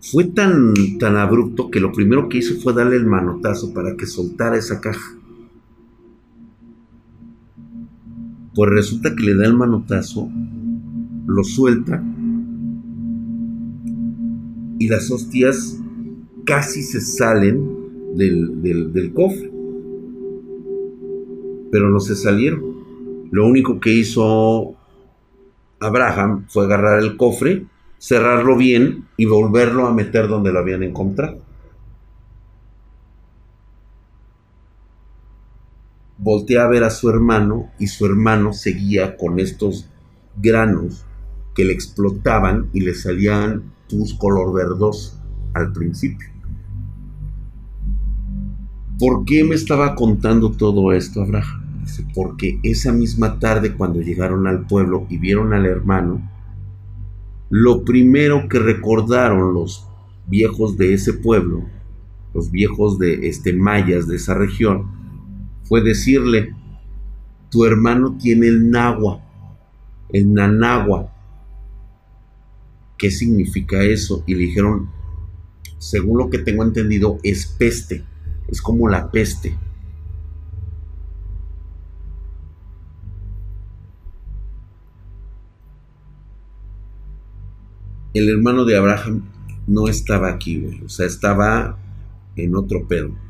Fue 0.00 0.24
tan, 0.24 0.72
tan 0.98 1.16
abrupto 1.16 1.70
que 1.70 1.80
lo 1.80 1.92
primero 1.92 2.30
que 2.30 2.38
hizo 2.38 2.58
fue 2.62 2.72
darle 2.72 2.96
el 2.96 3.04
manotazo 3.04 3.74
para 3.74 3.94
que 3.94 4.06
soltara 4.06 4.56
esa 4.56 4.80
caja. 4.80 5.18
Pues 8.56 8.70
resulta 8.70 9.14
que 9.14 9.22
le 9.22 9.34
da 9.34 9.44
el 9.44 9.54
manotazo, 9.54 10.30
lo 11.26 11.44
suelta 11.44 12.02
y 14.78 14.88
las 14.88 15.10
hostias 15.10 15.78
casi 16.46 16.82
se 16.82 17.02
salen 17.02 18.14
del, 18.14 18.62
del, 18.62 19.12
cofre. 19.12 19.52
Pero 21.70 21.90
no 21.90 22.00
se 22.00 22.16
salieron. 22.16 22.62
Lo 23.30 23.46
único 23.46 23.78
que 23.78 23.92
hizo 23.92 24.74
Abraham 25.78 26.46
fue 26.48 26.64
agarrar 26.64 27.02
el 27.02 27.18
cofre, 27.18 27.66
cerrarlo 27.98 28.56
bien 28.56 29.04
y 29.18 29.26
volverlo 29.26 29.86
a 29.86 29.92
meter 29.92 30.28
donde 30.28 30.50
lo 30.50 30.60
habían 30.60 30.82
encontrado. 30.82 31.45
Voltea 36.18 36.64
a 36.64 36.68
ver 36.68 36.84
a 36.84 36.90
su 36.90 37.08
hermano 37.08 37.70
y 37.78 37.88
su 37.88 38.06
hermano 38.06 38.52
seguía 38.52 39.16
con 39.16 39.38
estos 39.38 39.88
granos 40.36 41.04
que 41.54 41.64
le 41.64 41.72
explotaban 41.72 42.68
y 42.72 42.80
le 42.80 42.94
salían 42.94 43.72
pus 43.88 44.14
color 44.14 44.52
verdoso 44.54 45.22
al 45.54 45.72
principio. 45.72 46.28
¿Por 48.98 49.24
qué 49.24 49.44
me 49.44 49.54
estaba 49.54 49.94
contando 49.94 50.52
todo 50.52 50.92
esto, 50.92 51.22
Abraham? 51.22 51.84
Porque 52.14 52.58
esa 52.62 52.92
misma 52.92 53.38
tarde 53.38 53.74
cuando 53.74 54.00
llegaron 54.00 54.46
al 54.46 54.66
pueblo 54.66 55.06
y 55.08 55.18
vieron 55.18 55.52
al 55.52 55.66
hermano, 55.66 56.30
lo 57.50 57.84
primero 57.84 58.48
que 58.48 58.58
recordaron 58.58 59.54
los 59.54 59.86
viejos 60.26 60.76
de 60.76 60.94
ese 60.94 61.12
pueblo, 61.12 61.64
los 62.34 62.50
viejos 62.50 62.98
de 62.98 63.28
este 63.28 63.52
mayas 63.52 64.08
de 64.08 64.16
esa 64.16 64.34
región, 64.34 64.90
fue 65.68 65.82
decirle, 65.82 66.54
tu 67.50 67.64
hermano 67.64 68.16
tiene 68.18 68.48
el 68.48 68.70
nahua, 68.70 69.20
el 70.10 70.32
nanagua. 70.32 71.12
¿Qué 72.98 73.10
significa 73.10 73.82
eso? 73.82 74.22
Y 74.26 74.34
le 74.34 74.40
dijeron, 74.40 74.90
según 75.78 76.18
lo 76.18 76.30
que 76.30 76.38
tengo 76.38 76.62
entendido, 76.62 77.18
es 77.22 77.46
peste, 77.46 78.04
es 78.48 78.62
como 78.62 78.88
la 78.88 79.10
peste. 79.10 79.56
El 88.14 88.30
hermano 88.30 88.64
de 88.64 88.78
Abraham 88.78 89.24
no 89.66 89.88
estaba 89.88 90.30
aquí, 90.30 90.58
güey. 90.58 90.80
O 90.82 90.88
sea, 90.88 91.06
estaba 91.06 91.78
en 92.36 92.56
otro 92.56 92.88
pedo. 92.88 93.25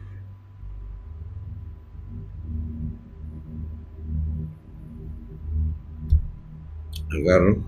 Agarro 7.17 7.63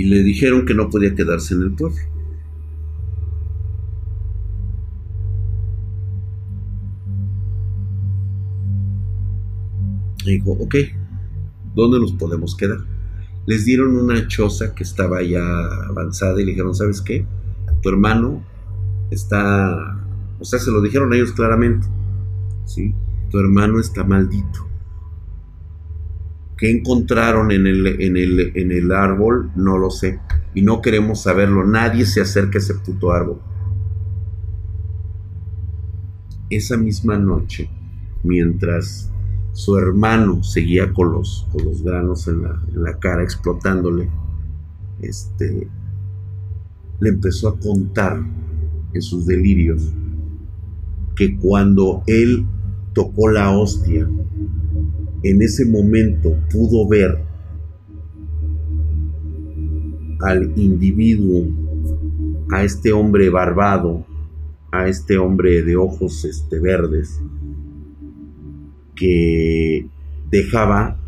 y 0.00 0.04
le 0.04 0.22
dijeron 0.22 0.64
que 0.64 0.72
no 0.72 0.88
podía 0.88 1.14
quedarse 1.14 1.52
en 1.52 1.62
el 1.62 1.72
pueblo. 1.72 1.98
Y 10.24 10.32
dijo, 10.32 10.52
ok, 10.52 10.74
¿dónde 11.74 12.00
nos 12.00 12.12
podemos 12.12 12.56
quedar? 12.56 12.78
Les 13.44 13.66
dieron 13.66 13.96
una 13.96 14.26
choza 14.26 14.74
que 14.74 14.84
estaba 14.84 15.22
ya 15.22 15.42
avanzada 15.88 16.40
y 16.40 16.44
le 16.44 16.52
dijeron, 16.52 16.74
¿sabes 16.74 17.02
qué? 17.02 17.26
Tu 17.82 17.88
hermano 17.90 18.42
está, 19.10 20.02
o 20.38 20.44
sea, 20.46 20.58
se 20.58 20.70
lo 20.70 20.80
dijeron 20.80 21.12
ellos 21.12 21.32
claramente, 21.32 21.86
¿sí? 22.64 22.94
Tu 23.30 23.38
hermano 23.38 23.80
está 23.80 24.02
maldito. 24.02 24.69
¿Qué 26.60 26.70
encontraron 26.70 27.52
en 27.52 27.66
el, 27.66 27.86
en, 27.86 28.18
el, 28.18 28.52
en 28.54 28.70
el 28.70 28.92
árbol? 28.92 29.50
No 29.56 29.78
lo 29.78 29.90
sé. 29.90 30.20
Y 30.54 30.60
no 30.60 30.82
queremos 30.82 31.22
saberlo. 31.22 31.64
Nadie 31.64 32.04
se 32.04 32.20
acerca 32.20 32.58
a 32.58 32.60
ese 32.60 32.74
puto 32.74 33.12
árbol. 33.12 33.40
Esa 36.50 36.76
misma 36.76 37.16
noche, 37.16 37.70
mientras 38.22 39.10
su 39.52 39.78
hermano 39.78 40.42
seguía 40.42 40.92
con 40.92 41.12
los, 41.12 41.48
con 41.50 41.64
los 41.64 41.82
granos 41.82 42.28
en 42.28 42.42
la, 42.42 42.62
en 42.68 42.82
la 42.82 42.98
cara, 42.98 43.22
explotándole, 43.22 44.10
este, 45.00 45.66
le 47.00 47.08
empezó 47.08 47.48
a 47.48 47.58
contar 47.58 48.22
en 48.92 49.00
sus 49.00 49.24
delirios 49.24 49.94
que 51.16 51.38
cuando 51.38 52.02
él 52.06 52.44
tocó 52.92 53.30
la 53.30 53.50
hostia 53.50 54.06
en 55.22 55.42
ese 55.42 55.66
momento 55.66 56.34
pudo 56.50 56.88
ver 56.88 57.24
al 60.20 60.52
individuo, 60.56 61.46
a 62.50 62.64
este 62.64 62.92
hombre 62.92 63.30
barbado, 63.30 64.04
a 64.70 64.88
este 64.88 65.18
hombre 65.18 65.62
de 65.62 65.76
ojos 65.76 66.24
este, 66.24 66.58
verdes, 66.58 67.20
que 68.94 69.86
dejaba 70.30 70.98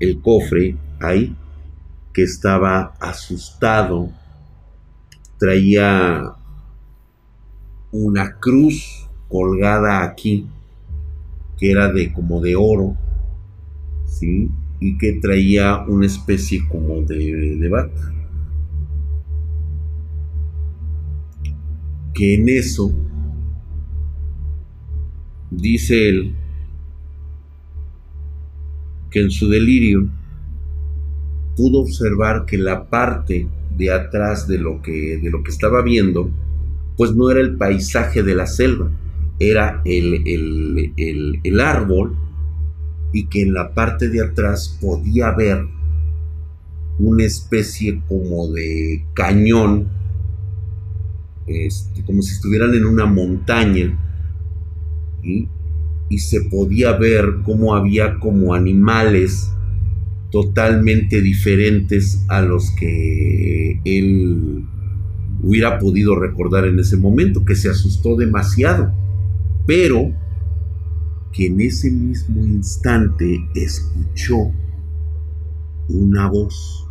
el 0.00 0.20
cofre 0.20 0.76
ahí, 1.00 1.36
que 2.12 2.22
estaba 2.22 2.94
asustado, 3.00 4.10
traía 5.38 6.34
una 7.92 8.36
cruz 8.38 9.08
colgada 9.28 10.02
aquí 10.02 10.46
que 11.56 11.70
era 11.70 11.92
de 11.92 12.12
como 12.12 12.40
de 12.40 12.56
oro, 12.56 12.96
¿sí? 14.04 14.50
Y 14.80 14.98
que 14.98 15.14
traía 15.14 15.84
una 15.86 16.06
especie 16.06 16.60
como 16.68 17.02
de, 17.02 17.56
de 17.56 17.68
bata. 17.68 18.12
Que 22.12 22.34
en 22.34 22.48
eso, 22.48 22.92
dice 25.50 26.08
él, 26.08 26.34
que 29.10 29.20
en 29.20 29.30
su 29.30 29.48
delirio 29.48 30.08
pudo 31.56 31.80
observar 31.80 32.44
que 32.44 32.58
la 32.58 32.88
parte 32.88 33.48
de 33.76 33.90
atrás 33.90 34.46
de 34.46 34.58
lo 34.58 34.82
que, 34.82 35.18
de 35.18 35.30
lo 35.30 35.42
que 35.42 35.50
estaba 35.50 35.82
viendo, 35.82 36.30
pues 36.96 37.14
no 37.14 37.30
era 37.30 37.40
el 37.40 37.56
paisaje 37.56 38.22
de 38.22 38.34
la 38.34 38.46
selva, 38.46 38.90
era 39.38 39.82
el, 39.84 40.92
el, 40.96 41.60
árbol 41.60 42.16
y 43.12 43.26
que 43.26 43.42
en 43.42 43.54
la 43.54 43.74
parte 43.74 44.08
de 44.08 44.22
atrás 44.22 44.78
podía 44.80 45.30
ver 45.32 45.66
una 46.98 47.24
especie 47.24 48.00
como 48.08 48.48
de 48.48 49.04
cañón, 49.14 49.88
este, 51.46 52.02
como 52.04 52.22
si 52.22 52.32
estuvieran 52.32 52.74
en 52.74 52.86
una 52.86 53.06
montaña, 53.06 53.98
y 55.22 56.18
se 56.18 56.42
podía 56.42 56.92
ver 56.92 57.38
cómo 57.44 57.74
había 57.74 58.18
como 58.20 58.54
animales 58.54 59.50
totalmente 60.30 61.20
diferentes 61.20 62.24
a 62.28 62.40
los 62.42 62.70
que 62.72 63.80
él 63.84 64.64
hubiera 65.42 65.78
podido 65.78 66.14
recordar 66.14 66.66
en 66.66 66.78
ese 66.78 66.96
momento, 66.96 67.44
que 67.44 67.56
se 67.56 67.68
asustó 67.68 68.16
demasiado 68.16 68.92
pero 69.66 70.12
que 71.32 71.46
en 71.46 71.60
ese 71.60 71.90
mismo 71.90 72.44
instante 72.46 73.46
escuchó 73.54 74.52
una 75.88 76.28
voz, 76.28 76.88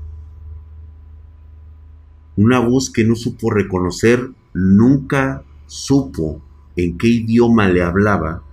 una 2.36 2.60
voz 2.60 2.90
que 2.92 3.06
no 3.06 3.16
supo 3.16 3.50
reconocer, 3.50 4.30
nunca 4.54 5.44
supo 5.66 6.42
en 6.76 6.98
qué 6.98 7.08
idioma 7.08 7.70
le 7.70 7.82
hablaba, 7.82 8.44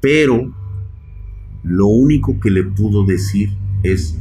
pero 0.00 0.52
lo 1.62 1.86
único 1.86 2.40
que 2.40 2.50
le 2.50 2.64
pudo 2.64 3.04
decir 3.04 3.56
es, 3.84 4.18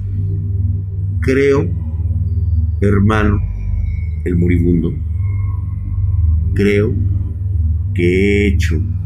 creo, 1.20 1.68
hermano, 2.80 3.40
el 4.24 4.38
moribundo, 4.38 4.94
creo 6.54 6.94
que 7.94 8.04
he 8.04 8.48
hecho 8.48 8.78
un 8.78 8.98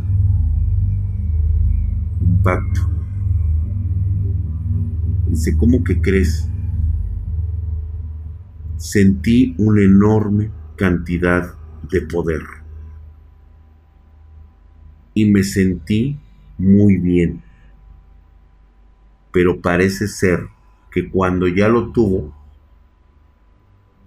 pacto. 2.43 2.81
Dice, 5.27 5.57
¿cómo 5.57 5.83
que 5.83 5.99
crees? 6.01 6.49
Sentí 8.77 9.55
una 9.57 9.81
enorme 9.81 10.51
cantidad 10.75 11.55
de 11.89 12.01
poder 12.01 12.41
y 15.13 15.25
me 15.25 15.43
sentí 15.43 16.19
muy 16.57 16.97
bien. 16.97 17.41
Pero 19.31 19.61
parece 19.61 20.07
ser 20.07 20.47
que 20.91 21.09
cuando 21.09 21.47
ya 21.47 21.67
lo 21.67 21.91
tuvo, 21.91 22.35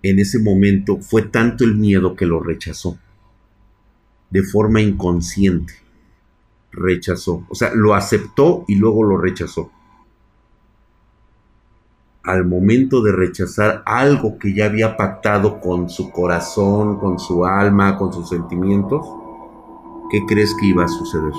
en 0.02 0.18
ese 0.20 0.38
momento 0.38 0.98
fue 0.98 1.22
tanto 1.22 1.64
el 1.64 1.74
miedo 1.74 2.14
que 2.14 2.26
lo 2.26 2.40
rechazó 2.40 2.98
de 4.30 4.42
forma 4.42 4.80
inconsciente. 4.80 5.74
Rechazó. 6.70 7.44
O 7.48 7.54
sea, 7.54 7.72
lo 7.74 7.94
aceptó 7.94 8.64
y 8.68 8.76
luego 8.76 9.02
lo 9.04 9.16
rechazó. 9.16 9.70
Al 12.22 12.44
momento 12.44 13.02
de 13.02 13.12
rechazar 13.12 13.82
algo 13.86 14.38
que 14.38 14.54
ya 14.54 14.66
había 14.66 14.96
pactado 14.96 15.60
con 15.60 15.88
su 15.88 16.10
corazón, 16.10 16.98
con 16.98 17.18
su 17.18 17.46
alma, 17.46 17.96
con 17.96 18.12
sus 18.12 18.28
sentimientos, 18.28 19.06
¿qué 20.10 20.20
crees 20.26 20.54
que 20.60 20.66
iba 20.66 20.84
a 20.84 20.88
suceder? 20.88 21.32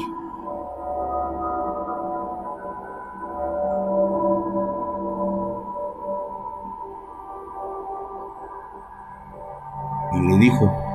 Y 10.11 10.27
le 10.27 10.37
dijo, 10.39 10.88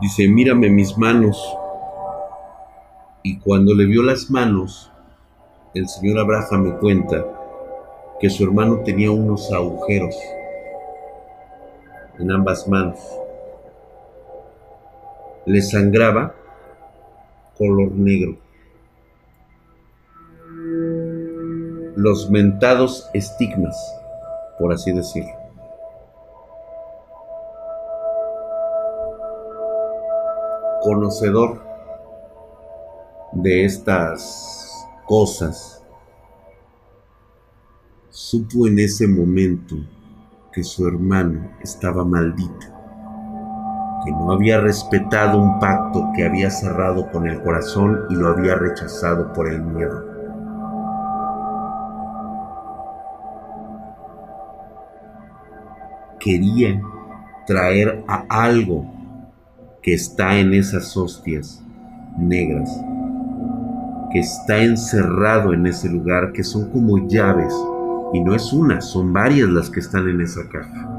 Dice, 0.00 0.28
mírame 0.28 0.68
mis 0.68 0.96
manos. 0.98 1.42
Y 3.22 3.38
cuando 3.38 3.74
le 3.74 3.86
vio 3.86 4.02
las 4.02 4.30
manos, 4.30 4.92
el 5.74 5.88
señor 5.88 6.18
Abraham 6.18 6.62
me 6.62 6.72
cuenta 6.78 7.24
que 8.20 8.30
su 8.30 8.44
hermano 8.44 8.80
tenía 8.80 9.10
unos 9.10 9.50
agujeros 9.52 10.14
en 12.18 12.30
ambas 12.30 12.68
manos. 12.68 12.98
Le 15.46 15.62
sangraba 15.62 16.34
color 17.56 17.92
negro. 17.92 18.36
Los 21.96 22.30
mentados 22.30 23.08
estigmas, 23.14 23.76
por 24.58 24.72
así 24.72 24.92
decirlo. 24.92 25.45
Conocedor 30.96 31.60
de 33.32 33.66
estas 33.66 34.88
cosas, 35.04 35.84
supo 38.08 38.66
en 38.66 38.78
ese 38.78 39.06
momento 39.06 39.76
que 40.52 40.64
su 40.64 40.88
hermano 40.88 41.50
estaba 41.62 42.02
maldito, 42.02 42.66
que 44.06 44.10
no 44.10 44.32
había 44.32 44.58
respetado 44.58 45.38
un 45.38 45.58
pacto 45.60 46.02
que 46.16 46.24
había 46.24 46.48
cerrado 46.48 47.10
con 47.10 47.26
el 47.26 47.42
corazón 47.42 48.06
y 48.08 48.14
lo 48.14 48.28
había 48.28 48.54
rechazado 48.54 49.34
por 49.34 49.48
el 49.48 49.60
miedo. 49.62 50.02
Quería 56.18 56.80
traer 57.46 58.02
a 58.08 58.24
algo 58.30 58.95
que 59.86 59.94
está 59.94 60.36
en 60.40 60.52
esas 60.52 60.96
hostias 60.96 61.64
negras, 62.18 62.68
que 64.10 64.18
está 64.18 64.58
encerrado 64.58 65.52
en 65.52 65.64
ese 65.64 65.88
lugar, 65.88 66.32
que 66.32 66.42
son 66.42 66.72
como 66.72 67.06
llaves, 67.06 67.54
y 68.12 68.20
no 68.20 68.34
es 68.34 68.52
una, 68.52 68.80
son 68.80 69.12
varias 69.12 69.48
las 69.48 69.70
que 69.70 69.78
están 69.78 70.08
en 70.08 70.20
esa 70.20 70.48
caja. 70.48 70.90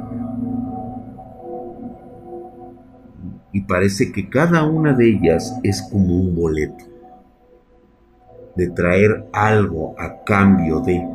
Y 3.52 3.60
parece 3.64 4.14
que 4.14 4.30
cada 4.30 4.64
una 4.64 4.94
de 4.94 5.10
ellas 5.10 5.60
es 5.64 5.82
como 5.92 6.22
un 6.22 6.34
boleto, 6.34 6.86
de 8.56 8.70
traer 8.70 9.28
algo 9.34 9.96
a 10.00 10.24
cambio 10.24 10.80
de... 10.80 11.06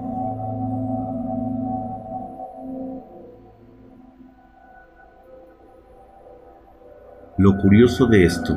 Lo 7.39 7.57
curioso 7.57 8.07
de 8.09 8.26
esto 8.26 8.55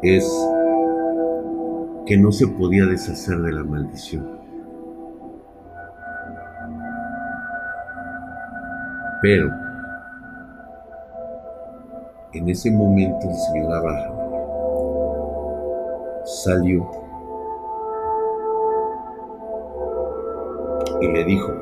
es 0.00 0.24
que 2.06 2.16
no 2.16 2.30
se 2.30 2.46
podía 2.46 2.86
deshacer 2.86 3.38
de 3.38 3.52
la 3.52 3.64
maldición. 3.64 4.24
Pero 9.22 9.50
en 12.32 12.48
ese 12.48 12.70
momento 12.70 13.28
el 13.28 13.34
señor 13.34 13.74
Abraham 13.74 14.12
salió 16.24 16.88
y 21.00 21.08
le 21.08 21.24
dijo, 21.24 21.52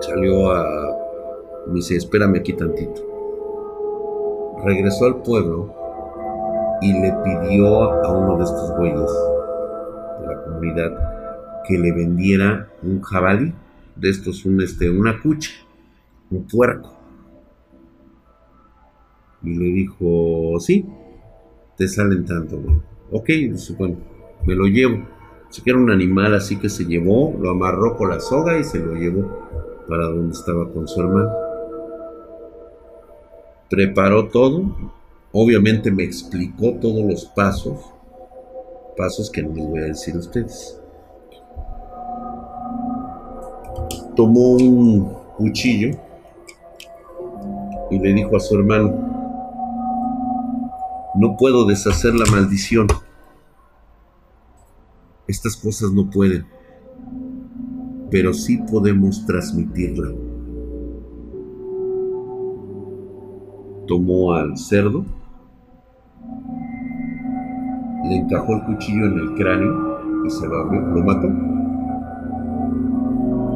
salió 0.00 0.50
a 0.50 0.85
me 1.66 1.74
dice, 1.74 1.96
espérame 1.96 2.36
aquí 2.36 2.52
tantito. 2.52 3.02
Regresó 4.64 5.06
al 5.06 5.22
pueblo 5.22 5.74
y 6.80 6.92
le 6.92 7.12
pidió 7.24 7.92
a 7.92 8.12
uno 8.12 8.38
de 8.38 8.44
estos 8.44 8.76
güeyes 8.76 9.10
de 10.20 10.26
la 10.26 10.42
comunidad 10.44 11.62
que 11.66 11.78
le 11.78 11.92
vendiera 11.92 12.68
un 12.82 13.00
jabalí, 13.02 13.52
de 13.96 14.10
estos, 14.10 14.44
un, 14.44 14.60
este, 14.60 14.90
una 14.90 15.20
cucha, 15.20 15.50
un 16.30 16.46
puerco. 16.46 16.94
Y 19.42 19.54
le 19.54 19.64
dijo, 19.64 20.58
sí, 20.60 20.86
te 21.76 21.88
salen 21.88 22.24
tanto, 22.24 22.58
güey. 22.60 22.80
Ok, 23.10 23.26
dice, 23.26 23.74
bueno, 23.74 23.96
me 24.46 24.54
lo 24.54 24.66
llevo. 24.66 25.04
Si 25.48 25.62
era 25.64 25.78
un 25.78 25.90
animal 25.90 26.34
así 26.34 26.56
que 26.56 26.68
se 26.68 26.84
llevó, 26.84 27.36
lo 27.40 27.50
amarró 27.50 27.96
con 27.96 28.10
la 28.10 28.20
soga 28.20 28.58
y 28.58 28.64
se 28.64 28.78
lo 28.78 28.94
llevó 28.94 29.48
para 29.88 30.06
donde 30.06 30.32
estaba 30.32 30.70
con 30.72 30.88
su 30.88 31.00
hermano. 31.00 31.45
Preparó 33.68 34.28
todo, 34.28 34.64
obviamente 35.32 35.90
me 35.90 36.04
explicó 36.04 36.74
todos 36.74 37.04
los 37.04 37.24
pasos, 37.26 37.78
pasos 38.96 39.30
que 39.30 39.42
no 39.42 39.54
les 39.54 39.66
voy 39.66 39.80
a 39.80 39.84
decir 39.84 40.14
a 40.14 40.18
ustedes. 40.18 40.80
Tomó 44.14 44.52
un 44.52 45.12
cuchillo 45.36 45.98
y 47.90 47.98
le 47.98 48.14
dijo 48.14 48.36
a 48.36 48.40
su 48.40 48.54
hermano, 48.56 49.16
no 51.14 51.36
puedo 51.36 51.66
deshacer 51.66 52.14
la 52.14 52.26
maldición. 52.30 52.86
Estas 55.26 55.56
cosas 55.56 55.90
no 55.92 56.08
pueden, 56.08 56.46
pero 58.10 58.32
sí 58.32 58.58
podemos 58.58 59.24
transmitirla. 59.26 60.25
Tomó 63.86 64.32
al 64.32 64.56
cerdo, 64.56 65.04
le 68.08 68.16
encajó 68.16 68.54
el 68.54 68.64
cuchillo 68.64 69.06
en 69.06 69.18
el 69.18 69.34
cráneo 69.34 70.24
y 70.24 70.30
se 70.30 70.46
lo 70.46 70.58
abrió, 70.58 70.80
lo 70.80 71.04
mató. 71.04 71.28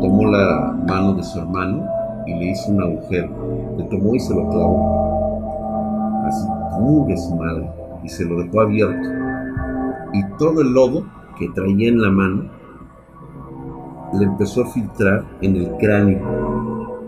Tomó 0.01 0.27
la 0.27 0.77
mano 0.87 1.15
de 1.15 1.23
su 1.23 1.39
hermano 1.39 1.85
y 2.27 2.35
le 2.35 2.51
hizo 2.51 2.71
un 2.71 2.83
agujero. 2.83 3.75
Le 3.77 3.85
tomó 3.85 4.15
y 4.15 4.21
se 4.21 4.35
lo 4.35 4.49
clavó. 4.49 6.25
Así, 6.27 6.49
muy 6.81 7.09
de 7.09 7.17
su 7.19 7.35
madre. 7.35 7.71
Y 8.03 8.09
se 8.09 8.25
lo 8.25 8.43
dejó 8.43 8.61
abierto. 8.61 9.09
Y 10.13 10.25
todo 10.39 10.61
el 10.63 10.73
lodo 10.73 11.05
que 11.39 11.49
traía 11.51 11.89
en 11.89 12.01
la 12.01 12.11
mano 12.11 12.45
le 14.13 14.25
empezó 14.25 14.63
a 14.63 14.67
filtrar 14.67 15.25
en 15.41 15.57
el 15.57 15.77
cráneo 15.77 16.99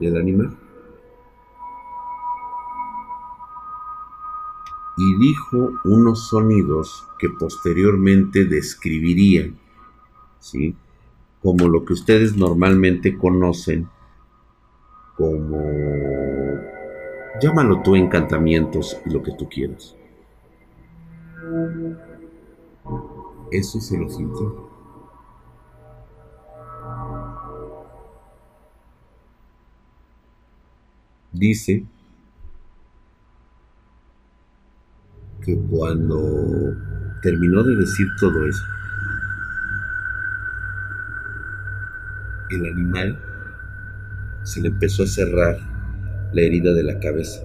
del 0.00 0.16
animal. 0.16 0.67
Y 4.98 5.16
dijo 5.18 5.70
unos 5.84 6.28
sonidos 6.28 7.06
que 7.18 7.28
posteriormente 7.30 8.44
describiría, 8.44 9.48
¿sí? 10.40 10.74
Como 11.40 11.68
lo 11.68 11.84
que 11.84 11.92
ustedes 11.92 12.36
normalmente 12.36 13.16
conocen 13.16 13.88
como, 15.16 15.62
llámalo 17.40 17.82
tú 17.82 17.94
encantamientos 17.94 19.00
y 19.06 19.10
lo 19.10 19.22
que 19.22 19.32
tú 19.32 19.48
quieras. 19.48 19.94
Eso 23.50 23.80
se 23.80 23.98
lo 23.98 24.08
filtró. 24.08 24.68
Dice 31.32 31.84
cuando 35.56 36.76
terminó 37.22 37.62
de 37.62 37.76
decir 37.76 38.06
todo 38.18 38.46
eso, 38.46 38.64
el 42.50 42.66
animal 42.66 43.18
se 44.42 44.60
le 44.60 44.68
empezó 44.68 45.02
a 45.02 45.06
cerrar 45.06 45.58
la 46.32 46.40
herida 46.40 46.72
de 46.72 46.82
la 46.82 46.98
cabeza 46.98 47.42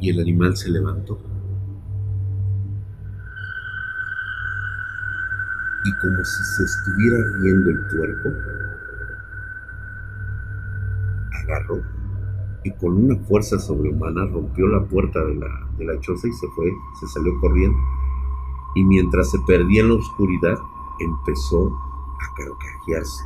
y 0.00 0.10
el 0.10 0.20
animal 0.20 0.56
se 0.56 0.70
levantó. 0.70 1.18
y 5.86 5.92
como 5.98 6.24
si 6.24 6.44
se 6.44 6.64
estuviera 6.64 7.16
riendo 7.38 7.70
el 7.70 7.86
puerco, 7.86 8.28
agarró 11.32 11.95
con 12.72 13.04
una 13.04 13.16
fuerza 13.24 13.58
sobrehumana 13.58 14.26
rompió 14.26 14.66
la 14.66 14.84
puerta 14.84 15.24
de 15.24 15.34
la, 15.34 15.48
de 15.78 15.84
la 15.84 16.00
choza 16.00 16.28
y 16.28 16.32
se 16.32 16.46
fue, 16.48 16.66
se 17.00 17.06
salió 17.08 17.32
corriendo. 17.40 17.78
Y 18.74 18.84
mientras 18.84 19.30
se 19.30 19.38
perdía 19.46 19.82
en 19.82 19.88
la 19.88 19.94
oscuridad, 19.94 20.58
empezó 21.00 21.68
a 21.68 22.34
carcajearse. 22.34 23.24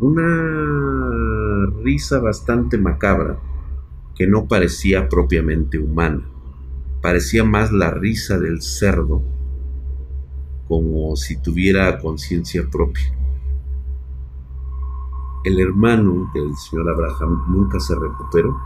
Una 0.00 1.66
risa 1.82 2.20
bastante 2.20 2.78
macabra 2.78 3.38
que 4.14 4.26
no 4.26 4.46
parecía 4.46 5.08
propiamente 5.08 5.78
humana. 5.78 6.22
Parecía 7.02 7.44
más 7.44 7.72
la 7.72 7.90
risa 7.90 8.38
del 8.38 8.62
cerdo 8.62 9.22
como 10.68 11.14
si 11.16 11.40
tuviera 11.40 11.98
conciencia 11.98 12.66
propia. 12.70 13.12
El 15.44 15.60
hermano 15.60 16.30
del 16.34 16.56
señor 16.56 16.90
Abraham 16.90 17.44
nunca 17.48 17.78
se 17.78 17.94
recuperó. 17.94 18.58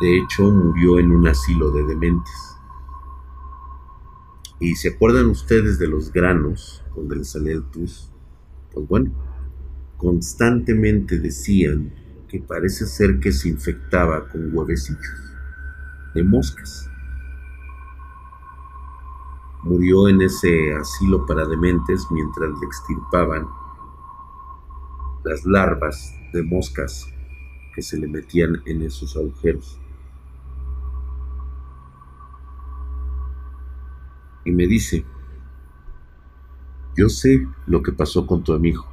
De 0.00 0.18
hecho, 0.18 0.50
murió 0.50 0.98
en 0.98 1.10
un 1.10 1.26
asilo 1.26 1.70
de 1.70 1.82
dementes. 1.82 2.56
¿Y 4.60 4.76
se 4.76 4.90
acuerdan 4.90 5.26
ustedes 5.26 5.78
de 5.78 5.88
los 5.88 6.12
granos 6.12 6.82
donde 6.94 7.16
le 7.16 7.24
salía 7.24 7.52
el 7.52 7.64
pus? 7.64 8.10
Pues 8.72 8.88
bueno, 8.88 9.10
constantemente 9.96 11.18
decían 11.18 11.92
que 12.28 12.40
parece 12.40 12.86
ser 12.86 13.20
que 13.20 13.32
se 13.32 13.48
infectaba 13.48 14.28
con 14.28 14.56
huevecillos 14.56 15.34
de 16.14 16.22
moscas 16.22 16.88
murió 19.66 20.08
en 20.08 20.22
ese 20.22 20.74
asilo 20.74 21.26
para 21.26 21.44
dementes 21.44 22.06
mientras 22.10 22.48
le 22.60 22.66
extirpaban 22.66 23.46
las 25.26 25.44
larvas 25.44 26.14
de 26.32 26.40
moscas 26.44 27.12
que 27.74 27.82
se 27.82 27.98
le 27.98 28.06
metían 28.06 28.62
en 28.64 28.82
esos 28.82 29.16
agujeros. 29.16 29.76
Y 34.44 34.52
me 34.52 34.68
dice, 34.68 35.04
yo 36.96 37.08
sé 37.08 37.44
lo 37.66 37.82
que 37.82 37.90
pasó 37.90 38.24
con 38.24 38.44
tu 38.44 38.52
amigo, 38.52 38.86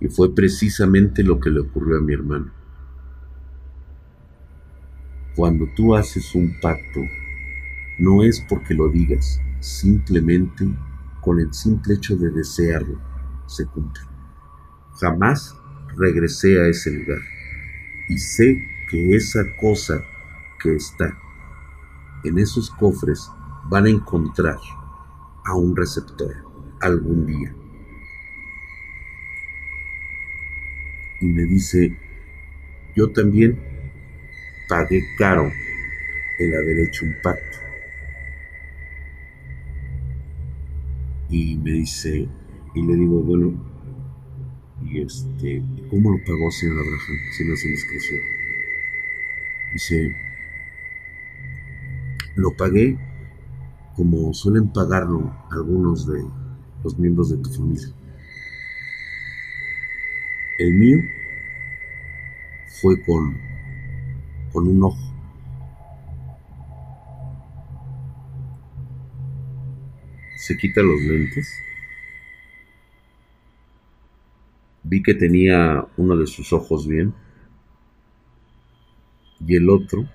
y 0.00 0.08
fue 0.08 0.34
precisamente 0.34 1.22
lo 1.22 1.38
que 1.38 1.50
le 1.50 1.60
ocurrió 1.60 1.98
a 1.98 2.02
mi 2.02 2.12
hermano. 2.12 2.50
Cuando 5.36 5.66
tú 5.76 5.94
haces 5.94 6.34
un 6.34 6.52
pacto, 6.60 7.00
no 8.00 8.24
es 8.24 8.44
porque 8.48 8.74
lo 8.74 8.88
digas, 8.88 9.40
simplemente 9.60 10.68
con 11.20 11.38
el 11.38 11.54
simple 11.54 11.94
hecho 11.94 12.16
de 12.16 12.30
desearlo, 12.30 12.98
se 13.46 13.64
cumple. 13.66 14.11
Jamás 15.00 15.56
regresé 15.96 16.60
a 16.60 16.68
ese 16.68 16.90
lugar 16.90 17.20
y 18.08 18.18
sé 18.18 18.68
que 18.88 19.16
esa 19.16 19.40
cosa 19.60 20.04
que 20.62 20.74
está 20.74 21.18
en 22.24 22.38
esos 22.38 22.70
cofres 22.70 23.30
van 23.68 23.86
a 23.86 23.90
encontrar 23.90 24.58
a 25.44 25.54
un 25.54 25.76
receptor 25.76 26.34
algún 26.80 27.26
día. 27.26 27.54
Y 31.20 31.26
me 31.26 31.42
dice, 31.44 31.96
yo 32.94 33.10
también 33.12 33.58
pagué 34.68 35.02
caro 35.18 35.50
el 36.38 36.54
haber 36.54 36.78
hecho 36.80 37.04
un 37.04 37.14
pacto. 37.22 37.62
y 41.32 41.56
me 41.56 41.72
dice, 41.72 42.28
y 42.74 42.82
le 42.82 42.94
digo, 42.94 43.22
bueno, 43.22 43.71
y 44.84 45.02
este, 45.02 45.62
¿cómo 45.90 46.10
lo 46.10 46.24
pagó 46.24 46.50
señor 46.50 46.78
Abraham? 46.78 47.18
Si 47.36 47.44
no 47.44 47.56
se 47.56 47.68
inscripción. 47.68 48.20
Dice, 49.72 50.16
lo 52.36 52.52
pagué 52.56 52.98
como 53.96 54.32
suelen 54.32 54.72
pagarlo 54.72 55.34
algunos 55.50 56.06
de 56.06 56.22
los 56.82 56.98
miembros 56.98 57.30
de 57.30 57.38
tu 57.38 57.50
familia. 57.50 57.88
El 60.58 60.74
mío 60.74 60.98
fue 62.80 63.02
con, 63.02 63.36
con 64.52 64.68
un 64.68 64.82
ojo. 64.82 65.12
se 70.42 70.56
quita 70.56 70.82
los 70.82 71.00
lentes. 71.02 71.48
Vi 74.92 75.02
que 75.02 75.14
tenía 75.14 75.86
uno 75.96 76.18
de 76.18 76.26
sus 76.26 76.52
ojos 76.52 76.86
bien. 76.86 77.14
Y 79.40 79.56
el 79.56 79.70
otro, 79.70 80.06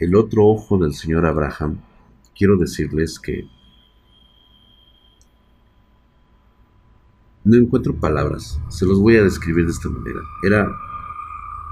el 0.00 0.16
otro 0.16 0.44
ojo 0.44 0.76
del 0.76 0.92
señor 0.92 1.24
Abraham, 1.24 1.78
quiero 2.36 2.56
decirles 2.56 3.20
que 3.20 3.48
no 7.44 7.56
encuentro 7.56 7.94
palabras. 7.94 8.60
Se 8.70 8.86
los 8.86 8.98
voy 8.98 9.18
a 9.18 9.22
describir 9.22 9.66
de 9.66 9.70
esta 9.70 9.88
manera. 9.88 10.18
Era 10.42 10.68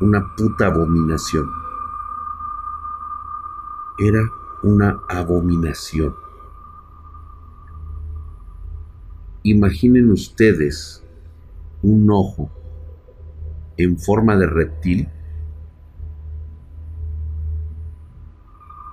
una 0.03 0.37
puta 0.37 0.67
abominación. 0.67 1.51
Era 3.99 4.31
una 4.63 5.01
abominación. 5.09 6.24
Imaginen 9.47 10.11
ustedes 10.11 11.05
un 11.83 12.11
ojo 12.11 12.51
en 13.77 13.99
forma 13.99 14.39
de 14.39 14.47
reptil, 14.47 15.07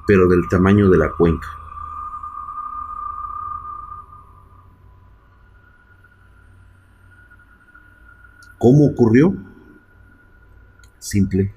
pero 0.05 0.27
del 0.27 0.41
tamaño 0.49 0.89
de 0.89 0.97
la 0.97 1.09
cuenca. 1.17 1.47
¿Cómo 8.57 8.87
ocurrió? 8.87 9.33
Simple. 10.99 11.55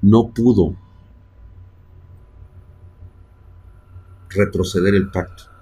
No 0.00 0.32
pudo 0.32 0.76
retroceder 4.28 4.94
el 4.94 5.10
pacto. 5.10 5.55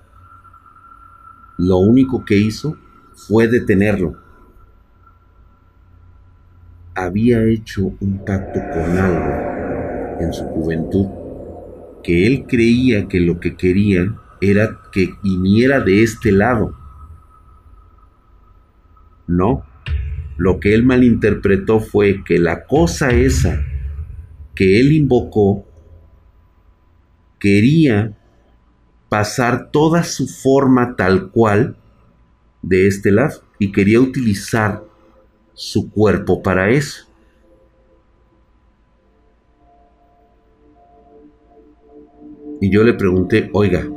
Lo 1.67 1.79
único 1.79 2.25
que 2.25 2.37
hizo 2.37 2.77
fue 3.15 3.49
detenerlo. 3.49 4.17
Había 6.95 7.43
hecho 7.45 7.93
un 8.01 8.25
pacto 8.25 8.61
con 8.73 8.99
algo 8.99 10.21
en 10.21 10.33
su 10.33 10.45
juventud 10.45 11.07
que 12.03 12.27
él 12.27 12.45
creía 12.47 13.09
que 13.09 13.19
lo 13.21 13.41
que 13.41 13.57
quería 13.57 14.15
era 14.41 14.79
que 14.93 15.15
viniera 15.23 15.81
de 15.81 16.03
este 16.03 16.31
lado 16.31 16.77
no, 19.27 19.65
lo 20.37 20.61
que 20.61 20.75
él 20.75 20.85
malinterpretó 20.85 21.81
fue 21.81 22.25
que 22.25 22.39
la 22.39 22.67
cosa 22.67 23.11
esa 23.11 23.65
que 24.55 24.81
él 24.81 24.93
invocó 24.93 25.67
quería 27.41 28.17
pasar 29.15 29.71
toda 29.71 30.03
su 30.03 30.27
forma 30.27 30.97
tal 30.97 31.31
cual 31.31 31.77
de 32.63 32.89
este 32.89 33.13
lado 33.13 33.43
y 33.61 33.71
quería 33.71 34.01
utilizar 34.01 34.83
su 35.53 35.89
cuerpo 35.89 36.43
para 36.43 36.71
eso. 36.71 37.07
Y 42.61 42.73
yo 42.73 42.83
le 42.83 42.95
pregunté, 42.95 43.51
oiga, 43.53 43.89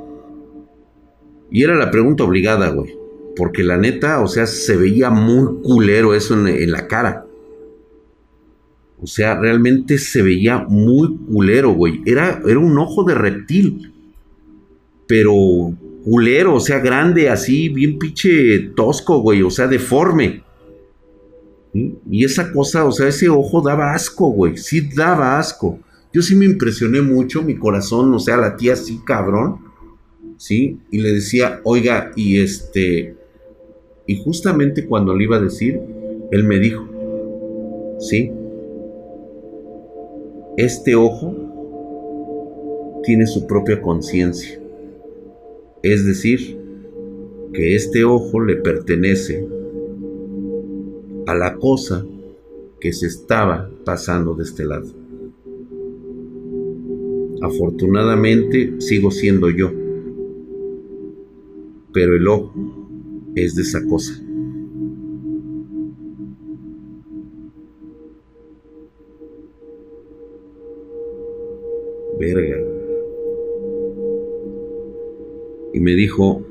y 1.49 1.63
era 1.63 1.74
la 1.74 1.89
pregunta 1.89 2.24
obligada, 2.24 2.70
güey. 2.70 2.95
Porque 3.36 3.63
la 3.63 3.78
neta, 3.78 4.22
o 4.22 4.28
sea, 4.28 4.45
se 4.45 4.78
veía 4.78 5.09
muy 5.09 5.63
culero 5.63 6.13
eso 6.13 6.36
en, 6.47 6.72
la 6.72 6.88
cara. 6.88 7.26
O 9.01 9.07
sea, 9.07 9.39
realmente 9.39 9.97
se 9.97 10.22
veía 10.22 10.59
muy 10.59 11.18
culero, 11.26 11.72
güey. 11.72 12.03
Era, 12.05 12.39
era 12.45 12.59
un 12.59 12.78
ojo 12.78 13.03
de 13.03 13.15
reptil. 13.15 13.97
Pero 15.08 15.74
culero, 16.03 16.55
o 16.55 16.60
sea, 16.60 16.80
grande, 16.80 17.30
así, 17.30 17.70
bien 17.70 17.97
pinche 17.97 18.60
tosco, 18.76 19.22
güey. 19.22 19.41
O 19.41 19.49
sea, 19.49 19.68
deforme. 19.68 20.43
Y 21.74 22.24
esa 22.24 22.51
cosa, 22.51 22.86
o 22.86 22.91
sea, 22.91 23.08
ese 23.08 23.30
ojo 23.30 23.62
daba 23.62 23.93
asco, 23.93 24.30
güey. 24.30 24.58
Sí 24.58 24.89
daba 24.95 25.38
asco. 25.38 25.80
Yo 26.14 26.22
sí 26.22 26.36
me 26.36 26.45
impresioné 26.45 27.01
mucho, 27.01 27.43
mi 27.43 27.55
corazón, 27.55 28.14
o 28.14 28.20
sea, 28.20 28.38
la 28.38 28.55
tía 28.55 28.74
así, 28.74 28.99
cabrón. 29.05 29.60
¿Sí? 30.38 30.80
Y 30.91 30.99
le 30.99 31.14
decía, 31.14 31.62
oiga, 31.64 32.12
y 32.16 32.39
este, 32.39 33.16
y 34.05 34.24
justamente 34.24 34.86
cuando 34.86 35.14
le 35.16 35.26
iba 35.26 35.38
a 35.38 35.41
decir, 35.41 35.80
él 36.32 36.43
me 36.43 36.60
dijo, 36.60 36.88
sí, 37.99 38.32
este 40.55 40.95
ojo 40.95 41.36
tiene 43.03 43.28
su 43.28 43.45
propia 43.45 43.82
conciencia. 43.82 44.60
Es 45.84 46.05
decir, 46.05 46.57
que 47.53 47.75
este 47.75 48.03
ojo 48.03 48.39
le 48.41 48.57
pertenece 48.57 49.47
a 51.28 51.36
la 51.36 51.55
cosa 51.57 52.05
que 52.80 52.93
se 52.93 53.07
estaba 53.07 53.69
pasando 53.86 54.36
de 54.36 54.43
este 54.43 54.65
lado. 54.65 54.88
Afortunadamente 57.41 58.80
sigo 58.80 59.11
siendo 59.11 59.49
yo, 59.49 59.71
pero 61.93 62.15
el 62.15 62.28
ojo 62.28 62.53
es 63.36 63.55
de 63.55 63.61
esa 63.61 63.86
cosa. 63.86 64.23
Verga. 72.19 72.76
Y 75.78 75.80
me 75.80 75.93
dijo, 75.93 76.43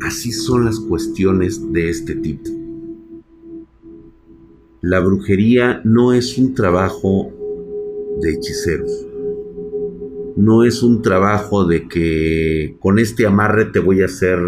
así 0.00 0.30
son 0.30 0.66
las 0.66 0.78
cuestiones 0.78 1.72
de 1.72 1.90
este 1.90 2.14
tipo. 2.14 2.48
La 4.82 5.00
brujería 5.00 5.80
no 5.82 6.12
es 6.12 6.38
un 6.38 6.54
trabajo 6.54 7.32
de 8.22 8.34
hechiceros. 8.34 9.08
No 10.36 10.62
es 10.62 10.84
un 10.84 11.02
trabajo 11.02 11.64
de 11.64 11.88
que 11.88 12.76
con 12.78 13.00
este 13.00 13.26
amarre 13.26 13.64
te 13.64 13.80
voy 13.80 14.02
a 14.02 14.04
hacer 14.04 14.38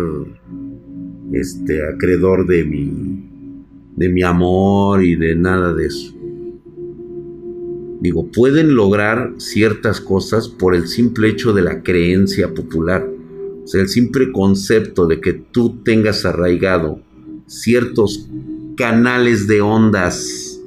este, 1.33 1.85
acreedor 1.89 2.47
de 2.47 2.65
mi, 2.65 3.65
de 3.97 4.09
mi 4.11 4.23
amor 4.23 5.03
y 5.03 5.17
de 5.17 5.35
nada 5.35 5.75
de 5.75 5.87
eso. 5.87 6.15
Digo, 8.01 8.31
pueden 8.31 8.75
lograr 8.75 9.35
ciertas 9.39 10.01
cosas 10.01 10.49
por 10.49 10.75
el 10.75 10.87
simple 10.87 11.29
hecho 11.29 11.53
de 11.53 11.63
la 11.63 11.83
creencia 11.83 12.55
popular. 12.55 13.09
O 13.65 13.67
sea, 13.67 13.83
el 13.83 13.89
simple 13.89 14.31
concepto 14.33 15.07
de 15.07 15.21
que 15.21 15.33
tú 15.33 15.83
tengas 15.83 16.25
arraigado 16.25 17.01
ciertos 17.47 18.29
canales 18.77 19.47
de 19.49 19.61
ondas 19.61 20.61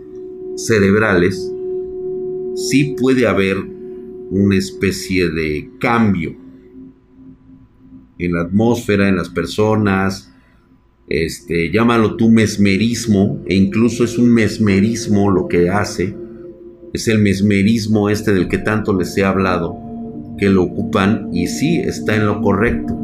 cerebrales, 0.58 1.52
sí 2.56 2.96
puede 3.00 3.26
haber 3.28 3.58
una 4.30 4.58
especie 4.58 5.30
de 5.30 5.70
cambio 5.80 6.36
en 8.18 8.34
la 8.34 8.42
atmósfera, 8.42 9.10
en 9.10 9.16
las 9.16 9.30
personas, 9.30 10.32
este, 11.08 11.72
llámalo 11.72 12.16
tú 12.16 12.30
mesmerismo, 12.30 13.44
e 13.48 13.56
incluso 13.56 14.04
es 14.04 14.18
un 14.18 14.32
mesmerismo 14.32 15.32
lo 15.32 15.48
que 15.48 15.70
hace, 15.70 16.16
es 16.94 17.08
el 17.08 17.20
mesmerismo 17.20 18.10
este 18.10 18.34
del 18.34 18.48
que 18.48 18.58
tanto 18.58 18.94
les 18.98 19.18
he 19.18 19.24
hablado, 19.24 19.78
que 20.38 20.50
lo 20.50 20.64
ocupan 20.64 21.30
y 21.32 21.48
sí 21.48 21.78
está 21.78 22.16
en 22.16 22.26
lo 22.26 22.42
correcto, 22.42 22.98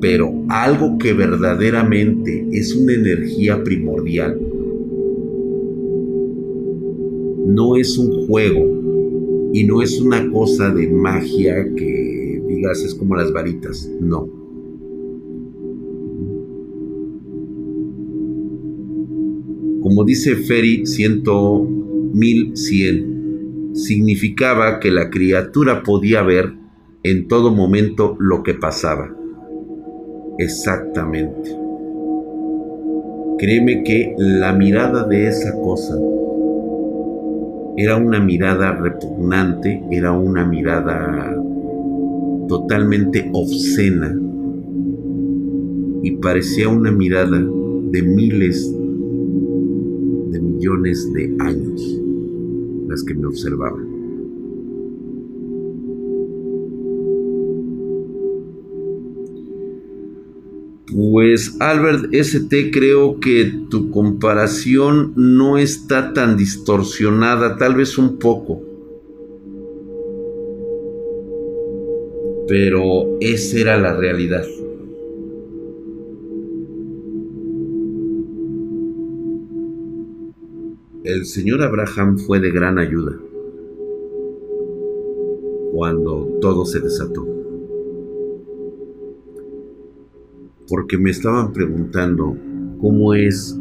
pero 0.00 0.32
algo 0.48 0.98
que 0.98 1.12
verdaderamente 1.12 2.46
es 2.52 2.74
una 2.74 2.94
energía 2.94 3.62
primordial, 3.62 4.38
no 7.46 7.76
es 7.76 7.96
un 7.98 8.26
juego 8.26 9.50
y 9.52 9.64
no 9.64 9.82
es 9.82 10.00
una 10.00 10.30
cosa 10.30 10.70
de 10.70 10.88
magia 10.88 11.66
que 11.74 12.42
digas 12.48 12.82
es 12.84 12.94
como 12.94 13.16
las 13.16 13.32
varitas, 13.32 13.90
no. 14.00 14.28
Como 19.82 20.04
dice 20.04 20.36
Ferry 20.36 20.84
100.100, 22.12 23.74
significaba 23.74 24.80
que 24.80 24.90
la 24.90 25.10
criatura 25.10 25.82
podía 25.82 26.22
ver 26.22 26.54
en 27.02 27.28
todo 27.28 27.50
momento 27.50 28.16
lo 28.18 28.42
que 28.42 28.54
pasaba. 28.54 29.14
Exactamente. 30.38 31.56
Créeme 33.38 33.82
que 33.84 34.14
la 34.18 34.52
mirada 34.52 35.04
de 35.04 35.28
esa 35.28 35.52
cosa 35.52 35.96
era 37.76 37.96
una 37.96 38.20
mirada 38.20 38.72
repugnante, 38.72 39.82
era 39.90 40.12
una 40.12 40.44
mirada 40.44 41.34
totalmente 42.48 43.30
obscena 43.32 44.14
y 46.02 46.16
parecía 46.16 46.68
una 46.68 46.90
mirada 46.90 47.38
de 47.38 48.02
miles 48.02 48.74
millones 50.38 51.10
de 51.12 51.34
años 51.40 52.00
las 52.88 53.02
que 53.02 53.14
me 53.14 53.26
observaban. 53.26 54.00
Pues 60.92 61.56
Albert 61.60 62.12
ST 62.12 62.70
creo 62.72 63.20
que 63.20 63.52
tu 63.70 63.90
comparación 63.90 65.12
no 65.16 65.56
está 65.56 66.12
tan 66.12 66.36
distorsionada, 66.36 67.56
tal 67.56 67.76
vez 67.76 67.96
un 67.96 68.18
poco. 68.18 68.60
Pero 72.48 73.18
esa 73.20 73.58
era 73.60 73.78
la 73.78 73.96
realidad. 73.96 74.44
El 81.12 81.26
señor 81.26 81.62
Abraham 81.62 82.18
fue 82.18 82.40
de 82.40 82.50
gran 82.50 82.78
ayuda 82.78 83.18
cuando 85.72 86.38
todo 86.40 86.64
se 86.64 86.80
desató. 86.80 87.26
Porque 90.68 90.98
me 90.98 91.10
estaban 91.10 91.52
preguntando 91.52 92.36
cómo 92.80 93.14
es 93.14 93.58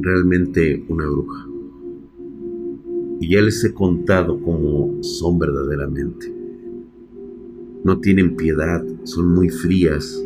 realmente 0.00 0.84
una 0.88 1.06
bruja. 1.06 1.46
Y 3.20 3.30
ya 3.30 3.42
les 3.42 3.64
he 3.64 3.72
contado 3.72 4.40
cómo 4.40 5.02
son 5.02 5.38
verdaderamente. 5.38 6.32
No 7.84 7.98
tienen 8.00 8.36
piedad, 8.36 8.84
son 9.04 9.34
muy 9.34 9.48
frías 9.48 10.22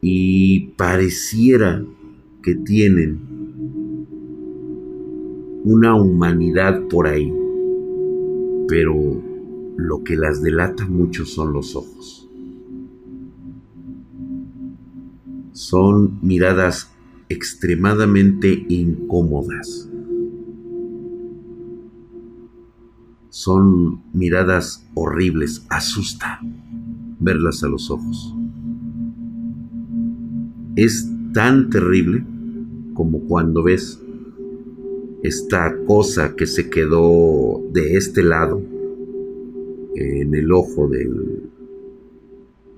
y 0.00 0.68
pareciera 0.76 1.84
que 2.42 2.54
tienen 2.54 3.29
una 5.64 5.94
humanidad 5.94 6.88
por 6.88 7.06
ahí, 7.06 7.32
pero 8.68 8.94
lo 9.76 10.02
que 10.02 10.16
las 10.16 10.42
delata 10.42 10.86
mucho 10.86 11.24
son 11.24 11.52
los 11.52 11.76
ojos. 11.76 12.28
Son 15.52 16.18
miradas 16.22 16.90
extremadamente 17.28 18.64
incómodas. 18.68 19.88
Son 23.28 24.02
miradas 24.12 24.88
horribles, 24.94 25.66
asusta 25.68 26.40
verlas 27.20 27.62
a 27.62 27.68
los 27.68 27.90
ojos. 27.90 28.34
Es 30.76 31.08
tan 31.32 31.70
terrible 31.70 32.24
como 32.94 33.20
cuando 33.20 33.62
ves 33.62 34.02
esta 35.22 35.76
cosa 35.86 36.34
que 36.34 36.46
se 36.46 36.70
quedó 36.70 37.60
de 37.70 37.96
este 37.96 38.22
lado 38.22 38.62
en 39.94 40.34
el 40.34 40.52
ojo 40.52 40.88
del, 40.88 41.50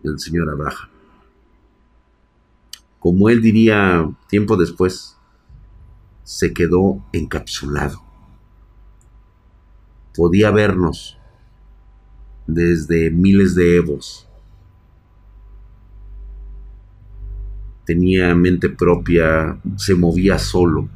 del 0.02 0.18
señor 0.18 0.50
Abraham. 0.50 0.88
Como 2.98 3.28
él 3.28 3.42
diría 3.42 4.10
tiempo 4.28 4.56
después, 4.56 5.16
se 6.24 6.52
quedó 6.52 7.04
encapsulado. 7.12 8.00
Podía 10.14 10.50
vernos 10.50 11.18
desde 12.46 13.10
miles 13.10 13.54
de 13.54 13.76
evos. 13.76 14.28
Tenía 17.84 18.34
mente 18.34 18.68
propia, 18.68 19.60
se 19.76 19.94
movía 19.94 20.38
solo, 20.38 20.88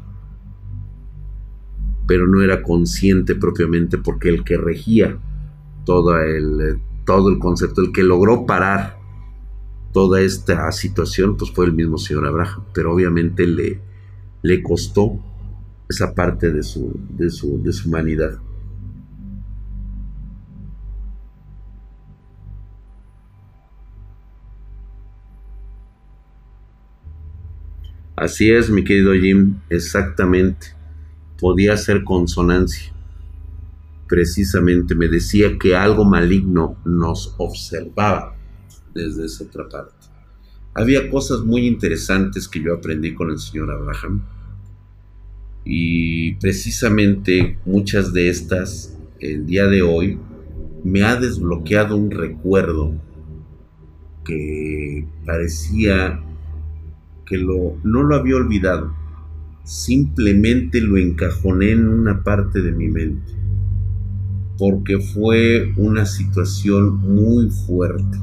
pero 2.07 2.27
no 2.27 2.43
era 2.43 2.63
consciente 2.63 3.35
propiamente 3.35 3.99
porque 3.99 4.29
el 4.29 4.45
que 4.45 4.57
regía 4.57 5.19
todo 5.85 6.19
el, 6.21 6.81
todo 7.05 7.31
el 7.31 7.39
concepto, 7.39 7.81
el 7.81 7.93
que 7.93 8.03
logró 8.03 8.47
parar 8.47 8.99
toda 9.93 10.21
esta 10.21 10.71
situación, 10.73 11.37
pues 11.37 11.51
fue 11.53 11.67
el 11.67 11.73
mismo 11.73 11.97
señor 11.99 12.27
Abraham, 12.27 12.65
pero 12.75 12.93
obviamente 12.93 13.47
le, 13.47 13.81
le 14.43 14.63
costó 14.63 15.19
esa 15.89 16.15
parte 16.15 16.53
de 16.53 16.63
su, 16.63 17.01
de 17.11 17.31
su, 17.31 17.63
de 17.63 17.73
su 17.73 17.89
humanidad. 17.89 18.39
Así 28.17 28.51
es, 28.51 28.71
mi 28.71 28.83
querido 28.83 29.13
Jim, 29.13 29.57
exactamente. 29.69 30.76
Podía 31.39 31.77
ser 31.77 32.05
consonancia. 32.05 32.93
Precisamente 34.09 34.95
me 34.95 35.09
decía 35.09 35.59
que 35.59 35.75
algo 35.75 36.05
maligno 36.05 36.77
nos 36.85 37.35
observaba 37.39 38.37
desde 38.95 39.27
esa 39.27 39.45
otra 39.45 39.69
parte. 39.69 39.95
Había 40.75 41.11
cosas 41.11 41.41
muy 41.41 41.67
interesantes 41.67 42.49
que 42.49 42.63
yo 42.63 42.75
aprendí 42.75 43.15
con 43.15 43.31
el 43.31 43.39
señor 43.39 43.71
Abraham. 43.71 44.23
Y 45.65 46.35
precisamente 46.35 47.59
muchas 47.65 48.13
de 48.13 48.29
estas 48.29 48.97
el 49.19 49.47
día 49.47 49.67
de 49.67 49.83
hoy 49.83 50.19
me 50.85 51.03
ha 51.03 51.17
desbloqueado 51.17 51.97
un 51.97 52.11
recuerdo 52.11 52.95
que 54.25 55.07
parecía 55.25 56.21
que 57.25 57.39
lo, 57.39 57.79
no 57.83 58.03
lo 58.03 58.15
había 58.15 58.37
olvidado, 58.37 58.95
simplemente 59.67 60.81
lo 60.81 60.97
encajoné 60.97 61.73
en 61.73 61.89
una 61.89 62.23
parte 62.23 62.63
de 62.63 62.73
mi 62.73 62.89
mente 62.89 63.37
porque 64.59 64.99
fue 64.99 65.73
una 65.77 66.07
situación 66.07 66.97
muy 66.97 67.51
fuerte. 67.51 68.19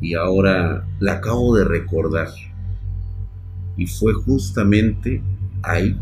Y 0.00 0.14
ahora 0.14 0.86
la 1.00 1.14
acabo 1.14 1.56
de 1.56 1.64
recordar. 1.64 2.28
Y 3.76 3.86
fue 3.86 4.14
justamente 4.14 5.22
ahí 5.62 6.00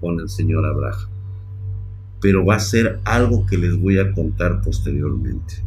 con 0.00 0.20
el 0.20 0.28
señor 0.28 0.66
Abraham. 0.66 1.08
Pero 2.20 2.44
va 2.44 2.56
a 2.56 2.60
ser 2.60 3.00
algo 3.04 3.46
que 3.46 3.58
les 3.58 3.78
voy 3.78 3.98
a 3.98 4.12
contar 4.12 4.60
posteriormente. 4.62 5.62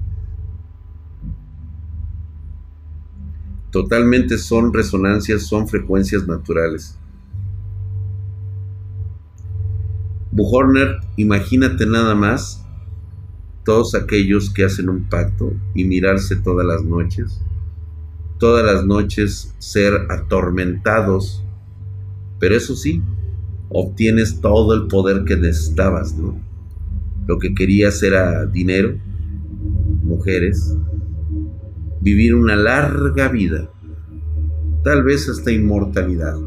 Totalmente 3.72 4.38
son 4.38 4.74
resonancias, 4.74 5.44
son 5.44 5.68
frecuencias 5.68 6.28
naturales. 6.28 6.98
Buhorner, 10.38 11.00
imagínate 11.16 11.88
nada 11.88 12.14
más 12.14 12.64
todos 13.66 13.96
aquellos 13.96 14.54
que 14.54 14.66
hacen 14.66 14.88
un 14.88 15.10
pacto 15.10 15.52
y 15.74 15.84
mirarse 15.84 16.36
todas 16.36 16.64
las 16.64 16.84
noches, 16.84 17.42
todas 18.38 18.64
las 18.64 18.86
noches 18.86 19.56
ser 19.58 19.94
atormentados, 20.12 21.44
pero 22.40 22.56
eso 22.56 22.76
sí, 22.76 23.02
obtienes 23.70 24.40
todo 24.40 24.76
el 24.76 24.86
poder 24.86 25.24
que 25.24 25.38
necesitabas, 25.38 26.16
¿no? 26.16 26.40
Lo 27.26 27.40
que 27.40 27.56
querías 27.56 28.04
era 28.04 28.46
dinero, 28.46 28.96
mujeres, 30.04 30.78
vivir 32.00 32.36
una 32.36 32.56
larga 32.56 33.28
vida, 33.30 33.72
tal 34.84 35.02
vez 35.02 35.28
hasta 35.30 35.52
inmortalidad. 35.52 36.38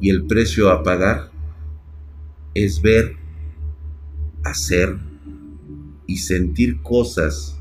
Y 0.00 0.08
el 0.08 0.26
precio 0.26 0.70
a 0.70 0.82
pagar 0.82 1.27
es 2.64 2.82
ver, 2.82 3.16
hacer 4.44 4.96
y 6.06 6.16
sentir 6.16 6.80
cosas 6.82 7.58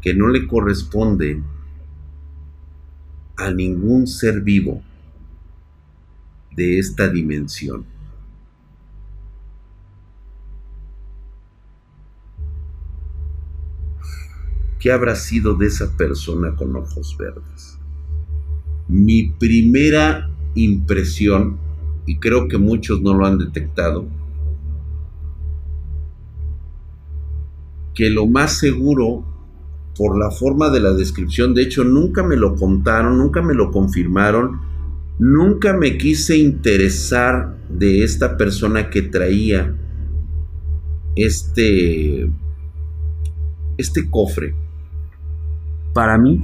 que 0.00 0.14
no 0.14 0.28
le 0.28 0.46
corresponden 0.46 1.44
a 3.36 3.50
ningún 3.50 4.06
ser 4.06 4.40
vivo 4.42 4.82
de 6.54 6.78
esta 6.78 7.08
dimensión. 7.08 7.86
¿Qué 14.80 14.92
habrá 14.92 15.16
sido 15.16 15.54
de 15.54 15.66
esa 15.66 15.96
persona 15.96 16.54
con 16.54 16.76
ojos 16.76 17.16
verdes? 17.18 17.78
Mi 18.86 19.30
primera 19.30 20.30
impresión, 20.54 21.58
y 22.06 22.18
creo 22.18 22.48
que 22.48 22.58
muchos 22.58 23.00
no 23.02 23.14
lo 23.14 23.26
han 23.26 23.38
detectado, 23.38 24.06
que 27.98 28.10
lo 28.10 28.28
más 28.28 28.58
seguro, 28.58 29.24
por 29.96 30.16
la 30.16 30.30
forma 30.30 30.70
de 30.70 30.78
la 30.78 30.92
descripción, 30.92 31.52
de 31.52 31.62
hecho 31.62 31.82
nunca 31.82 32.22
me 32.22 32.36
lo 32.36 32.54
contaron, 32.54 33.18
nunca 33.18 33.42
me 33.42 33.54
lo 33.54 33.72
confirmaron, 33.72 34.60
nunca 35.18 35.72
me 35.72 35.98
quise 35.98 36.38
interesar 36.38 37.58
de 37.68 38.04
esta 38.04 38.36
persona 38.36 38.88
que 38.88 39.02
traía 39.02 39.74
este, 41.16 42.30
este 43.76 44.08
cofre. 44.08 44.54
Para 45.92 46.18
mí, 46.18 46.40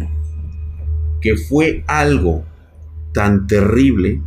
que 1.20 1.36
fue 1.36 1.84
algo 1.86 2.44
tan 3.12 3.46
terrible 3.46 4.20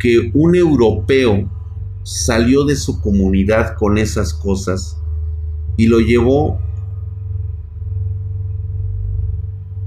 que 0.00 0.32
un 0.34 0.56
europeo 0.56 1.48
salió 2.02 2.64
de 2.64 2.74
su 2.74 3.00
comunidad 3.00 3.76
con 3.76 3.98
esas 3.98 4.34
cosas 4.34 4.95
y 5.76 5.86
lo 5.86 6.00
llevó 6.00 6.60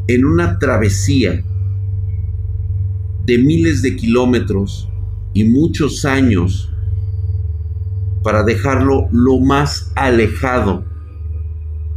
en 0.08 0.26
una 0.26 0.58
travesía 0.60 1.44
de 3.26 3.38
miles 3.38 3.82
de 3.82 3.96
kilómetros 3.96 4.90
y 5.34 5.44
muchos 5.44 6.06
años 6.06 6.72
para 8.24 8.44
dejarlo 8.44 9.08
lo 9.12 9.40
más 9.40 9.92
alejado 9.96 10.84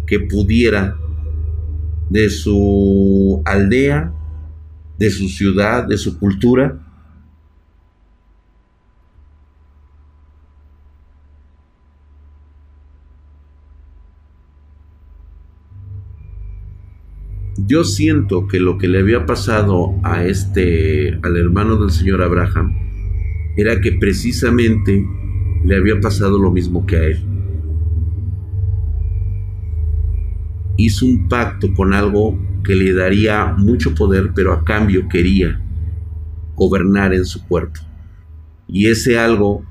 que 0.06 0.20
pudiera 0.20 0.96
de 2.10 2.28
su 2.28 3.42
aldea, 3.44 4.12
de 4.98 5.10
su 5.10 5.28
ciudad, 5.28 5.86
de 5.86 5.96
su 5.96 6.18
cultura 6.18 6.91
Yo 17.64 17.84
siento 17.84 18.48
que 18.48 18.58
lo 18.58 18.76
que 18.76 18.88
le 18.88 18.98
había 18.98 19.24
pasado 19.24 19.94
a 20.02 20.24
este, 20.24 21.18
al 21.22 21.36
hermano 21.36 21.76
del 21.76 21.90
señor 21.90 22.20
Abraham, 22.20 22.72
era 23.56 23.80
que 23.80 23.92
precisamente 23.92 25.06
le 25.64 25.76
había 25.76 26.00
pasado 26.00 26.38
lo 26.38 26.50
mismo 26.50 26.84
que 26.86 26.96
a 26.96 27.04
él. 27.04 27.24
Hizo 30.76 31.06
un 31.06 31.28
pacto 31.28 31.72
con 31.74 31.94
algo 31.94 32.36
que 32.64 32.74
le 32.74 32.94
daría 32.94 33.54
mucho 33.56 33.94
poder, 33.94 34.32
pero 34.34 34.52
a 34.52 34.64
cambio 34.64 35.08
quería 35.08 35.60
gobernar 36.56 37.14
en 37.14 37.24
su 37.24 37.46
cuerpo. 37.46 37.80
Y 38.66 38.88
ese 38.88 39.18
algo, 39.18 39.64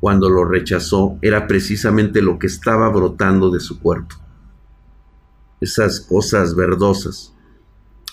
cuando 0.00 0.30
lo 0.30 0.44
rechazó, 0.46 1.18
era 1.20 1.46
precisamente 1.46 2.22
lo 2.22 2.38
que 2.38 2.46
estaba 2.46 2.88
brotando 2.88 3.50
de 3.50 3.60
su 3.60 3.78
cuerpo. 3.78 4.14
Esas 5.60 6.00
cosas 6.00 6.54
verdosas. 6.54 7.34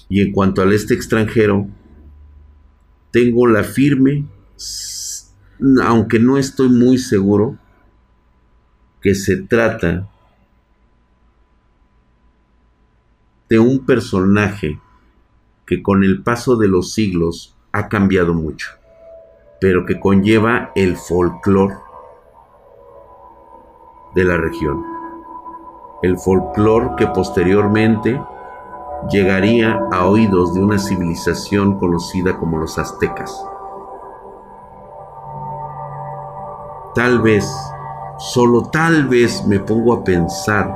Y 0.10 0.22
en 0.22 0.32
cuanto 0.32 0.62
al 0.62 0.74
este 0.74 0.94
extranjero, 0.94 1.68
tengo 3.12 3.48
la 3.48 3.64
firme, 3.64 4.26
aunque 5.84 6.20
no 6.20 6.38
estoy 6.38 6.70
muy 6.70 6.98
seguro, 6.98 7.58
que 9.02 9.16
se 9.16 9.38
trata 9.38 10.10
de 13.50 13.60
un 13.60 13.86
personaje 13.86 14.80
que 15.66 15.84
con 15.84 16.04
el 16.04 16.24
paso 16.24 16.56
de 16.56 16.68
los 16.68 16.94
siglos 16.94 17.56
ha 17.72 17.88
cambiado 17.88 18.34
mucho, 18.34 18.70
pero 19.60 19.86
que 19.86 20.00
conlleva 20.00 20.72
el 20.76 20.96
folclore 20.96 21.76
de 24.16 24.24
la 24.24 24.38
región. 24.38 25.03
El 26.04 26.20
folclore 26.20 26.92
que 26.98 27.08
posteriormente 27.08 28.22
llegaría 29.10 29.80
a 29.90 30.06
oídos 30.06 30.54
de 30.54 30.62
una 30.62 30.78
civilización 30.78 31.80
conocida 31.80 32.38
como 32.38 32.58
los 32.58 32.78
aztecas. 32.78 33.46
Tal 36.94 37.22
vez, 37.22 37.50
solo 38.18 38.64
tal 38.70 39.08
vez 39.08 39.46
me 39.48 39.62
pongo 39.62 39.94
a 39.94 40.04
pensar 40.04 40.72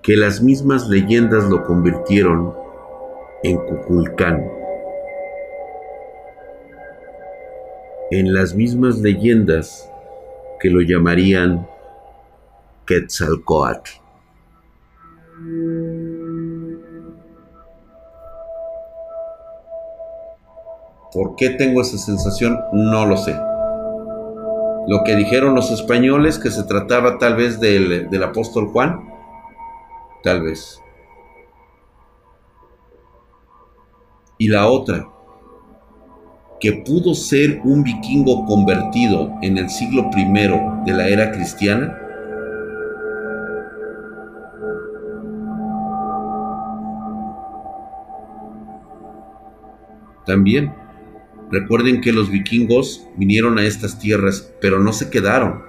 que 0.00 0.16
las 0.16 0.40
mismas 0.40 0.88
leyendas 0.88 1.44
lo 1.50 1.66
convirtieron 1.66 2.54
en 3.42 3.58
Cuculcán. 3.58 4.50
En 8.10 8.32
las 8.32 8.54
mismas 8.54 9.00
leyendas 9.00 9.92
que 10.60 10.70
lo 10.70 10.80
llamarían 10.80 11.68
Quetzalcoatl. 12.86 13.90
¿Por 21.12 21.34
qué 21.36 21.50
tengo 21.50 21.80
esa 21.80 21.98
sensación? 21.98 22.58
No 22.72 23.06
lo 23.06 23.16
sé. 23.16 23.34
Lo 24.86 25.02
que 25.04 25.16
dijeron 25.16 25.54
los 25.54 25.70
españoles, 25.70 26.38
que 26.38 26.50
se 26.50 26.62
trataba 26.64 27.18
tal 27.18 27.36
vez 27.36 27.58
del, 27.58 28.08
del 28.10 28.22
apóstol 28.22 28.68
Juan, 28.68 29.00
tal 30.22 30.42
vez. 30.42 30.80
Y 34.38 34.48
la 34.48 34.68
otra, 34.68 35.08
que 36.60 36.72
pudo 36.72 37.14
ser 37.14 37.60
un 37.64 37.82
vikingo 37.82 38.44
convertido 38.44 39.32
en 39.42 39.58
el 39.58 39.70
siglo 39.70 40.10
I 40.14 40.24
de 40.84 40.92
la 40.92 41.08
era 41.08 41.32
cristiana, 41.32 42.05
también. 50.26 50.74
Recuerden 51.50 52.00
que 52.00 52.12
los 52.12 52.30
vikingos 52.30 53.06
vinieron 53.16 53.58
a 53.58 53.64
estas 53.64 53.98
tierras, 53.98 54.52
pero 54.60 54.80
no 54.80 54.92
se 54.92 55.10
quedaron. 55.10 55.66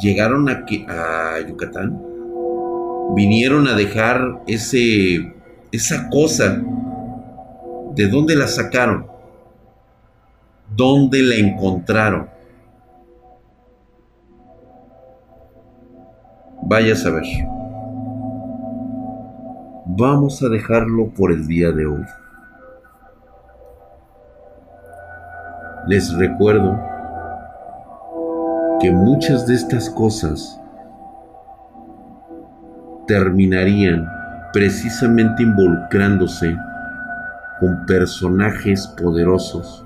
llegaron 0.00 0.48
a, 0.48 0.64
a 0.88 1.40
Yucatán, 1.46 2.00
vinieron 3.14 3.68
a 3.68 3.74
dejar 3.74 4.40
ese, 4.46 5.34
esa 5.70 6.08
cosa. 6.08 6.60
¿De 7.94 8.06
dónde 8.08 8.34
la 8.34 8.48
sacaron? 8.48 9.06
¿Dónde 10.74 11.22
la 11.22 11.34
encontraron? 11.34 12.28
Vaya 16.62 16.92
a 16.92 16.96
saber. 16.96 17.24
Vamos 19.96 20.40
a 20.44 20.48
dejarlo 20.48 21.08
por 21.08 21.32
el 21.32 21.48
día 21.48 21.72
de 21.72 21.84
hoy. 21.84 22.04
Les 25.88 26.16
recuerdo 26.16 26.78
que 28.80 28.92
muchas 28.92 29.48
de 29.48 29.54
estas 29.54 29.90
cosas 29.90 30.60
terminarían 33.08 34.08
precisamente 34.52 35.42
involucrándose 35.42 36.56
con 37.58 37.84
personajes 37.86 38.86
poderosos 39.02 39.84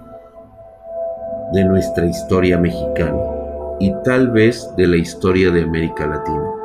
de 1.54 1.64
nuestra 1.64 2.04
historia 2.04 2.58
mexicana 2.58 3.22
y 3.80 3.90
tal 4.04 4.30
vez 4.32 4.70
de 4.76 4.86
la 4.86 4.96
historia 4.96 5.50
de 5.50 5.62
América 5.62 6.06
Latina. 6.06 6.63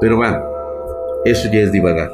Pero 0.00 0.16
bueno, 0.16 0.42
eso 1.24 1.48
ya 1.52 1.60
es 1.60 1.72
divagar. 1.72 2.10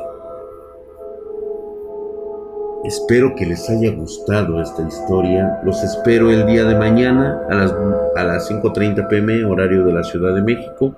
Espero 2.85 3.35
que 3.37 3.47
les 3.47 3.69
haya 3.71 3.93
gustado 3.93 4.61
esta 4.61 4.87
historia. 4.87 5.61
Los 5.65 5.83
espero 5.83 6.31
el 6.31 6.47
día 6.47 6.65
de 6.65 6.77
mañana 6.77 7.41
a 7.49 7.55
las, 7.55 7.73
a 8.17 8.25
las 8.25 8.51
5.30 8.51 9.09
pm, 9.09 9.45
horario 9.45 9.85
de 9.85 9.93
la 9.93 10.03
Ciudad 10.03 10.35
de 10.35 10.43
México. 10.43 10.97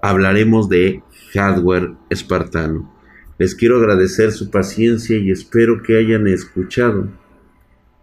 Hablaremos 0.00 0.68
de 0.68 1.02
hardware 1.34 1.92
espartano. 2.10 2.92
Les 3.38 3.54
quiero 3.54 3.76
agradecer 3.76 4.32
su 4.32 4.50
paciencia 4.50 5.16
y 5.16 5.30
espero 5.30 5.82
que 5.82 5.98
hayan 5.98 6.26
escuchado 6.28 7.08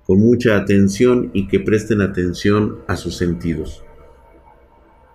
con 0.06 0.20
mucha 0.20 0.58
atención 0.58 1.32
y 1.34 1.48
que 1.48 1.60
presten 1.60 2.02
atención 2.02 2.80
a 2.88 2.96
sus 2.96 3.18
sentidos. 3.18 3.85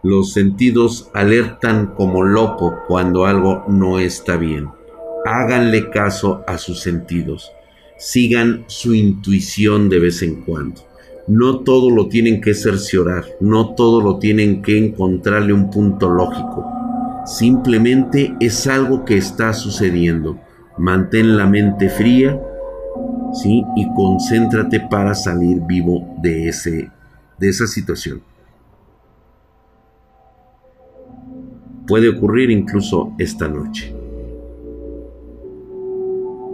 Los 0.03 0.33
sentidos 0.33 1.11
alertan 1.15 1.95
como 1.95 2.23
loco 2.23 2.79
cuando 2.89 3.27
algo 3.27 3.65
no 3.69 3.99
está 3.99 4.37
bien. 4.37 4.69
Háganle 5.27 5.91
caso 5.91 6.43
a 6.47 6.57
sus 6.59 6.81
sentidos 6.81 7.53
sigan 8.01 8.65
su 8.67 8.95
intuición 8.95 9.91
de 9.91 10.01
vez 10.01 10.23
en 10.23 10.41
cuando. 10.43 10.81
No 11.29 11.61
todo 11.61 11.91
lo 11.91 12.09
tienen 12.09 12.41
que 12.41 12.55
cerciorar, 12.55 13.25
no 13.41 13.75
todo 13.75 14.01
lo 14.01 14.19
tienen 14.19 14.63
que 14.63 14.79
encontrarle 14.79 15.53
un 15.53 15.71
punto 15.71 16.09
lógico. 16.09 16.67
Simplemente 17.27 18.35
es 18.41 18.67
algo 18.67 19.05
que 19.05 19.19
está 19.19 19.53
sucediendo. 19.53 20.41
Mantén 20.79 21.37
la 21.37 21.47
mente 21.47 21.91
fría, 21.91 22.41
¿sí? 23.35 23.63
Y 23.77 23.87
concéntrate 23.95 24.81
para 24.81 25.15
salir 25.15 25.61
vivo 25.69 26.17
de, 26.23 26.49
ese, 26.49 26.91
de 27.39 27.49
esa 27.49 27.67
situación. 27.67 28.23
Puede 31.91 32.09
ocurrir 32.09 32.51
incluso 32.51 33.13
esta 33.19 33.49
noche. 33.49 33.95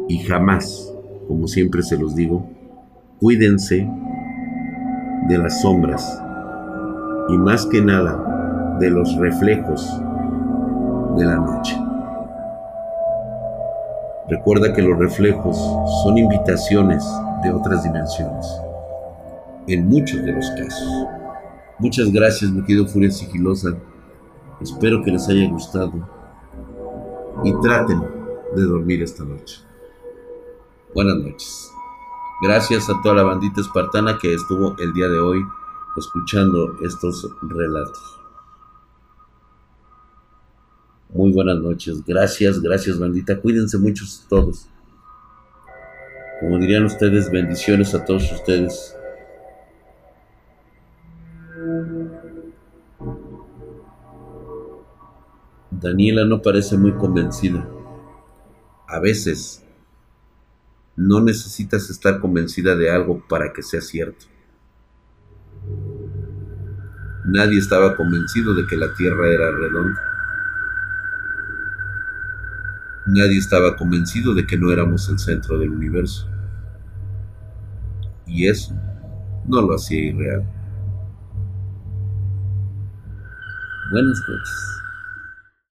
Y 0.09 0.19
jamás 0.19 0.97
como 1.27 1.49
siempre 1.49 1.83
se 1.83 1.99
los 1.99 2.15
digo, 2.15 2.49
cuídense 3.21 3.89
de 5.29 5.39
las 5.39 5.61
sombras 5.61 6.23
y 7.29 7.37
más 7.37 7.67
que 7.67 7.83
nada 7.83 8.77
de 8.79 8.91
los 8.91 9.17
reflejos 9.17 10.01
de 11.17 11.25
la 11.25 11.37
noche. 11.37 11.77
Recuerda 14.29 14.73
que 14.73 14.83
los 14.83 14.99
reflejos 14.99 15.57
son 16.03 16.19
invitaciones 16.19 17.05
de 17.43 17.53
otras 17.53 17.83
dimensiones, 17.83 18.47
en 19.69 19.89
muchos 19.89 20.23
de 20.25 20.33
los 20.33 20.51
casos. 20.51 21.07
Muchas 21.79 22.13
gracias, 22.13 22.51
mi 22.51 22.63
querido 22.63 22.87
Furia 22.87 23.11
Sigilosa. 23.11 23.77
Espero 24.61 25.03
que 25.03 25.11
les 25.11 25.29
haya 25.29 25.49
gustado 25.51 25.93
y 27.45 27.53
traten 27.61 28.01
de 28.55 28.63
dormir 28.63 29.03
esta 29.03 29.25
noche. 29.25 29.61
Buenas 30.95 31.17
noches. 31.17 31.71
Gracias 32.43 32.89
a 32.89 33.01
toda 33.03 33.17
la 33.17 33.23
bandita 33.23 33.61
espartana 33.61 34.19
que 34.19 34.33
estuvo 34.33 34.77
el 34.79 34.93
día 34.95 35.09
de 35.09 35.19
hoy 35.19 35.43
escuchando 35.97 36.77
estos 36.83 37.29
relatos. 37.43 37.99
Muy 41.11 41.33
buenas 41.33 41.59
noches. 41.59 42.05
Gracias, 42.05 42.61
gracias 42.61 42.99
bandita. 42.99 43.41
Cuídense 43.41 43.79
muchos 43.79 44.27
todos. 44.29 44.69
Como 46.41 46.59
dirían 46.59 46.85
ustedes, 46.85 47.31
bendiciones 47.31 47.95
a 47.95 48.05
todos 48.05 48.31
ustedes. 48.33 48.95
Daniela 55.81 56.25
no 56.25 56.41
parece 56.41 56.79
muy 56.79 56.93
convencida. 56.93 57.69
A 58.89 58.99
veces 58.99 59.63
no 60.97 61.21
necesitas 61.21 61.91
estar 61.91 62.19
convencida 62.21 62.75
de 62.75 62.91
algo 62.91 63.23
para 63.29 63.53
que 63.53 63.63
sea 63.63 63.83
cierto. 63.83 64.25
Nadie 67.27 67.59
estaba 67.59 67.95
convencido 67.97 68.55
de 68.55 68.67
que 68.67 68.77
la 68.77 68.95
Tierra 68.95 69.29
era 69.29 69.51
redonda. 69.51 70.01
Nadie 73.07 73.39
estaba 73.39 73.77
convencido 73.77 74.35
de 74.35 74.47
que 74.47 74.57
no 74.57 74.73
éramos 74.73 75.09
el 75.11 75.19
centro 75.19 75.59
del 75.59 75.71
universo. 75.71 76.29
Y 78.27 78.49
eso 78.49 78.75
no 79.47 79.61
lo 79.61 79.75
hacía 79.75 80.01
irreal. 80.01 80.45
Buenas 83.91 84.19
noches. 84.29 84.77